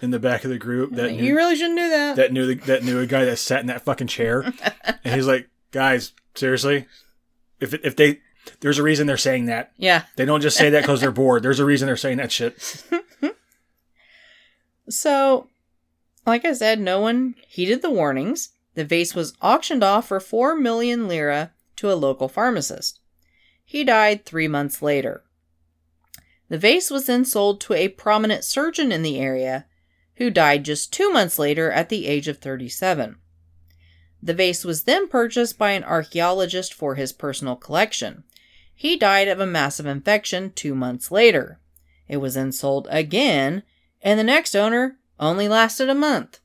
in 0.01 0.11
the 0.11 0.19
back 0.19 0.43
of 0.43 0.49
the 0.49 0.57
group 0.57 0.91
that 0.95 1.13
you 1.13 1.21
knew, 1.21 1.35
really 1.35 1.55
shouldn't 1.55 1.77
do 1.77 1.89
that. 1.89 2.15
that 2.15 2.31
knew 2.33 2.45
the, 2.45 2.55
that 2.65 2.83
knew 2.83 2.99
a 2.99 3.05
guy 3.05 3.25
that 3.25 3.37
sat 3.37 3.61
in 3.61 3.67
that 3.67 3.83
fucking 3.83 4.07
chair, 4.07 4.41
and 5.03 5.15
he's 5.15 5.27
like, 5.27 5.49
"Guys, 5.71 6.13
seriously, 6.35 6.85
if 7.59 7.73
if 7.73 7.95
they 7.95 8.19
there's 8.61 8.79
a 8.79 8.83
reason 8.83 9.05
they're 9.07 9.17
saying 9.17 9.45
that. 9.45 9.71
yeah. 9.77 10.03
They 10.15 10.25
don't 10.25 10.41
just 10.41 10.57
say 10.57 10.69
that 10.71 10.81
because 10.81 11.01
they're 11.01 11.11
bored. 11.11 11.43
There's 11.43 11.59
a 11.59 11.65
reason 11.65 11.85
they're 11.87 11.97
saying 11.97 12.17
that 12.17 12.31
shit." 12.31 12.83
So, 14.89 15.47
like 16.25 16.45
I 16.45 16.53
said, 16.53 16.79
no 16.79 16.99
one 16.99 17.35
heeded 17.47 17.81
the 17.81 17.91
warnings. 17.91 18.49
The 18.73 18.83
vase 18.83 19.13
was 19.13 19.33
auctioned 19.41 19.83
off 19.83 20.07
for 20.07 20.19
4 20.19 20.55
million 20.55 21.07
lira 21.07 21.51
to 21.77 21.91
a 21.91 21.93
local 21.93 22.27
pharmacist. 22.27 22.99
He 23.63 23.83
died 23.83 24.25
three 24.25 24.47
months 24.47 24.81
later. 24.81 25.23
The 26.49 26.57
vase 26.57 26.89
was 26.89 27.05
then 27.05 27.23
sold 27.23 27.61
to 27.61 27.73
a 27.73 27.89
prominent 27.89 28.43
surgeon 28.43 28.91
in 28.91 29.03
the 29.03 29.19
area, 29.19 29.65
who 30.19 30.29
died 30.29 30.65
just 30.65 30.91
two 30.91 31.09
months 31.09 31.39
later 31.39 31.71
at 31.71 31.87
the 31.87 32.05
age 32.05 32.27
of 32.27 32.37
37. 32.37 33.15
The 34.21 34.33
vase 34.33 34.65
was 34.65 34.83
then 34.83 35.07
purchased 35.07 35.57
by 35.57 35.71
an 35.71 35.85
archaeologist 35.85 36.73
for 36.73 36.95
his 36.95 37.13
personal 37.13 37.55
collection. 37.55 38.25
He 38.75 38.97
died 38.97 39.29
of 39.29 39.39
a 39.39 39.45
massive 39.45 39.85
infection 39.85 40.51
two 40.51 40.75
months 40.75 41.09
later. 41.09 41.61
It 42.09 42.17
was 42.17 42.33
then 42.33 42.51
sold 42.51 42.87
again, 42.91 43.63
and 44.01 44.19
the 44.19 44.25
next 44.25 44.55
owner 44.55 44.97
only 45.21 45.47
lasted 45.47 45.89
a 45.89 45.95
month. 45.95 46.39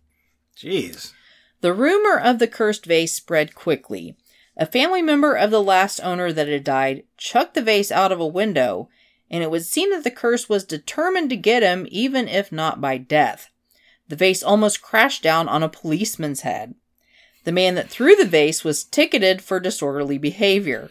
Jeez. 0.57 1.13
The 1.61 1.73
rumor 1.73 2.17
of 2.17 2.39
the 2.39 2.47
cursed 2.47 2.87
vase 2.87 3.13
spread 3.13 3.57
quickly. 3.57 4.17
A 4.57 4.67
family 4.67 5.03
member 5.03 5.35
of 5.35 5.51
the 5.51 5.63
last 5.63 5.99
owner 5.99 6.33
that 6.33 6.47
had 6.47 6.63
died 6.63 7.03
chucked 7.17 7.55
the 7.55 7.63
vase 7.63 7.91
out 7.91 8.13
of 8.13 8.21
a 8.21 8.27
window, 8.27 8.89
and 9.29 9.43
it 9.43 9.51
would 9.51 9.65
seem 9.65 9.91
that 9.91 10.05
the 10.05 10.13
curse 10.13 10.49
was 10.49 10.63
determined 10.63 11.29
to 11.31 11.37
get 11.37 11.65
him, 11.65 11.89
even 11.91 12.29
if 12.29 12.53
not 12.53 12.81
by 12.81 12.99
death. 12.99 13.51
The 14.09 14.17
vase 14.17 14.43
almost 14.43 14.83
crashed 14.83 15.23
down 15.23 15.49
on 15.49 15.63
a 15.63 15.69
policeman's 15.69 16.43
head. 16.43 16.75
The 17.45 17.53
man 17.53 17.75
that 17.75 17.91
threw 17.91 18.17
the 18.17 18.25
vase 18.27 18.65
was 18.65 18.85
ticketed 18.85 19.43
for 19.43 19.61
disorderly 19.61 20.19
behavior. 20.19 20.91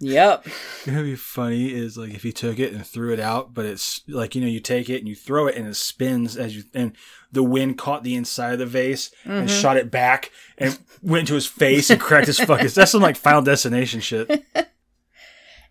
Yep. 0.00 0.46
You 0.84 0.92
know, 0.92 1.02
be 1.02 1.14
funny 1.14 1.72
is 1.72 1.96
like 1.96 2.14
if 2.14 2.24
you 2.24 2.32
took 2.32 2.58
it 2.58 2.72
and 2.72 2.84
threw 2.84 3.12
it 3.12 3.20
out, 3.20 3.54
but 3.54 3.64
it's 3.64 4.02
like 4.08 4.34
you 4.34 4.40
know 4.40 4.48
you 4.48 4.60
take 4.60 4.90
it 4.90 4.98
and 4.98 5.08
you 5.08 5.14
throw 5.14 5.46
it 5.46 5.56
and 5.56 5.66
it 5.66 5.76
spins 5.76 6.36
as 6.36 6.56
you 6.56 6.64
and 6.74 6.96
the 7.32 7.42
wind 7.42 7.78
caught 7.78 8.02
the 8.02 8.16
inside 8.16 8.54
of 8.54 8.58
the 8.58 8.66
vase 8.66 9.10
and 9.24 9.50
shot 9.50 9.76
it 9.76 9.90
back 9.90 10.30
and 10.58 10.78
went 11.00 11.20
into 11.20 11.34
his 11.34 11.46
face 11.46 11.90
and 11.90 12.00
cracked 12.00 12.26
his 12.26 12.38
fucking. 12.40 12.68
That's 12.68 12.90
some 12.90 13.02
like 13.02 13.16
Final 13.16 13.42
Destination 13.42 14.00
shit. 14.00 14.44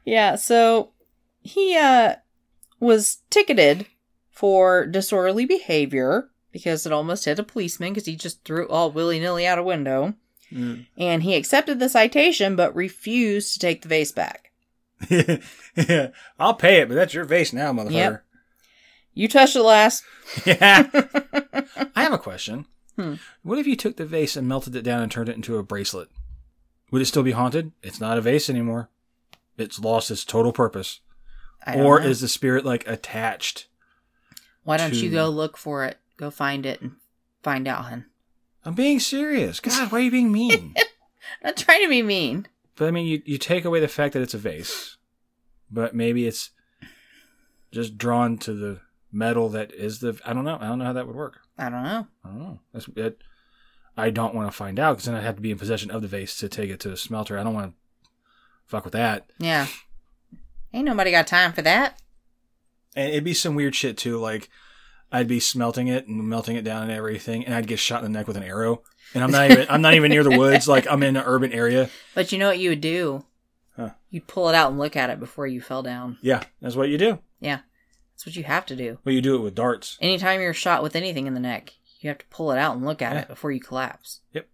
Yeah, 0.06 0.36
so 0.36 0.92
he 1.40 1.78
uh 1.78 2.16
was 2.80 3.20
ticketed 3.30 3.86
for 4.34 4.86
disorderly 4.86 5.46
behavior 5.46 6.30
because 6.52 6.86
it 6.86 6.92
almost 6.92 7.26
hit 7.26 7.40
a 7.40 7.44
policeman 7.44 7.94
because 7.94 8.08
he 8.08 8.16
just 8.16 8.44
threw 8.44 8.64
it 8.64 8.70
all 8.70 8.92
willy 8.92 9.20
nilly 9.20 9.48
out 9.48 9.60
a 9.60 9.64
window. 9.64 10.16
Mm. 10.52 10.88
And 10.98 11.24
he 11.24 11.36
accepted 11.36 11.80
the 11.80 11.88
citation 11.88 12.56
but 12.56 12.76
refused 12.76 13.54
to 13.54 13.60
take 13.60 13.84
the 13.84 13.88
vase 13.88 14.12
back. 14.12 14.52
yeah, 15.10 16.08
I'll 16.40 16.54
pay 16.56 16.82
it, 16.82 16.90
but 16.90 16.96
that's 16.96 17.14
your 17.14 17.26
vase 17.26 17.54
now, 17.54 17.72
motherfucker. 17.72 17.92
Yep. 17.92 18.24
You 19.14 19.28
touched 19.28 19.56
it 19.56 19.64
last. 19.64 20.04
Yeah. 20.46 20.90
I 21.96 22.04
have 22.04 22.14
a 22.14 22.18
question. 22.18 22.66
Hmm. 22.98 23.16
What 23.44 23.60
if 23.60 23.68
you 23.68 23.76
took 23.76 23.98
the 23.98 24.06
vase 24.06 24.36
and 24.36 24.48
melted 24.48 24.76
it 24.76 24.82
down 24.82 25.04
and 25.04 25.12
turned 25.12 25.30
it 25.30 25.36
into 25.36 25.58
a 25.58 25.64
bracelet? 25.64 26.10
Would 26.92 27.02
it 27.02 27.06
still 27.06 27.24
be 27.24 27.32
haunted? 27.32 27.72
It's 27.84 28.00
not 28.00 28.18
a 28.18 28.22
vase 28.22 28.50
anymore. 28.50 28.90
It's 29.58 29.80
lost 29.80 30.10
its 30.10 30.24
total 30.24 30.54
purpose. 30.54 31.02
Or 31.68 32.00
know. 32.00 32.06
is 32.06 32.22
the 32.22 32.28
spirit 32.28 32.66
like 32.66 32.88
attached? 32.88 33.68
Why 34.64 34.78
don't 34.78 34.94
you 34.94 35.10
go 35.10 35.30
look 35.30 35.58
for 35.58 35.86
it? 35.86 35.98
Go 36.18 36.30
find 36.32 36.66
it 36.66 36.82
and 36.82 36.96
find 37.42 37.68
out, 37.68 37.86
hun. 37.86 38.06
I'm 38.66 38.76
being 38.76 39.00
serious. 39.00 39.60
God, 39.60 39.92
why 39.92 40.00
are 40.00 40.02
you 40.02 40.12
being 40.12 40.32
mean? 40.32 40.74
I'm 40.78 40.86
not 41.44 41.58
trying 41.58 41.84
to 41.84 41.90
be 41.90 42.02
mean. 42.02 42.48
but 42.76 42.88
I 42.88 42.92
mean, 42.92 43.06
you, 43.08 43.22
you 43.26 43.38
take 43.38 43.66
away 43.66 43.80
the 43.80 43.88
fact 43.88 44.14
that 44.14 44.22
it's 44.22 44.34
a 44.34 44.38
vase, 44.38 44.98
but 45.70 45.94
maybe 45.94 46.26
it's 46.28 46.52
just 47.72 47.98
drawn 47.98 48.38
to 48.40 48.54
the 48.54 48.80
metal 49.12 49.50
that 49.50 49.74
is 49.74 50.00
the. 50.00 50.18
I 50.26 50.34
don't 50.34 50.46
know. 50.46 50.58
I 50.60 50.68
don't 50.68 50.80
know 50.80 50.86
how 50.86 50.94
that 50.94 51.08
would 51.08 51.16
work. 51.16 51.40
I 51.58 51.70
don't 51.70 51.84
know. 51.84 52.08
I 52.24 52.28
don't 52.30 52.40
know. 52.40 52.60
That's 52.72 52.88
it. 52.96 53.22
I 53.96 54.10
don't 54.10 54.34
want 54.34 54.50
to 54.50 54.56
find 54.58 54.80
out 54.80 54.94
because 54.94 55.06
then 55.06 55.16
I'd 55.16 55.24
have 55.24 55.36
to 55.36 55.42
be 55.42 55.52
in 55.52 55.60
possession 55.60 55.92
of 55.92 56.02
the 56.02 56.08
vase 56.08 56.38
to 56.38 56.50
take 56.50 56.70
it 56.70 56.80
to 56.82 56.90
the 56.90 56.98
smelter. 56.98 57.38
I 57.38 57.44
don't 57.44 57.54
want 57.54 57.72
to 57.72 58.10
fuck 58.66 58.86
with 58.86 58.94
that. 58.94 59.30
Yeah. 59.38 59.68
Ain't 60.74 60.86
nobody 60.86 61.12
got 61.12 61.28
time 61.28 61.54
for 61.54 61.62
that. 61.62 62.00
And 62.96 63.10
it'd 63.10 63.24
be 63.24 63.34
some 63.34 63.56
weird 63.56 63.76
shit 63.76 63.98
too. 63.98 64.18
Like 64.18 64.50
I'd 65.12 65.28
be 65.28 65.40
smelting 65.40 65.88
it 65.88 66.08
and 66.08 66.28
melting 66.28 66.56
it 66.56 66.64
down 66.64 66.84
and 66.84 66.92
everything, 66.92 67.46
and 67.46 67.54
I'd 67.54 67.68
get 67.68 67.80
shot 67.80 68.04
in 68.04 68.12
the 68.12 68.18
neck 68.18 68.28
with 68.28 68.38
an 68.38 68.44
arrow. 68.44 68.84
And 69.14 69.24
I'm 69.24 69.32
not 69.32 69.52
even 69.52 69.68
I'm 69.70 69.82
not 69.82 69.94
even 69.94 70.10
near 70.12 70.24
the 70.24 70.38
woods. 70.38 70.68
Like 70.68 70.88
I'm 70.90 71.04
in 71.04 71.16
an 71.16 71.24
urban 71.26 71.52
area. 71.52 71.90
But 72.16 72.32
you 72.32 72.38
know 72.38 72.48
what 72.48 72.60
you 72.60 72.70
would 72.70 72.82
do? 72.82 73.26
Huh. 73.76 73.90
You'd 74.10 74.28
pull 74.28 74.50
it 74.50 74.56
out 74.56 74.70
and 74.70 74.80
look 74.80 74.96
at 74.96 75.10
it 75.10 75.20
before 75.20 75.48
you 75.48 75.60
fell 75.62 75.82
down. 75.84 76.18
Yeah, 76.22 76.44
that's 76.62 76.76
what 76.76 76.90
you 76.90 76.98
do. 76.98 77.20
Yeah. 77.40 77.60
That's 78.14 78.26
what 78.28 78.36
you 78.36 78.44
have 78.44 78.66
to 78.68 78.76
do. 78.76 79.00
Well, 79.04 79.16
you 79.16 79.22
do 79.22 79.36
it 79.36 79.40
with 79.42 79.56
darts. 79.56 79.98
Anytime 80.00 80.40
you're 80.42 80.54
shot 80.54 80.84
with 80.84 80.96
anything 80.96 81.26
in 81.26 81.34
the 81.34 81.40
neck, 81.40 81.74
you 82.00 82.10
have 82.10 82.20
to 82.20 82.26
pull 82.28 82.52
it 82.52 82.60
out 82.60 82.76
and 82.76 82.86
look 82.86 83.02
at 83.02 83.14
Yeah. 83.14 83.22
it 83.22 83.28
before 83.28 83.52
you 83.52 83.60
collapse. 83.60 84.22
Yep. 84.34 84.48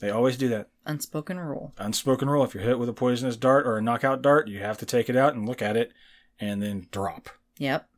They 0.00 0.10
always 0.10 0.36
do 0.36 0.48
that. 0.50 0.68
Unspoken 0.84 1.40
rule. 1.40 1.74
Unspoken 1.78 2.30
rule: 2.30 2.44
if 2.44 2.54
you're 2.54 2.62
hit 2.62 2.78
with 2.78 2.88
a 2.88 2.92
poisonous 2.92 3.36
dart 3.36 3.66
or 3.66 3.76
a 3.76 3.82
knockout 3.82 4.22
dart, 4.22 4.46
you 4.46 4.60
have 4.60 4.78
to 4.78 4.86
take 4.86 5.08
it 5.08 5.16
out 5.16 5.34
and 5.34 5.48
look 5.48 5.60
at 5.62 5.76
it, 5.76 5.90
and 6.38 6.62
then 6.62 6.86
drop. 6.92 7.28
Yep. 7.58 7.88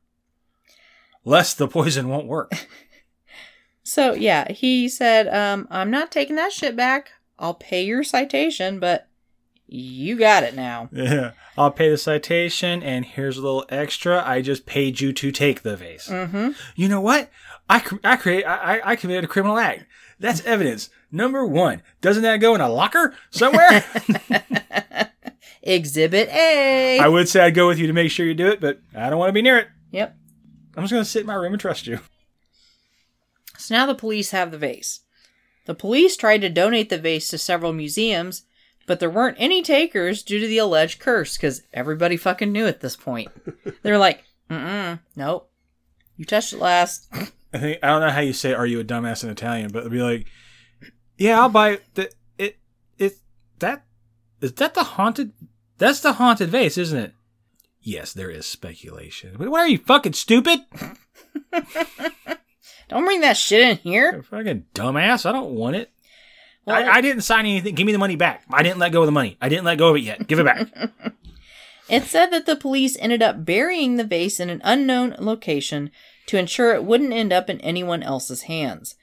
Lest 1.25 1.59
the 1.59 1.69
poison 1.69 2.09
won't 2.09 2.27
work. 2.27 2.53
So 3.85 4.13
yeah, 4.13 4.53
he 4.53 4.87
said, 4.87 5.29
um, 5.35 5.67
I'm 5.71 5.91
not 5.91 6.13
taking 6.13 6.37
that 6.37 6.53
shit 6.53 6.77
back. 6.77 7.13
I'll 7.39 7.55
pay 7.55 7.83
your 7.87 8.05
citation, 8.05 8.79
but 8.81 9.09
you 9.67 10.19
got 10.19 10.43
it 10.43 10.55
now. 10.55 10.91
yeah, 10.93 11.31
I'll 11.57 11.71
pay 11.71 11.89
the 11.89 11.97
citation, 11.97 12.83
and 12.83 13.07
here's 13.07 13.39
a 13.39 13.41
little 13.41 13.65
extra. 13.71 14.23
I 14.23 14.43
just 14.43 14.67
paid 14.67 15.01
you 15.01 15.15
to 15.15 15.33
take 15.33 15.63
the 15.63 15.75
vase. 15.75 16.09
Mm-hmm. 16.09 16.51
You 16.77 16.89
know 16.91 17.01
what? 17.01 17.31
I 17.71 17.83
I 18.05 18.17
create 18.17 18.45
I, 18.45 18.77
I- 18.77 18.91
I 18.91 18.97
committed 18.97 19.25
a 19.25 19.29
criminal 19.29 19.57
act. 19.57 19.87
That's 20.21 20.45
evidence. 20.45 20.91
Number 21.11 21.47
one. 21.47 21.81
Doesn't 22.03 22.25
that 22.25 22.37
go 22.43 22.55
in 22.55 22.61
a 22.61 22.69
locker 22.69 23.15
somewhere? 23.31 23.87
Exhibit 25.63 26.29
A. 26.31 26.99
I 26.99 27.09
would 27.09 27.29
say 27.29 27.41
I'd 27.41 27.55
go 27.55 27.67
with 27.69 27.79
you 27.79 27.87
to 27.87 27.93
make 27.93 28.11
sure 28.11 28.27
you 28.27 28.35
do 28.35 28.49
it, 28.49 28.61
but 28.61 28.81
I 28.95 29.11
don't 29.11 29.19
want 29.19 29.29
to 29.29 29.35
be 29.35 29.43
near 29.43 29.59
it. 29.59 29.69
yep. 29.91 30.17
I'm 30.77 30.85
just 30.85 30.93
gonna 30.93 31.05
sit 31.05 31.23
in 31.23 31.27
my 31.27 31.35
room 31.35 31.53
and 31.53 31.61
trust 31.61 31.87
you. 31.87 31.99
So 33.57 33.75
now 33.75 33.87
the 33.87 33.95
police 33.95 34.31
have 34.31 34.53
the 34.53 34.59
vase. 34.59 35.01
The 35.67 35.75
police 35.75 36.17
tried 36.17 36.41
to 36.43 36.49
donate 36.49 36.89
the 36.89 36.99
vase 36.99 37.29
to 37.29 37.39
several 37.39 37.73
museums, 37.73 38.45
but 38.87 39.01
there 39.01 39.11
weren't 39.11 39.37
any 39.41 39.61
takers 39.63 40.23
due 40.23 40.39
to 40.39 40.47
the 40.47 40.59
alleged 40.59 41.01
curse 41.01 41.37
because 41.37 41.63
everybody 41.75 42.17
fucking 42.17 42.53
knew 42.53 42.67
at 42.67 42.81
this 42.81 42.95
point. 42.97 43.29
They're 43.83 43.99
like, 43.99 44.25
mm 44.49 45.01
nope. 45.17 45.51
You 46.17 46.25
touched 46.25 46.53
it 46.53 46.59
last. 46.61 47.09
I 47.53 47.59
think 47.59 47.79
I 47.83 47.89
don't 47.89 48.01
know 48.01 48.11
how 48.11 48.21
you 48.21 48.33
say 48.33 48.53
"Are 48.53 48.67
you 48.67 48.81
a 48.81 48.85
dumbass" 48.85 49.25
in 49.25 49.31
Italian, 49.31 49.71
but 49.73 49.81
it'd 49.81 49.93
be 49.93 50.03
like, 50.03 50.27
"Yeah, 51.17 51.41
I'll 51.41 51.49
buy 51.49 51.79
the 51.95 52.11
it 52.39 52.59
it 52.99 53.15
that 53.59 53.85
is 54.41 54.53
that 54.55 54.75
the 54.75 54.85
haunted 54.85 55.33
that's 55.79 56.01
the 56.01 56.15
haunted 56.15 56.51
vase, 56.51 56.79
isn't 56.79 56.99
it?" 56.99 57.13
Yes, 57.81 58.13
there 58.13 58.31
is 58.31 58.47
speculation. 58.47 59.37
But 59.39 59.49
why 59.51 59.61
are 59.61 59.69
you 59.69 59.79
fucking 59.79 60.13
stupid? 60.15 60.61
Don't 62.89 63.05
bring 63.05 63.21
that 63.21 63.37
shit 63.37 63.61
in 63.61 63.77
here. 63.79 64.23
Fucking 64.23 64.65
dumbass! 64.75 65.27
I 65.27 65.33
don't 65.33 65.51
want 65.53 65.77
it. 65.77 65.91
Well- 66.65 66.77
I, 66.77 66.97
I 66.97 67.01
didn't 67.01 67.23
sign 67.23 67.41
anything. 67.41 67.75
Give 67.75 67.87
me 67.87 67.93
the 67.93 67.99
money 67.99 68.17
back. 68.17 68.45
I 68.51 68.63
didn't 68.63 68.79
let 68.79 68.93
go 68.93 69.01
of 69.03 69.07
the 69.07 69.13
money. 69.13 69.37
I 69.41 69.49
didn't 69.49 69.65
let 69.65 69.79
go 69.79 69.91
of 69.91 69.97
it 69.97 70.01
yet. 70.03 70.27
Give 70.27 70.39
it 70.39 70.47
back. 70.47 70.69
It 71.89 72.05
said 72.05 72.27
that 72.33 72.45
the 72.45 72.55
police 72.55 72.99
ended 73.01 73.23
up 73.23 73.47
burying 73.47 73.97
the 73.97 74.05
vase 74.05 74.39
in 74.41 74.51
an 74.51 74.61
unknown 74.63 75.17
location 75.19 75.91
to 76.27 76.37
ensure 76.37 76.75
it 76.75 76.85
wouldn't 76.85 77.15
end 77.15 77.33
up 77.33 77.49
in 77.49 77.59
anyone 77.63 78.03
else's 78.03 78.43
hands. 78.43 78.95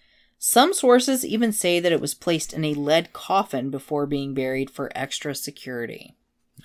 Some 0.48 0.76
sources 0.76 1.26
even 1.26 1.52
say 1.52 1.80
that 1.80 1.92
it 1.92 2.00
was 2.00 2.14
placed 2.14 2.54
in 2.54 2.64
a 2.64 2.76
lead 2.76 3.14
coffin 3.14 3.72
before 3.72 4.06
being 4.06 4.36
buried 4.36 4.70
for 4.70 4.92
extra 4.94 5.34
security. 5.34 6.14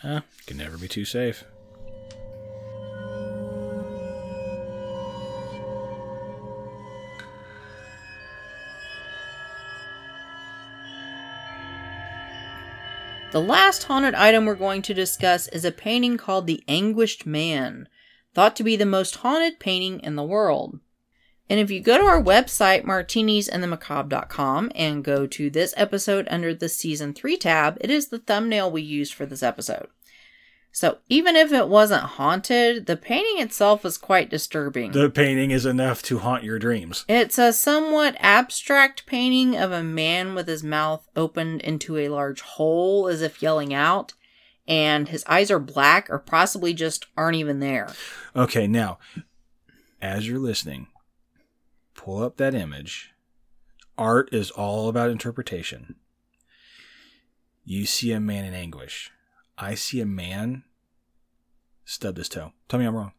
uh, 0.05 0.21
can 0.45 0.59
never 0.59 0.77
be 0.77 0.87
too 0.87 1.07
safe. 1.07 1.45
The 13.33 13.41
last 13.41 13.85
haunted 13.85 14.15
item 14.15 14.45
we're 14.45 14.57
going 14.57 14.83
to 14.83 14.93
discuss 14.93 15.49
is 15.49 15.65
a 15.65 15.73
painting 15.73 16.19
called 16.19 16.47
The 16.47 16.63
Anguished 16.69 17.25
Man, 17.25 17.89
thought 18.35 18.57
to 18.57 18.63
be 18.63 18.77
the 18.77 18.85
most 18.85 19.17
haunted 19.17 19.59
painting 19.59 20.01
in 20.01 20.17
the 20.17 20.23
world. 20.23 20.81
And 21.51 21.59
if 21.59 21.69
you 21.69 21.81
go 21.81 21.99
to 21.99 22.05
our 22.05 22.23
website, 22.23 22.85
martinisandthemacabre.com, 22.85 24.71
and 24.73 25.03
go 25.03 25.27
to 25.27 25.51
this 25.51 25.75
episode 25.77 26.29
under 26.31 26.55
the 26.55 26.69
season 26.69 27.13
3 27.13 27.37
tab, 27.37 27.77
it 27.81 27.91
is 27.91 28.07
the 28.09 28.21
thumbnail 28.21 28.71
we 28.71 28.83
used 28.83 29.13
for 29.13 29.27
this 29.27 29.43
episode. 29.43 29.89
So 30.71 30.99
even 31.09 31.35
if 31.35 31.53
it 31.53 31.67
wasn't 31.67 32.05
haunted, 32.05 32.87
the 32.87 32.97
painting 32.97 33.43
itself 33.43 33.85
is 33.85 33.99
quite 33.99 34.31
disturbing. 34.31 34.93
The 34.93 35.11
painting 35.11 35.51
is 35.51 35.67
enough 35.67 36.05
to 36.05 36.21
haunt 36.21 36.45
your 36.45 36.61
dreams. 36.61 37.05
It's 37.09 37.37
a 37.37 37.53
somewhat 37.53 38.15
abstract 38.21 39.05
painting 39.07 39.57
of 39.57 39.73
a 39.73 39.83
man 39.83 40.37
with 40.37 40.47
his 40.47 40.63
mouth 40.63 41.09
opened 41.17 41.63
into 41.63 41.97
a 41.97 42.11
large 42.11 42.43
hole 42.43 43.09
as 43.09 43.23
if 43.23 43.43
yelling 43.43 43.75
out, 43.75 44.13
and 44.69 45.09
his 45.09 45.25
eyes 45.27 45.51
are 45.51 45.59
black 45.59 46.09
or 46.09 46.21
possibly 46.21 46.75
just 46.75 47.07
aren't 47.17 47.39
even 47.39 47.59
there. 47.59 47.93
Okay, 48.37 48.69
now, 48.69 49.01
as 50.01 50.29
you're 50.29 50.39
listening, 50.39 50.87
pull 52.01 52.23
up 52.23 52.39
that 52.39 52.55
image. 52.55 53.13
Art 53.99 54.33
is 54.33 54.51
all 54.51 54.89
about 54.89 55.11
interpretation. 55.11 55.97
You 57.63 57.85
see 57.85 58.11
a 58.13 58.19
man 58.19 58.47
in 58.47 58.55
anguish. 58.55 59.11
I 59.59 59.75
see 59.75 60.01
a 60.01 60.07
man 60.07 60.65
stub 61.85 62.17
his 62.17 62.31
toe. 62.31 62.53
Tell 62.69 62.81
me 62.81 62.87
I'm 62.87 62.97
wrong. 62.97 63.13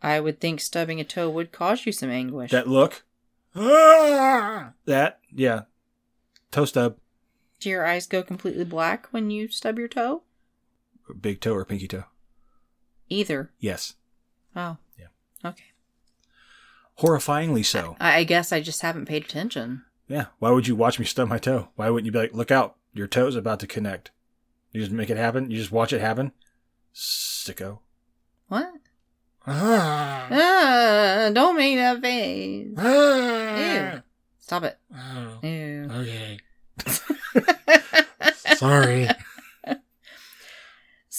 I 0.00 0.20
would 0.20 0.38
think 0.38 0.60
stubbing 0.60 1.00
a 1.00 1.04
toe 1.04 1.28
would 1.30 1.50
cause 1.50 1.84
you 1.84 1.90
some 1.90 2.10
anguish. 2.10 2.52
That 2.52 2.68
look. 2.68 3.02
Ah! 3.56 4.74
That, 4.84 5.18
yeah. 5.34 5.62
Toe 6.52 6.66
stub. 6.66 6.96
Do 7.58 7.70
your 7.70 7.84
eyes 7.84 8.06
go 8.06 8.22
completely 8.22 8.64
black 8.64 9.08
when 9.10 9.30
you 9.30 9.48
stub 9.48 9.80
your 9.80 9.88
toe? 9.88 10.22
Big 11.20 11.40
toe 11.40 11.54
or 11.54 11.64
pinky 11.64 11.88
toe? 11.88 12.04
Either. 13.08 13.50
Yes. 13.58 13.94
Oh. 14.54 14.76
Yeah. 14.96 15.08
Okay. 15.44 15.69
Horrifyingly 17.00 17.64
so. 17.64 17.96
I, 18.00 18.18
I 18.18 18.24
guess 18.24 18.52
I 18.52 18.60
just 18.60 18.82
haven't 18.82 19.06
paid 19.06 19.24
attention. 19.24 19.82
Yeah. 20.08 20.26
Why 20.38 20.50
would 20.50 20.66
you 20.68 20.76
watch 20.76 20.98
me 20.98 21.04
stub 21.06 21.28
my 21.28 21.38
toe? 21.38 21.68
Why 21.76 21.88
wouldn't 21.90 22.06
you 22.06 22.12
be 22.12 22.18
like, 22.18 22.34
look 22.34 22.50
out, 22.50 22.76
your 22.92 23.06
toe's 23.06 23.36
about 23.36 23.60
to 23.60 23.66
connect? 23.66 24.10
You 24.72 24.80
just 24.80 24.92
make 24.92 25.10
it 25.10 25.16
happen? 25.16 25.50
You 25.50 25.56
just 25.58 25.72
watch 25.72 25.92
it 25.92 26.00
happen? 26.00 26.32
Sicko. 26.94 27.78
What? 28.48 28.70
Ah. 29.46 30.28
Ah, 30.30 31.30
don't 31.32 31.56
make 31.56 31.76
that 31.76 32.00
face. 32.02 32.68
Ah. 32.76 33.94
Ew. 33.94 34.02
Stop 34.38 34.64
it. 34.64 34.78
Oh, 34.94 35.38
Ew. 35.42 35.88
okay. 35.90 36.38
Sorry. 38.56 39.08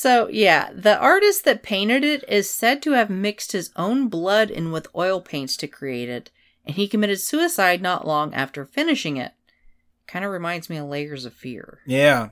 So, 0.01 0.27
yeah, 0.29 0.71
the 0.73 0.97
artist 0.97 1.45
that 1.45 1.61
painted 1.61 2.03
it 2.03 2.23
is 2.27 2.49
said 2.49 2.81
to 2.81 2.93
have 2.93 3.11
mixed 3.11 3.51
his 3.51 3.69
own 3.75 4.07
blood 4.07 4.49
in 4.49 4.71
with 4.71 4.87
oil 4.95 5.21
paints 5.21 5.55
to 5.57 5.67
create 5.67 6.09
it, 6.09 6.31
and 6.65 6.75
he 6.75 6.87
committed 6.87 7.19
suicide 7.19 7.83
not 7.83 8.07
long 8.07 8.33
after 8.33 8.65
finishing 8.65 9.17
it. 9.17 9.33
Kind 10.07 10.25
of 10.25 10.31
reminds 10.31 10.71
me 10.71 10.77
of 10.77 10.87
Layers 10.87 11.23
of 11.23 11.35
Fear. 11.35 11.81
Yeah. 11.85 12.29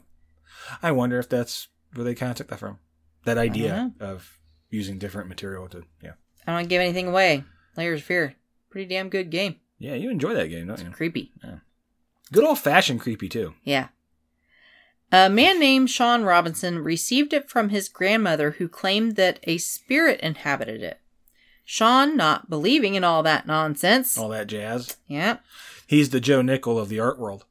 I 0.81 0.91
wonder 0.91 1.19
if 1.19 1.29
that's 1.29 1.67
where 1.93 2.03
they 2.03 2.15
kind 2.15 2.31
of 2.31 2.37
took 2.37 2.47
that 2.47 2.57
from. 2.57 2.79
That 3.25 3.37
idea 3.37 3.93
of 3.99 4.39
using 4.71 4.97
different 4.97 5.29
material 5.29 5.67
to, 5.67 5.83
yeah. 6.01 6.13
I 6.41 6.45
don't 6.47 6.55
want 6.55 6.65
to 6.65 6.69
give 6.69 6.81
anything 6.81 7.05
away. 7.09 7.43
Layers 7.77 7.99
of 7.99 8.07
Fear. 8.07 8.33
Pretty 8.71 8.89
damn 8.89 9.09
good 9.09 9.29
game. 9.29 9.57
Yeah, 9.77 9.93
you 9.93 10.09
enjoy 10.09 10.33
that 10.33 10.47
game, 10.47 10.65
don't 10.65 10.73
It's 10.79 10.83
you? 10.85 10.89
creepy. 10.89 11.33
Good 12.33 12.43
old 12.43 12.57
fashioned 12.57 13.01
creepy, 13.01 13.29
too. 13.29 13.53
Yeah. 13.63 13.89
A 15.11 15.29
man 15.29 15.59
named 15.59 15.89
Sean 15.89 16.23
Robinson 16.23 16.79
received 16.79 17.33
it 17.33 17.49
from 17.49 17.69
his 17.69 17.89
grandmother, 17.89 18.51
who 18.51 18.67
claimed 18.67 19.15
that 19.15 19.39
a 19.43 19.57
spirit 19.57 20.19
inhabited 20.21 20.83
it. 20.83 20.99
Sean, 21.65 22.15
not 22.17 22.49
believing 22.49 22.95
in 22.95 23.03
all 23.03 23.23
that 23.23 23.47
nonsense, 23.47 24.17
All 24.17 24.29
that 24.29 24.47
jazz. 24.47 24.97
yeah, 25.07 25.37
He's 25.87 26.09
the 26.09 26.19
Joe 26.19 26.41
Nickell 26.43 26.77
of 26.77 26.89
the 26.89 26.99
art 26.99 27.17
world. 27.19 27.45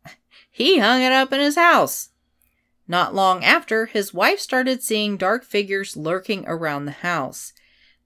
he 0.51 0.79
hung 0.79 1.03
it 1.03 1.13
up 1.13 1.33
in 1.33 1.41
his 1.41 1.57
house. 1.57 2.11
Not 2.87 3.15
long 3.15 3.45
after, 3.45 3.87
his 3.87 4.15
wife 4.15 4.39
started 4.41 4.83
seeing 4.83 5.17
dark 5.17 5.45
figures 5.45 5.97
lurking 5.97 6.45
around 6.47 6.85
the 6.85 6.93
house. 6.93 7.53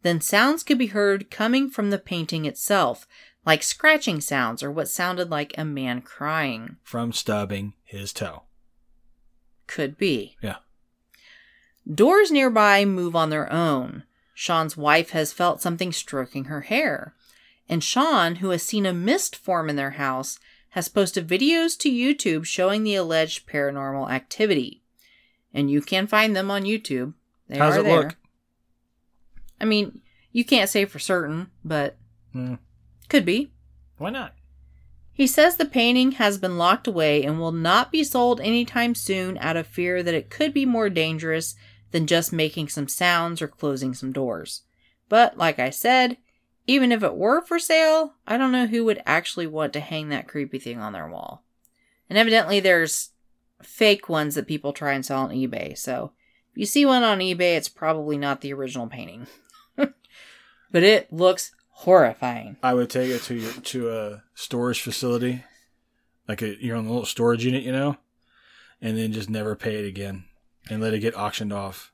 Then 0.03 0.21
sounds 0.21 0.63
could 0.65 0.79
be 0.79 0.87
heard 0.89 1.31
coming 1.31 1.71
from 1.71 1.91
the 1.91 1.99
painting 1.99 2.45
itself, 2.47 3.07
like 3.47 3.63
scratching 3.63 4.21
sounds 4.21 4.63
or 4.63 4.71
what 4.71 4.89
sounded 4.89 5.31
like 5.31 5.55
a 5.57 5.65
man 5.65 6.01
crying. 6.03 6.77
From 6.83 7.13
stubbing 7.13 7.75
his 7.85 8.13
toe. 8.13 8.43
Could 9.75 9.97
be. 9.97 10.37
Yeah. 10.43 10.57
Doors 11.93 12.31
nearby 12.31 12.85
move 12.85 13.17
on 13.17 13.31
their 13.31 13.51
own. 13.51 14.03
Sean's 14.35 14.77
wife 14.77 15.11
has 15.11 15.33
felt 15.33 15.63
something 15.63 15.93
stroking 15.93 16.45
her 16.45 16.63
hair. 16.63 17.15
And 17.71 17.83
Sean, 17.83 18.37
who 18.37 18.51
has 18.51 18.63
seen 18.63 18.85
a 18.85 18.93
mist 18.93 19.35
form 19.35 19.71
in 19.71 19.77
their 19.77 19.93
house, 19.93 20.39
has 20.71 20.89
posted 20.91 21.27
videos 21.27 21.79
to 21.79 21.91
YouTube 21.91 22.45
showing 22.45 22.83
the 22.83 22.95
alleged 22.97 23.49
paranormal 23.49 24.11
activity. 24.11 24.83
And 25.55 25.71
you 25.71 25.81
can 25.81 26.07
find 26.07 26.37
them 26.37 26.51
on 26.51 26.65
YouTube. 26.65 27.15
They 27.49 27.57
How's 27.59 27.77
are 27.77 27.81
it 27.81 27.85
there. 27.85 28.03
look? 28.03 28.17
I 29.59 29.65
mean, 29.65 30.03
you 30.33 30.45
can't 30.45 30.69
say 30.71 30.85
for 30.85 30.99
certain, 30.99 31.51
but 31.65 31.97
Hmm. 32.33 32.57
could 33.09 33.25
be. 33.25 33.53
Why 33.97 34.11
not? 34.11 34.35
He 35.13 35.27
says 35.27 35.57
the 35.57 35.67
painting 35.67 36.13
has 36.13 36.39
been 36.39 36.57
locked 36.57 36.87
away 36.87 37.23
and 37.23 37.39
will 37.39 37.53
not 37.53 37.93
be 37.93 38.03
sold 38.03 38.41
anytime 38.41 38.95
soon 38.95 39.37
out 39.39 39.57
of 39.57 39.67
fear 39.67 40.03
that 40.03 40.15
it 40.15 40.31
could 40.31 40.55
be 40.55 40.65
more 40.65 40.89
dangerous 40.89 41.55
than 41.91 42.07
just 42.07 42.33
making 42.33 42.69
some 42.69 42.89
sounds 42.89 43.43
or 43.43 43.49
closing 43.49 43.93
some 43.93 44.13
doors. 44.13 44.63
But 45.09 45.37
like 45.37 45.59
I 45.59 45.71
said, 45.71 46.17
even 46.67 46.93
if 46.93 47.03
it 47.03 47.15
were 47.15 47.43
for 47.43 47.59
sale, 47.59 48.15
I 48.27 48.39
don't 48.39 48.53
know 48.53 48.67
who 48.67 48.85
would 48.87 49.03
actually 49.05 49.47
want 49.47 49.75
to 49.75 49.81
hang 49.81 50.09
that 50.09 50.29
creepy 50.29 50.59
thing 50.59 50.79
on 50.79 50.93
their 50.93 51.09
wall. 51.09 51.45
And 52.09 52.19
evidently 52.19 52.61
there's 52.61 53.11
fake 53.63 54.09
ones 54.09 54.35
that 54.35 54.47
people 54.47 54.73
try 54.73 54.93
and 54.93 55.05
sell 55.05 55.25
on 55.25 55.31
eBay. 55.31 55.77
So 55.77 56.13
if 56.53 56.59
you 56.59 56.67
see 56.67 56.87
one 56.87 57.03
on 57.03 57.19
eBay, 57.19 57.57
it's 57.57 57.69
probably 57.69 58.17
not 58.17 58.41
the 58.41 58.53
original 58.53 58.87
painting. 58.87 59.27
but 59.77 59.93
it 60.83 61.13
looks 61.13 61.53
horrifying. 61.83 62.57
I 62.63 62.75
would 62.75 62.91
take 62.91 63.11
it 63.11 63.23
to 63.23 63.35
your, 63.35 63.53
to 63.53 63.91
a 63.91 64.23
storage 64.35 64.81
facility, 64.81 65.45
like 66.29 66.43
a 66.43 66.63
your 66.65 66.77
own 66.77 66.87
little 66.87 67.05
storage 67.05 67.45
unit, 67.45 67.63
you 67.63 67.73
know, 67.73 67.97
and 68.81 68.97
then 68.97 69.13
just 69.13 69.31
never 69.31 69.55
pay 69.55 69.77
it 69.77 69.87
again 69.87 70.25
and 70.71 70.81
let 70.81 70.95
it 70.95 71.01
get 71.01 71.17
auctioned 71.17 71.53
off. 71.53 71.93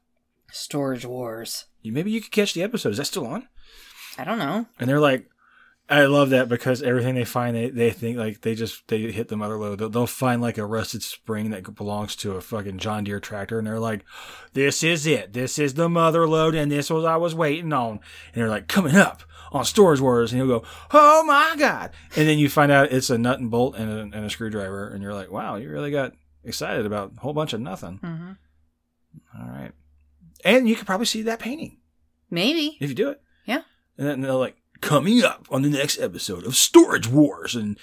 Storage 0.50 1.04
Wars. 1.04 1.66
You 1.82 1.92
maybe 1.92 2.10
you 2.10 2.20
could 2.20 2.32
catch 2.32 2.54
the 2.54 2.62
episode. 2.62 2.90
Is 2.90 2.98
that 2.98 3.06
still 3.06 3.26
on? 3.26 3.48
I 4.16 4.24
don't 4.24 4.38
know. 4.38 4.66
And 4.78 4.88
they're 4.88 5.00
like, 5.00 5.28
I 5.90 6.04
love 6.04 6.30
that 6.30 6.50
because 6.50 6.82
everything 6.82 7.14
they 7.14 7.24
find, 7.24 7.56
they, 7.56 7.70
they 7.70 7.90
think 7.90 8.18
like 8.18 8.42
they 8.42 8.54
just 8.54 8.86
they 8.88 9.10
hit 9.10 9.28
the 9.28 9.38
mother 9.38 9.56
load. 9.56 9.78
They'll, 9.78 9.88
they'll 9.88 10.06
find 10.06 10.42
like 10.42 10.58
a 10.58 10.66
rusted 10.66 11.02
spring 11.02 11.50
that 11.50 11.74
belongs 11.74 12.14
to 12.16 12.32
a 12.32 12.42
fucking 12.42 12.76
John 12.78 13.04
Deere 13.04 13.20
tractor, 13.20 13.56
and 13.58 13.66
they're 13.66 13.78
like, 13.78 14.04
"This 14.52 14.82
is 14.82 15.06
it. 15.06 15.32
This 15.32 15.58
is 15.58 15.74
the 15.74 15.88
mother 15.88 16.28
load, 16.28 16.54
and 16.54 16.70
this 16.70 16.90
was 16.90 17.06
I 17.06 17.16
was 17.16 17.34
waiting 17.34 17.72
on." 17.72 17.92
And 17.92 18.00
they're 18.34 18.50
like, 18.50 18.68
"Coming 18.68 18.96
up 18.96 19.22
on 19.50 19.64
Storage 19.64 20.00
Wars," 20.00 20.30
and 20.30 20.38
you'll 20.38 20.60
go, 20.60 20.66
"Oh 20.90 21.24
my 21.24 21.54
god!" 21.58 21.92
And 22.16 22.28
then 22.28 22.38
you 22.38 22.50
find 22.50 22.70
out 22.70 22.92
it's 22.92 23.08
a 23.08 23.16
nut 23.16 23.40
and 23.40 23.50
bolt 23.50 23.74
and 23.76 23.90
a, 23.90 24.00
and 24.00 24.26
a 24.26 24.30
screwdriver, 24.30 24.88
and 24.88 25.02
you're 25.02 25.14
like, 25.14 25.30
"Wow, 25.30 25.56
you 25.56 25.70
really 25.70 25.90
got 25.90 26.12
excited 26.44 26.84
about 26.84 27.12
a 27.16 27.20
whole 27.20 27.32
bunch 27.32 27.54
of 27.54 27.62
nothing." 27.62 27.98
Mm-hmm. 28.02 28.32
All 29.40 29.48
right, 29.48 29.72
and 30.44 30.68
you 30.68 30.76
could 30.76 30.86
probably 30.86 31.06
see 31.06 31.22
that 31.22 31.38
painting 31.38 31.78
Maybe. 32.30 32.76
if 32.78 32.90
you 32.90 32.94
do 32.94 33.08
it. 33.08 33.22
Yeah. 33.46 33.62
And 33.96 34.06
then 34.06 34.20
they're 34.20 34.32
like, 34.34 34.56
coming 34.80 35.22
up 35.22 35.46
on 35.50 35.62
the 35.62 35.68
next 35.68 35.98
episode 35.98 36.44
of 36.44 36.56
Storage 36.56 37.08
Wars. 37.08 37.54
And 37.54 37.78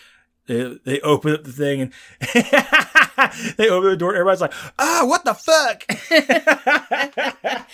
they, 0.47 0.77
they 0.85 0.99
open 1.01 1.33
up 1.33 1.43
the 1.43 1.51
thing 1.51 1.81
and 1.81 1.93
they 3.57 3.69
open 3.69 3.89
the 3.89 3.97
door. 3.97 4.13
Everybody's 4.13 4.41
like, 4.41 4.53
ah, 4.77 5.03
what 5.05 5.25
the 5.25 5.33
fuck? 5.33 5.83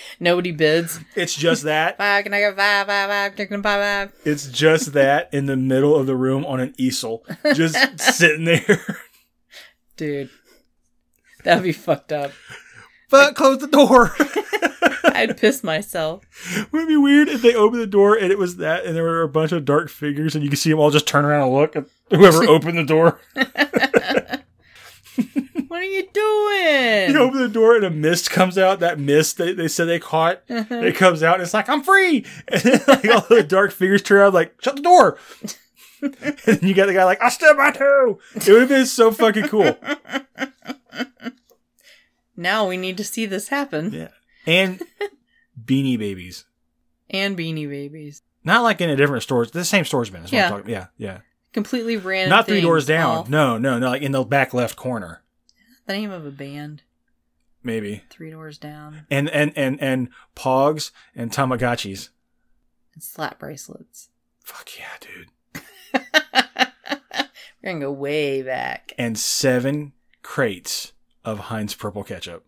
Nobody 0.19 0.51
bids. 0.51 0.99
it's 1.15 1.35
just 1.35 1.63
that. 1.63 1.97
Five, 1.97 2.23
can 2.23 2.33
I 2.33 2.39
get 2.39 2.55
five, 2.55 2.87
five, 2.87 3.09
five, 3.09 3.35
can 3.35 3.41
I 3.41 3.49
get 3.49 3.63
five, 3.63 4.09
five? 4.09 4.21
It's 4.25 4.47
just 4.47 4.93
that 4.93 5.33
in 5.33 5.47
the 5.47 5.57
middle 5.57 5.95
of 5.95 6.07
the 6.07 6.15
room 6.15 6.45
on 6.45 6.59
an 6.59 6.73
easel, 6.77 7.25
just 7.53 7.99
sitting 7.99 8.45
there. 8.45 8.99
Dude. 9.97 10.29
That'd 11.43 11.63
be 11.63 11.73
fucked 11.73 12.11
up. 12.11 12.31
Fuck, 13.09 13.35
close 13.35 13.57
the 13.59 13.67
door. 13.67 14.15
I'd 15.11 15.37
piss 15.37 15.63
myself. 15.63 16.23
Would 16.71 16.83
it 16.83 16.87
be 16.87 16.97
weird 16.97 17.29
if 17.29 17.41
they 17.41 17.55
opened 17.55 17.81
the 17.81 17.87
door 17.87 18.15
and 18.15 18.31
it 18.31 18.37
was 18.37 18.57
that 18.57 18.85
and 18.85 18.95
there 18.95 19.03
were 19.03 19.21
a 19.21 19.29
bunch 19.29 19.51
of 19.51 19.65
dark 19.65 19.89
figures 19.89 20.35
and 20.35 20.43
you 20.43 20.49
could 20.49 20.59
see 20.59 20.69
them 20.69 20.79
all 20.79 20.91
just 20.91 21.07
turn 21.07 21.25
around 21.25 21.43
and 21.43 21.53
look 21.53 21.75
at 21.75 21.85
whoever 22.09 22.43
opened 22.49 22.77
the 22.77 22.83
door? 22.83 23.19
What 25.67 25.79
are 25.79 25.83
you 25.85 26.03
doing? 26.11 27.11
You 27.11 27.19
open 27.19 27.39
the 27.39 27.47
door 27.47 27.75
and 27.77 27.85
a 27.85 27.89
mist 27.89 28.29
comes 28.29 28.57
out. 28.57 28.81
That 28.81 28.99
mist 28.99 29.37
they, 29.37 29.53
they 29.53 29.69
said 29.69 29.85
they 29.85 29.99
caught. 29.99 30.41
Uh-huh. 30.49 30.75
It 30.75 30.97
comes 30.97 31.23
out 31.23 31.35
and 31.35 31.43
it's 31.43 31.53
like, 31.53 31.69
I'm 31.69 31.81
free. 31.81 32.25
And 32.49 32.61
then 32.61 32.81
like 32.89 33.05
all 33.09 33.21
the 33.29 33.41
dark 33.41 33.71
figures 33.71 34.01
turn 34.01 34.17
around 34.19 34.33
like, 34.33 34.53
shut 34.61 34.75
the 34.75 34.81
door. 34.81 35.17
and 36.01 36.61
you 36.61 36.73
got 36.73 36.87
the 36.87 36.93
guy 36.93 37.05
like, 37.05 37.21
I 37.21 37.29
stood 37.29 37.55
by 37.55 37.71
too. 37.71 38.19
It 38.35 38.49
would 38.49 38.59
have 38.61 38.69
been 38.69 38.85
so 38.85 39.11
fucking 39.11 39.47
cool. 39.47 39.77
now 42.35 42.67
we 42.67 42.75
need 42.75 42.97
to 42.97 43.05
see 43.05 43.25
this 43.25 43.47
happen. 43.47 43.93
Yeah. 43.93 44.09
And 44.45 44.81
beanie 45.65 45.97
babies. 45.97 46.45
And 47.11 47.37
Beanie 47.37 47.69
Babies. 47.69 48.21
Not 48.43 48.63
like 48.63 48.81
in 48.81 48.89
a 48.89 48.95
different 48.95 49.23
store. 49.23 49.45
The 49.45 49.65
same 49.65 49.85
storage 49.85 50.11
bin. 50.11 50.23
Is 50.23 50.31
what 50.31 50.67
Yeah. 50.67 50.67
Yeah, 50.67 50.87
yeah. 50.97 51.17
Completely 51.53 51.97
random. 51.97 52.29
Not 52.29 52.47
three 52.47 52.61
doors 52.61 52.85
down. 52.85 53.29
No, 53.29 53.57
no, 53.57 53.77
no. 53.77 53.89
Like 53.89 54.01
in 54.01 54.13
the 54.13 54.23
back 54.23 54.53
left 54.53 54.77
corner. 54.77 55.21
The 55.85 55.93
name 55.93 56.11
of 56.11 56.25
a 56.25 56.31
band. 56.31 56.83
Maybe. 57.63 58.03
Three 58.09 58.31
doors 58.31 58.57
down. 58.57 59.05
And 59.11 59.29
and 59.29 59.51
and 59.57 59.79
and 59.81 60.09
Pogs 60.35 60.91
and 61.13 61.31
Tamagotchis. 61.31 62.09
And 62.93 63.03
slap 63.03 63.39
bracelets. 63.39 64.09
Fuck 64.43 64.69
yeah, 64.79 64.85
dude. 65.01 65.63
We're 67.61 67.73
gonna 67.73 67.79
go 67.81 67.91
way 67.91 68.41
back. 68.41 68.93
And 68.97 69.19
seven 69.19 69.91
crates 70.23 70.93
of 71.23 71.39
Heinz 71.39 71.75
purple 71.75 72.03
ketchup. 72.03 72.47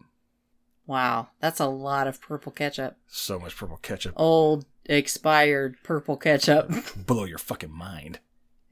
Wow, 0.85 1.29
that's 1.39 1.59
a 1.59 1.65
lot 1.67 2.07
of 2.07 2.19
purple 2.21 2.51
ketchup. 2.51 2.97
So 3.07 3.39
much 3.39 3.55
purple 3.55 3.77
ketchup. 3.77 4.13
Old, 4.17 4.65
expired 4.85 5.77
purple 5.83 6.17
ketchup. 6.17 6.69
Blow 6.97 7.23
your 7.23 7.37
fucking 7.37 7.71
mind. 7.71 8.19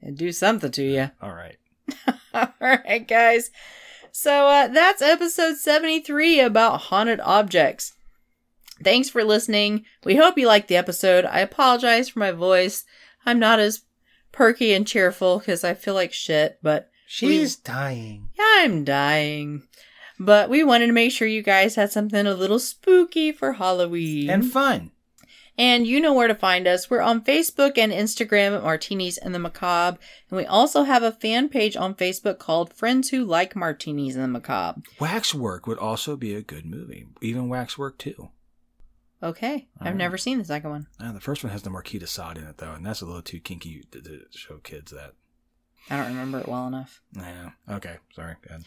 and 0.00 0.16
do 0.18 0.30
something 0.32 0.70
to 0.72 0.82
you. 0.82 1.10
All 1.22 1.32
right. 1.34 1.56
All 2.34 2.52
right, 2.60 3.06
guys. 3.08 3.50
So 4.12 4.46
uh, 4.46 4.68
that's 4.68 5.00
episode 5.00 5.56
73 5.56 6.40
about 6.40 6.82
haunted 6.82 7.20
objects. 7.20 7.94
Thanks 8.84 9.08
for 9.08 9.24
listening. 9.24 9.84
We 10.04 10.16
hope 10.16 10.36
you 10.36 10.46
liked 10.46 10.68
the 10.68 10.76
episode. 10.76 11.24
I 11.24 11.40
apologize 11.40 12.10
for 12.10 12.18
my 12.18 12.32
voice. 12.32 12.84
I'm 13.24 13.38
not 13.38 13.58
as 13.60 13.82
perky 14.32 14.74
and 14.74 14.86
cheerful 14.86 15.38
because 15.38 15.64
I 15.64 15.72
feel 15.74 15.94
like 15.94 16.12
shit, 16.12 16.58
but 16.62 16.90
She's 17.06 17.56
dying. 17.56 18.30
I'm 18.40 18.84
dying. 18.84 19.62
But 20.24 20.48
we 20.48 20.62
wanted 20.62 20.86
to 20.86 20.92
make 20.92 21.10
sure 21.10 21.26
you 21.26 21.42
guys 21.42 21.74
had 21.74 21.90
something 21.90 22.26
a 22.26 22.34
little 22.34 22.58
spooky 22.58 23.32
for 23.32 23.54
Halloween. 23.54 24.30
And 24.30 24.50
fun. 24.50 24.92
And 25.58 25.86
you 25.86 26.00
know 26.00 26.14
where 26.14 26.28
to 26.28 26.34
find 26.34 26.66
us. 26.66 26.88
We're 26.88 27.00
on 27.02 27.22
Facebook 27.24 27.76
and 27.76 27.92
Instagram 27.92 28.56
at 28.56 28.62
Martinis 28.62 29.18
and 29.18 29.34
the 29.34 29.38
Macabre. 29.38 29.98
And 30.30 30.36
we 30.38 30.46
also 30.46 30.84
have 30.84 31.02
a 31.02 31.12
fan 31.12 31.48
page 31.48 31.76
on 31.76 31.94
Facebook 31.94 32.38
called 32.38 32.72
Friends 32.72 33.10
Who 33.10 33.24
Like 33.24 33.54
Martinis 33.54 34.14
and 34.14 34.24
the 34.24 34.28
Macabre. 34.28 34.80
Waxwork 34.98 35.66
would 35.66 35.78
also 35.78 36.16
be 36.16 36.34
a 36.34 36.40
good 36.42 36.64
movie. 36.64 37.06
Even 37.20 37.48
Waxwork 37.48 37.98
too. 37.98 38.30
Okay. 39.22 39.68
I've 39.78 39.88
Alright. 39.88 39.96
never 39.96 40.16
seen 40.16 40.38
the 40.38 40.44
second 40.44 40.70
one. 40.70 40.86
Yeah, 41.00 41.12
the 41.12 41.20
first 41.20 41.44
one 41.44 41.52
has 41.52 41.62
the 41.62 41.70
Marquis 41.70 41.98
de 41.98 42.06
Sade 42.06 42.38
in 42.38 42.44
it 42.44 42.58
though, 42.58 42.72
and 42.72 42.84
that's 42.86 43.02
a 43.02 43.06
little 43.06 43.22
too 43.22 43.40
kinky 43.40 43.84
to, 43.90 44.00
to 44.00 44.20
show 44.30 44.56
kids 44.58 44.92
that. 44.92 45.12
I 45.90 45.96
don't 45.96 46.08
remember 46.08 46.38
it 46.38 46.48
well 46.48 46.66
enough. 46.66 47.02
Yeah. 47.14 47.50
Okay. 47.68 47.96
Sorry. 48.14 48.36
Go 48.46 48.54
ahead. 48.54 48.64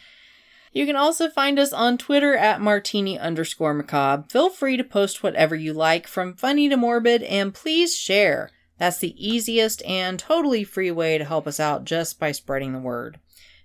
You 0.75 0.85
can 0.85 0.97
also 0.97 1.29
find 1.29 1.57
us 1.57 1.71
on 1.71 1.97
Twitter 1.97 2.35
at 2.35 2.59
martini 2.59 3.17
underscore 3.17 3.73
macabre. 3.73 4.27
Feel 4.27 4.49
free 4.49 4.75
to 4.75 4.83
post 4.83 5.23
whatever 5.23 5.55
you 5.55 5.71
like, 5.71 6.05
from 6.05 6.35
funny 6.35 6.67
to 6.67 6.75
morbid, 6.75 7.23
and 7.23 7.53
please 7.53 7.95
share. 7.95 8.49
That's 8.77 8.97
the 8.97 9.15
easiest 9.17 9.81
and 9.85 10.19
totally 10.19 10.65
free 10.65 10.91
way 10.91 11.17
to 11.17 11.23
help 11.23 11.47
us 11.47 11.61
out 11.61 11.85
just 11.85 12.19
by 12.19 12.33
spreading 12.33 12.73
the 12.73 12.79
word. 12.79 13.21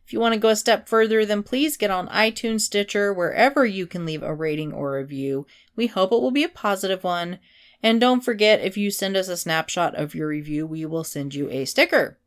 If 0.07 0.13
you 0.13 0.21
want 0.21 0.35
to 0.35 0.41
go 0.41 0.51
a 0.51 0.57
step 0.57 0.89
further, 0.89 1.27
then 1.27 1.43
please 1.43 1.77
get 1.77 1.91
on 1.91 2.07
iTunes, 2.11 2.61
Stitcher, 2.61 3.13
wherever 3.13 3.67
you 3.67 3.89
can 3.89 4.07
leave 4.07 4.23
a 4.23 4.33
rating 4.33 4.73
or 4.73 4.93
review. 4.93 5.49
We 5.75 5.89
hope 5.89 6.13
it 6.13 6.21
will 6.21 6.31
be 6.31 6.45
a 6.45 6.49
positive 6.49 7.03
one. 7.03 7.41
And 7.83 8.01
don't 8.01 8.21
forget, 8.21 8.61
if 8.61 8.77
you 8.77 8.93
send 8.93 9.17
us 9.17 9.27
a 9.27 9.37
snapshot 9.37 9.97
of 9.97 10.15
your 10.15 10.29
review, 10.29 10.65
we 10.65 10.87
will 10.87 11.03
send 11.03 11.35
you 11.35 11.51
a 11.51 11.65
sticker. 11.65 12.21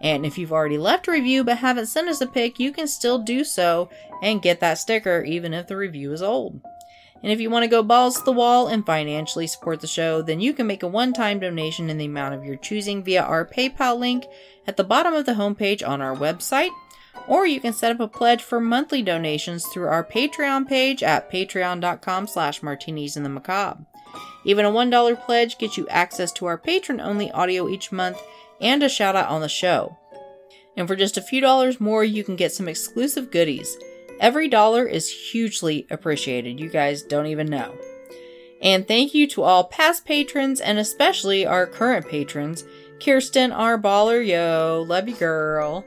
And 0.00 0.24
if 0.24 0.38
you've 0.38 0.52
already 0.52 0.78
left 0.78 1.08
a 1.08 1.12
review 1.12 1.44
but 1.44 1.58
haven't 1.58 1.86
sent 1.86 2.08
us 2.08 2.20
a 2.20 2.26
pic, 2.26 2.58
you 2.58 2.72
can 2.72 2.88
still 2.88 3.18
do 3.18 3.44
so 3.44 3.90
and 4.22 4.42
get 4.42 4.60
that 4.60 4.78
sticker 4.78 5.22
even 5.22 5.52
if 5.52 5.66
the 5.66 5.76
review 5.76 6.12
is 6.12 6.22
old. 6.22 6.60
And 7.22 7.30
if 7.30 7.40
you 7.40 7.50
want 7.50 7.64
to 7.64 7.68
go 7.68 7.82
balls 7.82 8.16
to 8.16 8.24
the 8.24 8.32
wall 8.32 8.68
and 8.68 8.84
financially 8.84 9.46
support 9.46 9.80
the 9.80 9.86
show, 9.86 10.22
then 10.22 10.40
you 10.40 10.54
can 10.54 10.66
make 10.66 10.82
a 10.82 10.88
one 10.88 11.12
time 11.12 11.38
donation 11.38 11.90
in 11.90 11.98
the 11.98 12.06
amount 12.06 12.34
of 12.34 12.44
your 12.44 12.56
choosing 12.56 13.04
via 13.04 13.22
our 13.22 13.44
PayPal 13.44 13.98
link 13.98 14.24
at 14.66 14.76
the 14.76 14.84
bottom 14.84 15.12
of 15.12 15.26
the 15.26 15.32
homepage 15.32 15.86
on 15.86 16.00
our 16.00 16.16
website. 16.16 16.70
Or 17.28 17.46
you 17.46 17.60
can 17.60 17.74
set 17.74 17.92
up 17.92 18.00
a 18.00 18.08
pledge 18.08 18.42
for 18.42 18.60
monthly 18.60 19.02
donations 19.02 19.66
through 19.66 19.88
our 19.88 20.04
Patreon 20.04 20.66
page 20.66 21.02
at 21.02 21.30
patreon.com 21.30 22.26
slash 22.26 22.62
martinis 22.62 23.16
in 23.16 23.22
the 23.22 23.28
macabre. 23.28 23.84
Even 24.44 24.64
a 24.64 24.70
$1 24.70 25.26
pledge 25.26 25.58
gets 25.58 25.76
you 25.76 25.86
access 25.88 26.32
to 26.32 26.46
our 26.46 26.56
patron 26.56 27.00
only 27.00 27.30
audio 27.32 27.68
each 27.68 27.92
month 27.92 28.18
and 28.60 28.82
a 28.82 28.88
shout 28.88 29.16
out 29.16 29.28
on 29.28 29.40
the 29.40 29.48
show. 29.48 29.96
And 30.76 30.86
for 30.86 30.96
just 30.96 31.16
a 31.16 31.22
few 31.22 31.40
dollars 31.40 31.80
more, 31.80 32.04
you 32.04 32.24
can 32.24 32.36
get 32.36 32.52
some 32.52 32.68
exclusive 32.68 33.30
goodies. 33.30 33.76
Every 34.20 34.48
dollar 34.48 34.86
is 34.86 35.08
hugely 35.08 35.86
appreciated. 35.90 36.60
You 36.60 36.68
guys 36.68 37.02
don't 37.02 37.26
even 37.26 37.46
know. 37.46 37.74
And 38.60 38.86
thank 38.86 39.14
you 39.14 39.26
to 39.28 39.42
all 39.42 39.64
past 39.64 40.04
patrons 40.04 40.60
and 40.60 40.78
especially 40.78 41.46
our 41.46 41.66
current 41.66 42.08
patrons 42.08 42.64
Kirsten 43.02 43.50
R. 43.50 43.78
Baller, 43.78 44.24
yo, 44.24 44.84
love 44.86 45.08
you, 45.08 45.14
girl. 45.14 45.86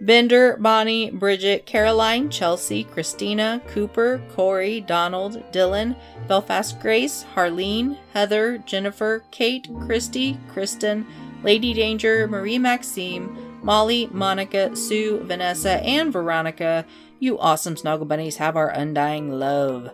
Bender, 0.00 0.58
Bonnie, 0.58 1.10
Bridget, 1.10 1.64
Caroline, 1.64 2.28
Chelsea, 2.28 2.84
Christina, 2.84 3.62
Cooper, 3.68 4.20
Corey, 4.34 4.80
Donald, 4.82 5.42
Dylan, 5.52 5.96
Belfast 6.28 6.78
Grace, 6.80 7.24
Harleen, 7.34 7.96
Heather, 8.12 8.58
Jennifer, 8.58 9.24
Kate, 9.30 9.68
Christy, 9.86 10.38
Kristen, 10.52 11.06
Lady 11.42 11.72
Danger, 11.72 12.28
Marie 12.28 12.58
Maxime, 12.58 13.36
Molly, 13.62 14.08
Monica, 14.12 14.74
Sue, 14.74 15.20
Vanessa, 15.24 15.82
and 15.82 16.12
Veronica. 16.12 16.84
You 17.18 17.38
awesome 17.38 17.76
snuggle 17.76 18.06
bunnies 18.06 18.36
have 18.36 18.56
our 18.56 18.68
undying 18.68 19.30
love. 19.30 19.90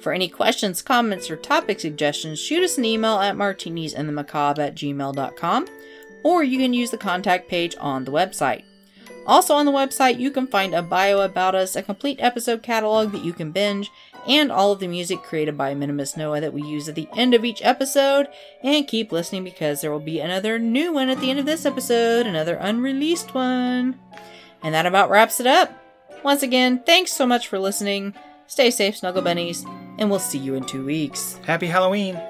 For 0.00 0.12
any 0.12 0.28
questions, 0.28 0.80
comments, 0.82 1.30
or 1.30 1.36
topic 1.36 1.80
suggestions, 1.80 2.38
shoot 2.38 2.62
us 2.62 2.78
an 2.78 2.84
email 2.84 3.18
at 3.18 3.36
martinisandthemacabre 3.36 4.58
at 4.58 4.74
gmail.com, 4.74 5.66
or 6.24 6.42
you 6.42 6.58
can 6.58 6.72
use 6.72 6.90
the 6.90 6.98
contact 6.98 7.48
page 7.48 7.76
on 7.78 8.04
the 8.04 8.12
website. 8.12 8.64
Also, 9.26 9.54
on 9.54 9.66
the 9.66 9.72
website, 9.72 10.18
you 10.18 10.30
can 10.30 10.46
find 10.46 10.74
a 10.74 10.82
bio 10.82 11.20
about 11.20 11.54
us, 11.54 11.76
a 11.76 11.82
complete 11.82 12.18
episode 12.20 12.62
catalog 12.62 13.12
that 13.12 13.24
you 13.24 13.32
can 13.34 13.52
binge, 13.52 13.90
and 14.26 14.50
all 14.50 14.72
of 14.72 14.80
the 14.80 14.88
music 14.88 15.22
created 15.22 15.56
by 15.56 15.74
Minimus 15.74 16.16
Noah 16.16 16.40
that 16.40 16.52
we 16.52 16.62
use 16.62 16.88
at 16.88 16.94
the 16.94 17.08
end 17.16 17.34
of 17.34 17.44
each 17.44 17.62
episode. 17.62 18.28
And 18.62 18.86
keep 18.86 19.12
listening 19.12 19.44
because 19.44 19.80
there 19.80 19.90
will 19.90 20.00
be 20.00 20.20
another 20.20 20.58
new 20.58 20.92
one 20.92 21.08
at 21.08 21.20
the 21.20 21.30
end 21.30 21.38
of 21.38 21.46
this 21.46 21.66
episode, 21.66 22.26
another 22.26 22.56
unreleased 22.56 23.34
one. 23.34 23.98
And 24.62 24.74
that 24.74 24.86
about 24.86 25.10
wraps 25.10 25.40
it 25.40 25.46
up. 25.46 25.72
Once 26.22 26.42
again, 26.42 26.82
thanks 26.84 27.12
so 27.12 27.26
much 27.26 27.48
for 27.48 27.58
listening. 27.58 28.14
Stay 28.46 28.70
safe, 28.70 28.96
Snuggle 28.96 29.22
Bunnies, 29.22 29.64
and 29.98 30.10
we'll 30.10 30.18
see 30.18 30.38
you 30.38 30.54
in 30.54 30.64
two 30.64 30.84
weeks. 30.84 31.38
Happy 31.46 31.66
Halloween. 31.66 32.20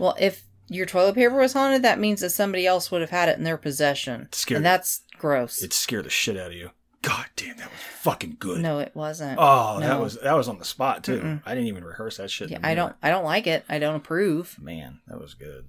Well, 0.00 0.16
if 0.18 0.42
your 0.68 0.86
toilet 0.86 1.14
paper 1.14 1.36
was 1.36 1.52
haunted, 1.52 1.82
that 1.82 1.98
means 1.98 2.20
that 2.22 2.30
somebody 2.30 2.66
else 2.66 2.90
would 2.90 3.00
have 3.00 3.10
had 3.10 3.28
it 3.28 3.38
in 3.38 3.44
their 3.44 3.56
possession. 3.58 4.28
Scary. 4.32 4.56
And 4.56 4.64
that's 4.66 5.02
gross. 5.18 5.62
It 5.62 5.72
scared 5.72 6.06
the 6.06 6.10
shit 6.10 6.36
out 6.36 6.48
of 6.48 6.54
you. 6.54 6.70
God 7.02 7.26
damn, 7.36 7.56
that 7.56 7.70
was 7.70 7.80
fucking 7.80 8.36
good. 8.38 8.60
no, 8.60 8.78
it 8.78 8.92
wasn't. 8.94 9.38
Oh, 9.40 9.80
that 9.80 9.98
was 10.00 10.18
that 10.20 10.34
was 10.34 10.48
on 10.48 10.58
the 10.58 10.64
spot 10.66 11.02
too. 11.02 11.20
Mm-mm. 11.20 11.42
I 11.46 11.54
didn't 11.54 11.68
even 11.68 11.82
rehearse 11.84 12.18
that 12.18 12.30
shit. 12.30 12.50
Yeah, 12.50 12.58
I 12.62 12.74
don't 12.74 12.94
I 13.02 13.08
don't 13.08 13.24
like 13.24 13.46
it. 13.46 13.64
I 13.70 13.78
don't 13.78 13.94
approve. 13.94 14.56
Man, 14.60 15.00
that 15.06 15.18
was 15.20 15.32
good. 15.34 15.64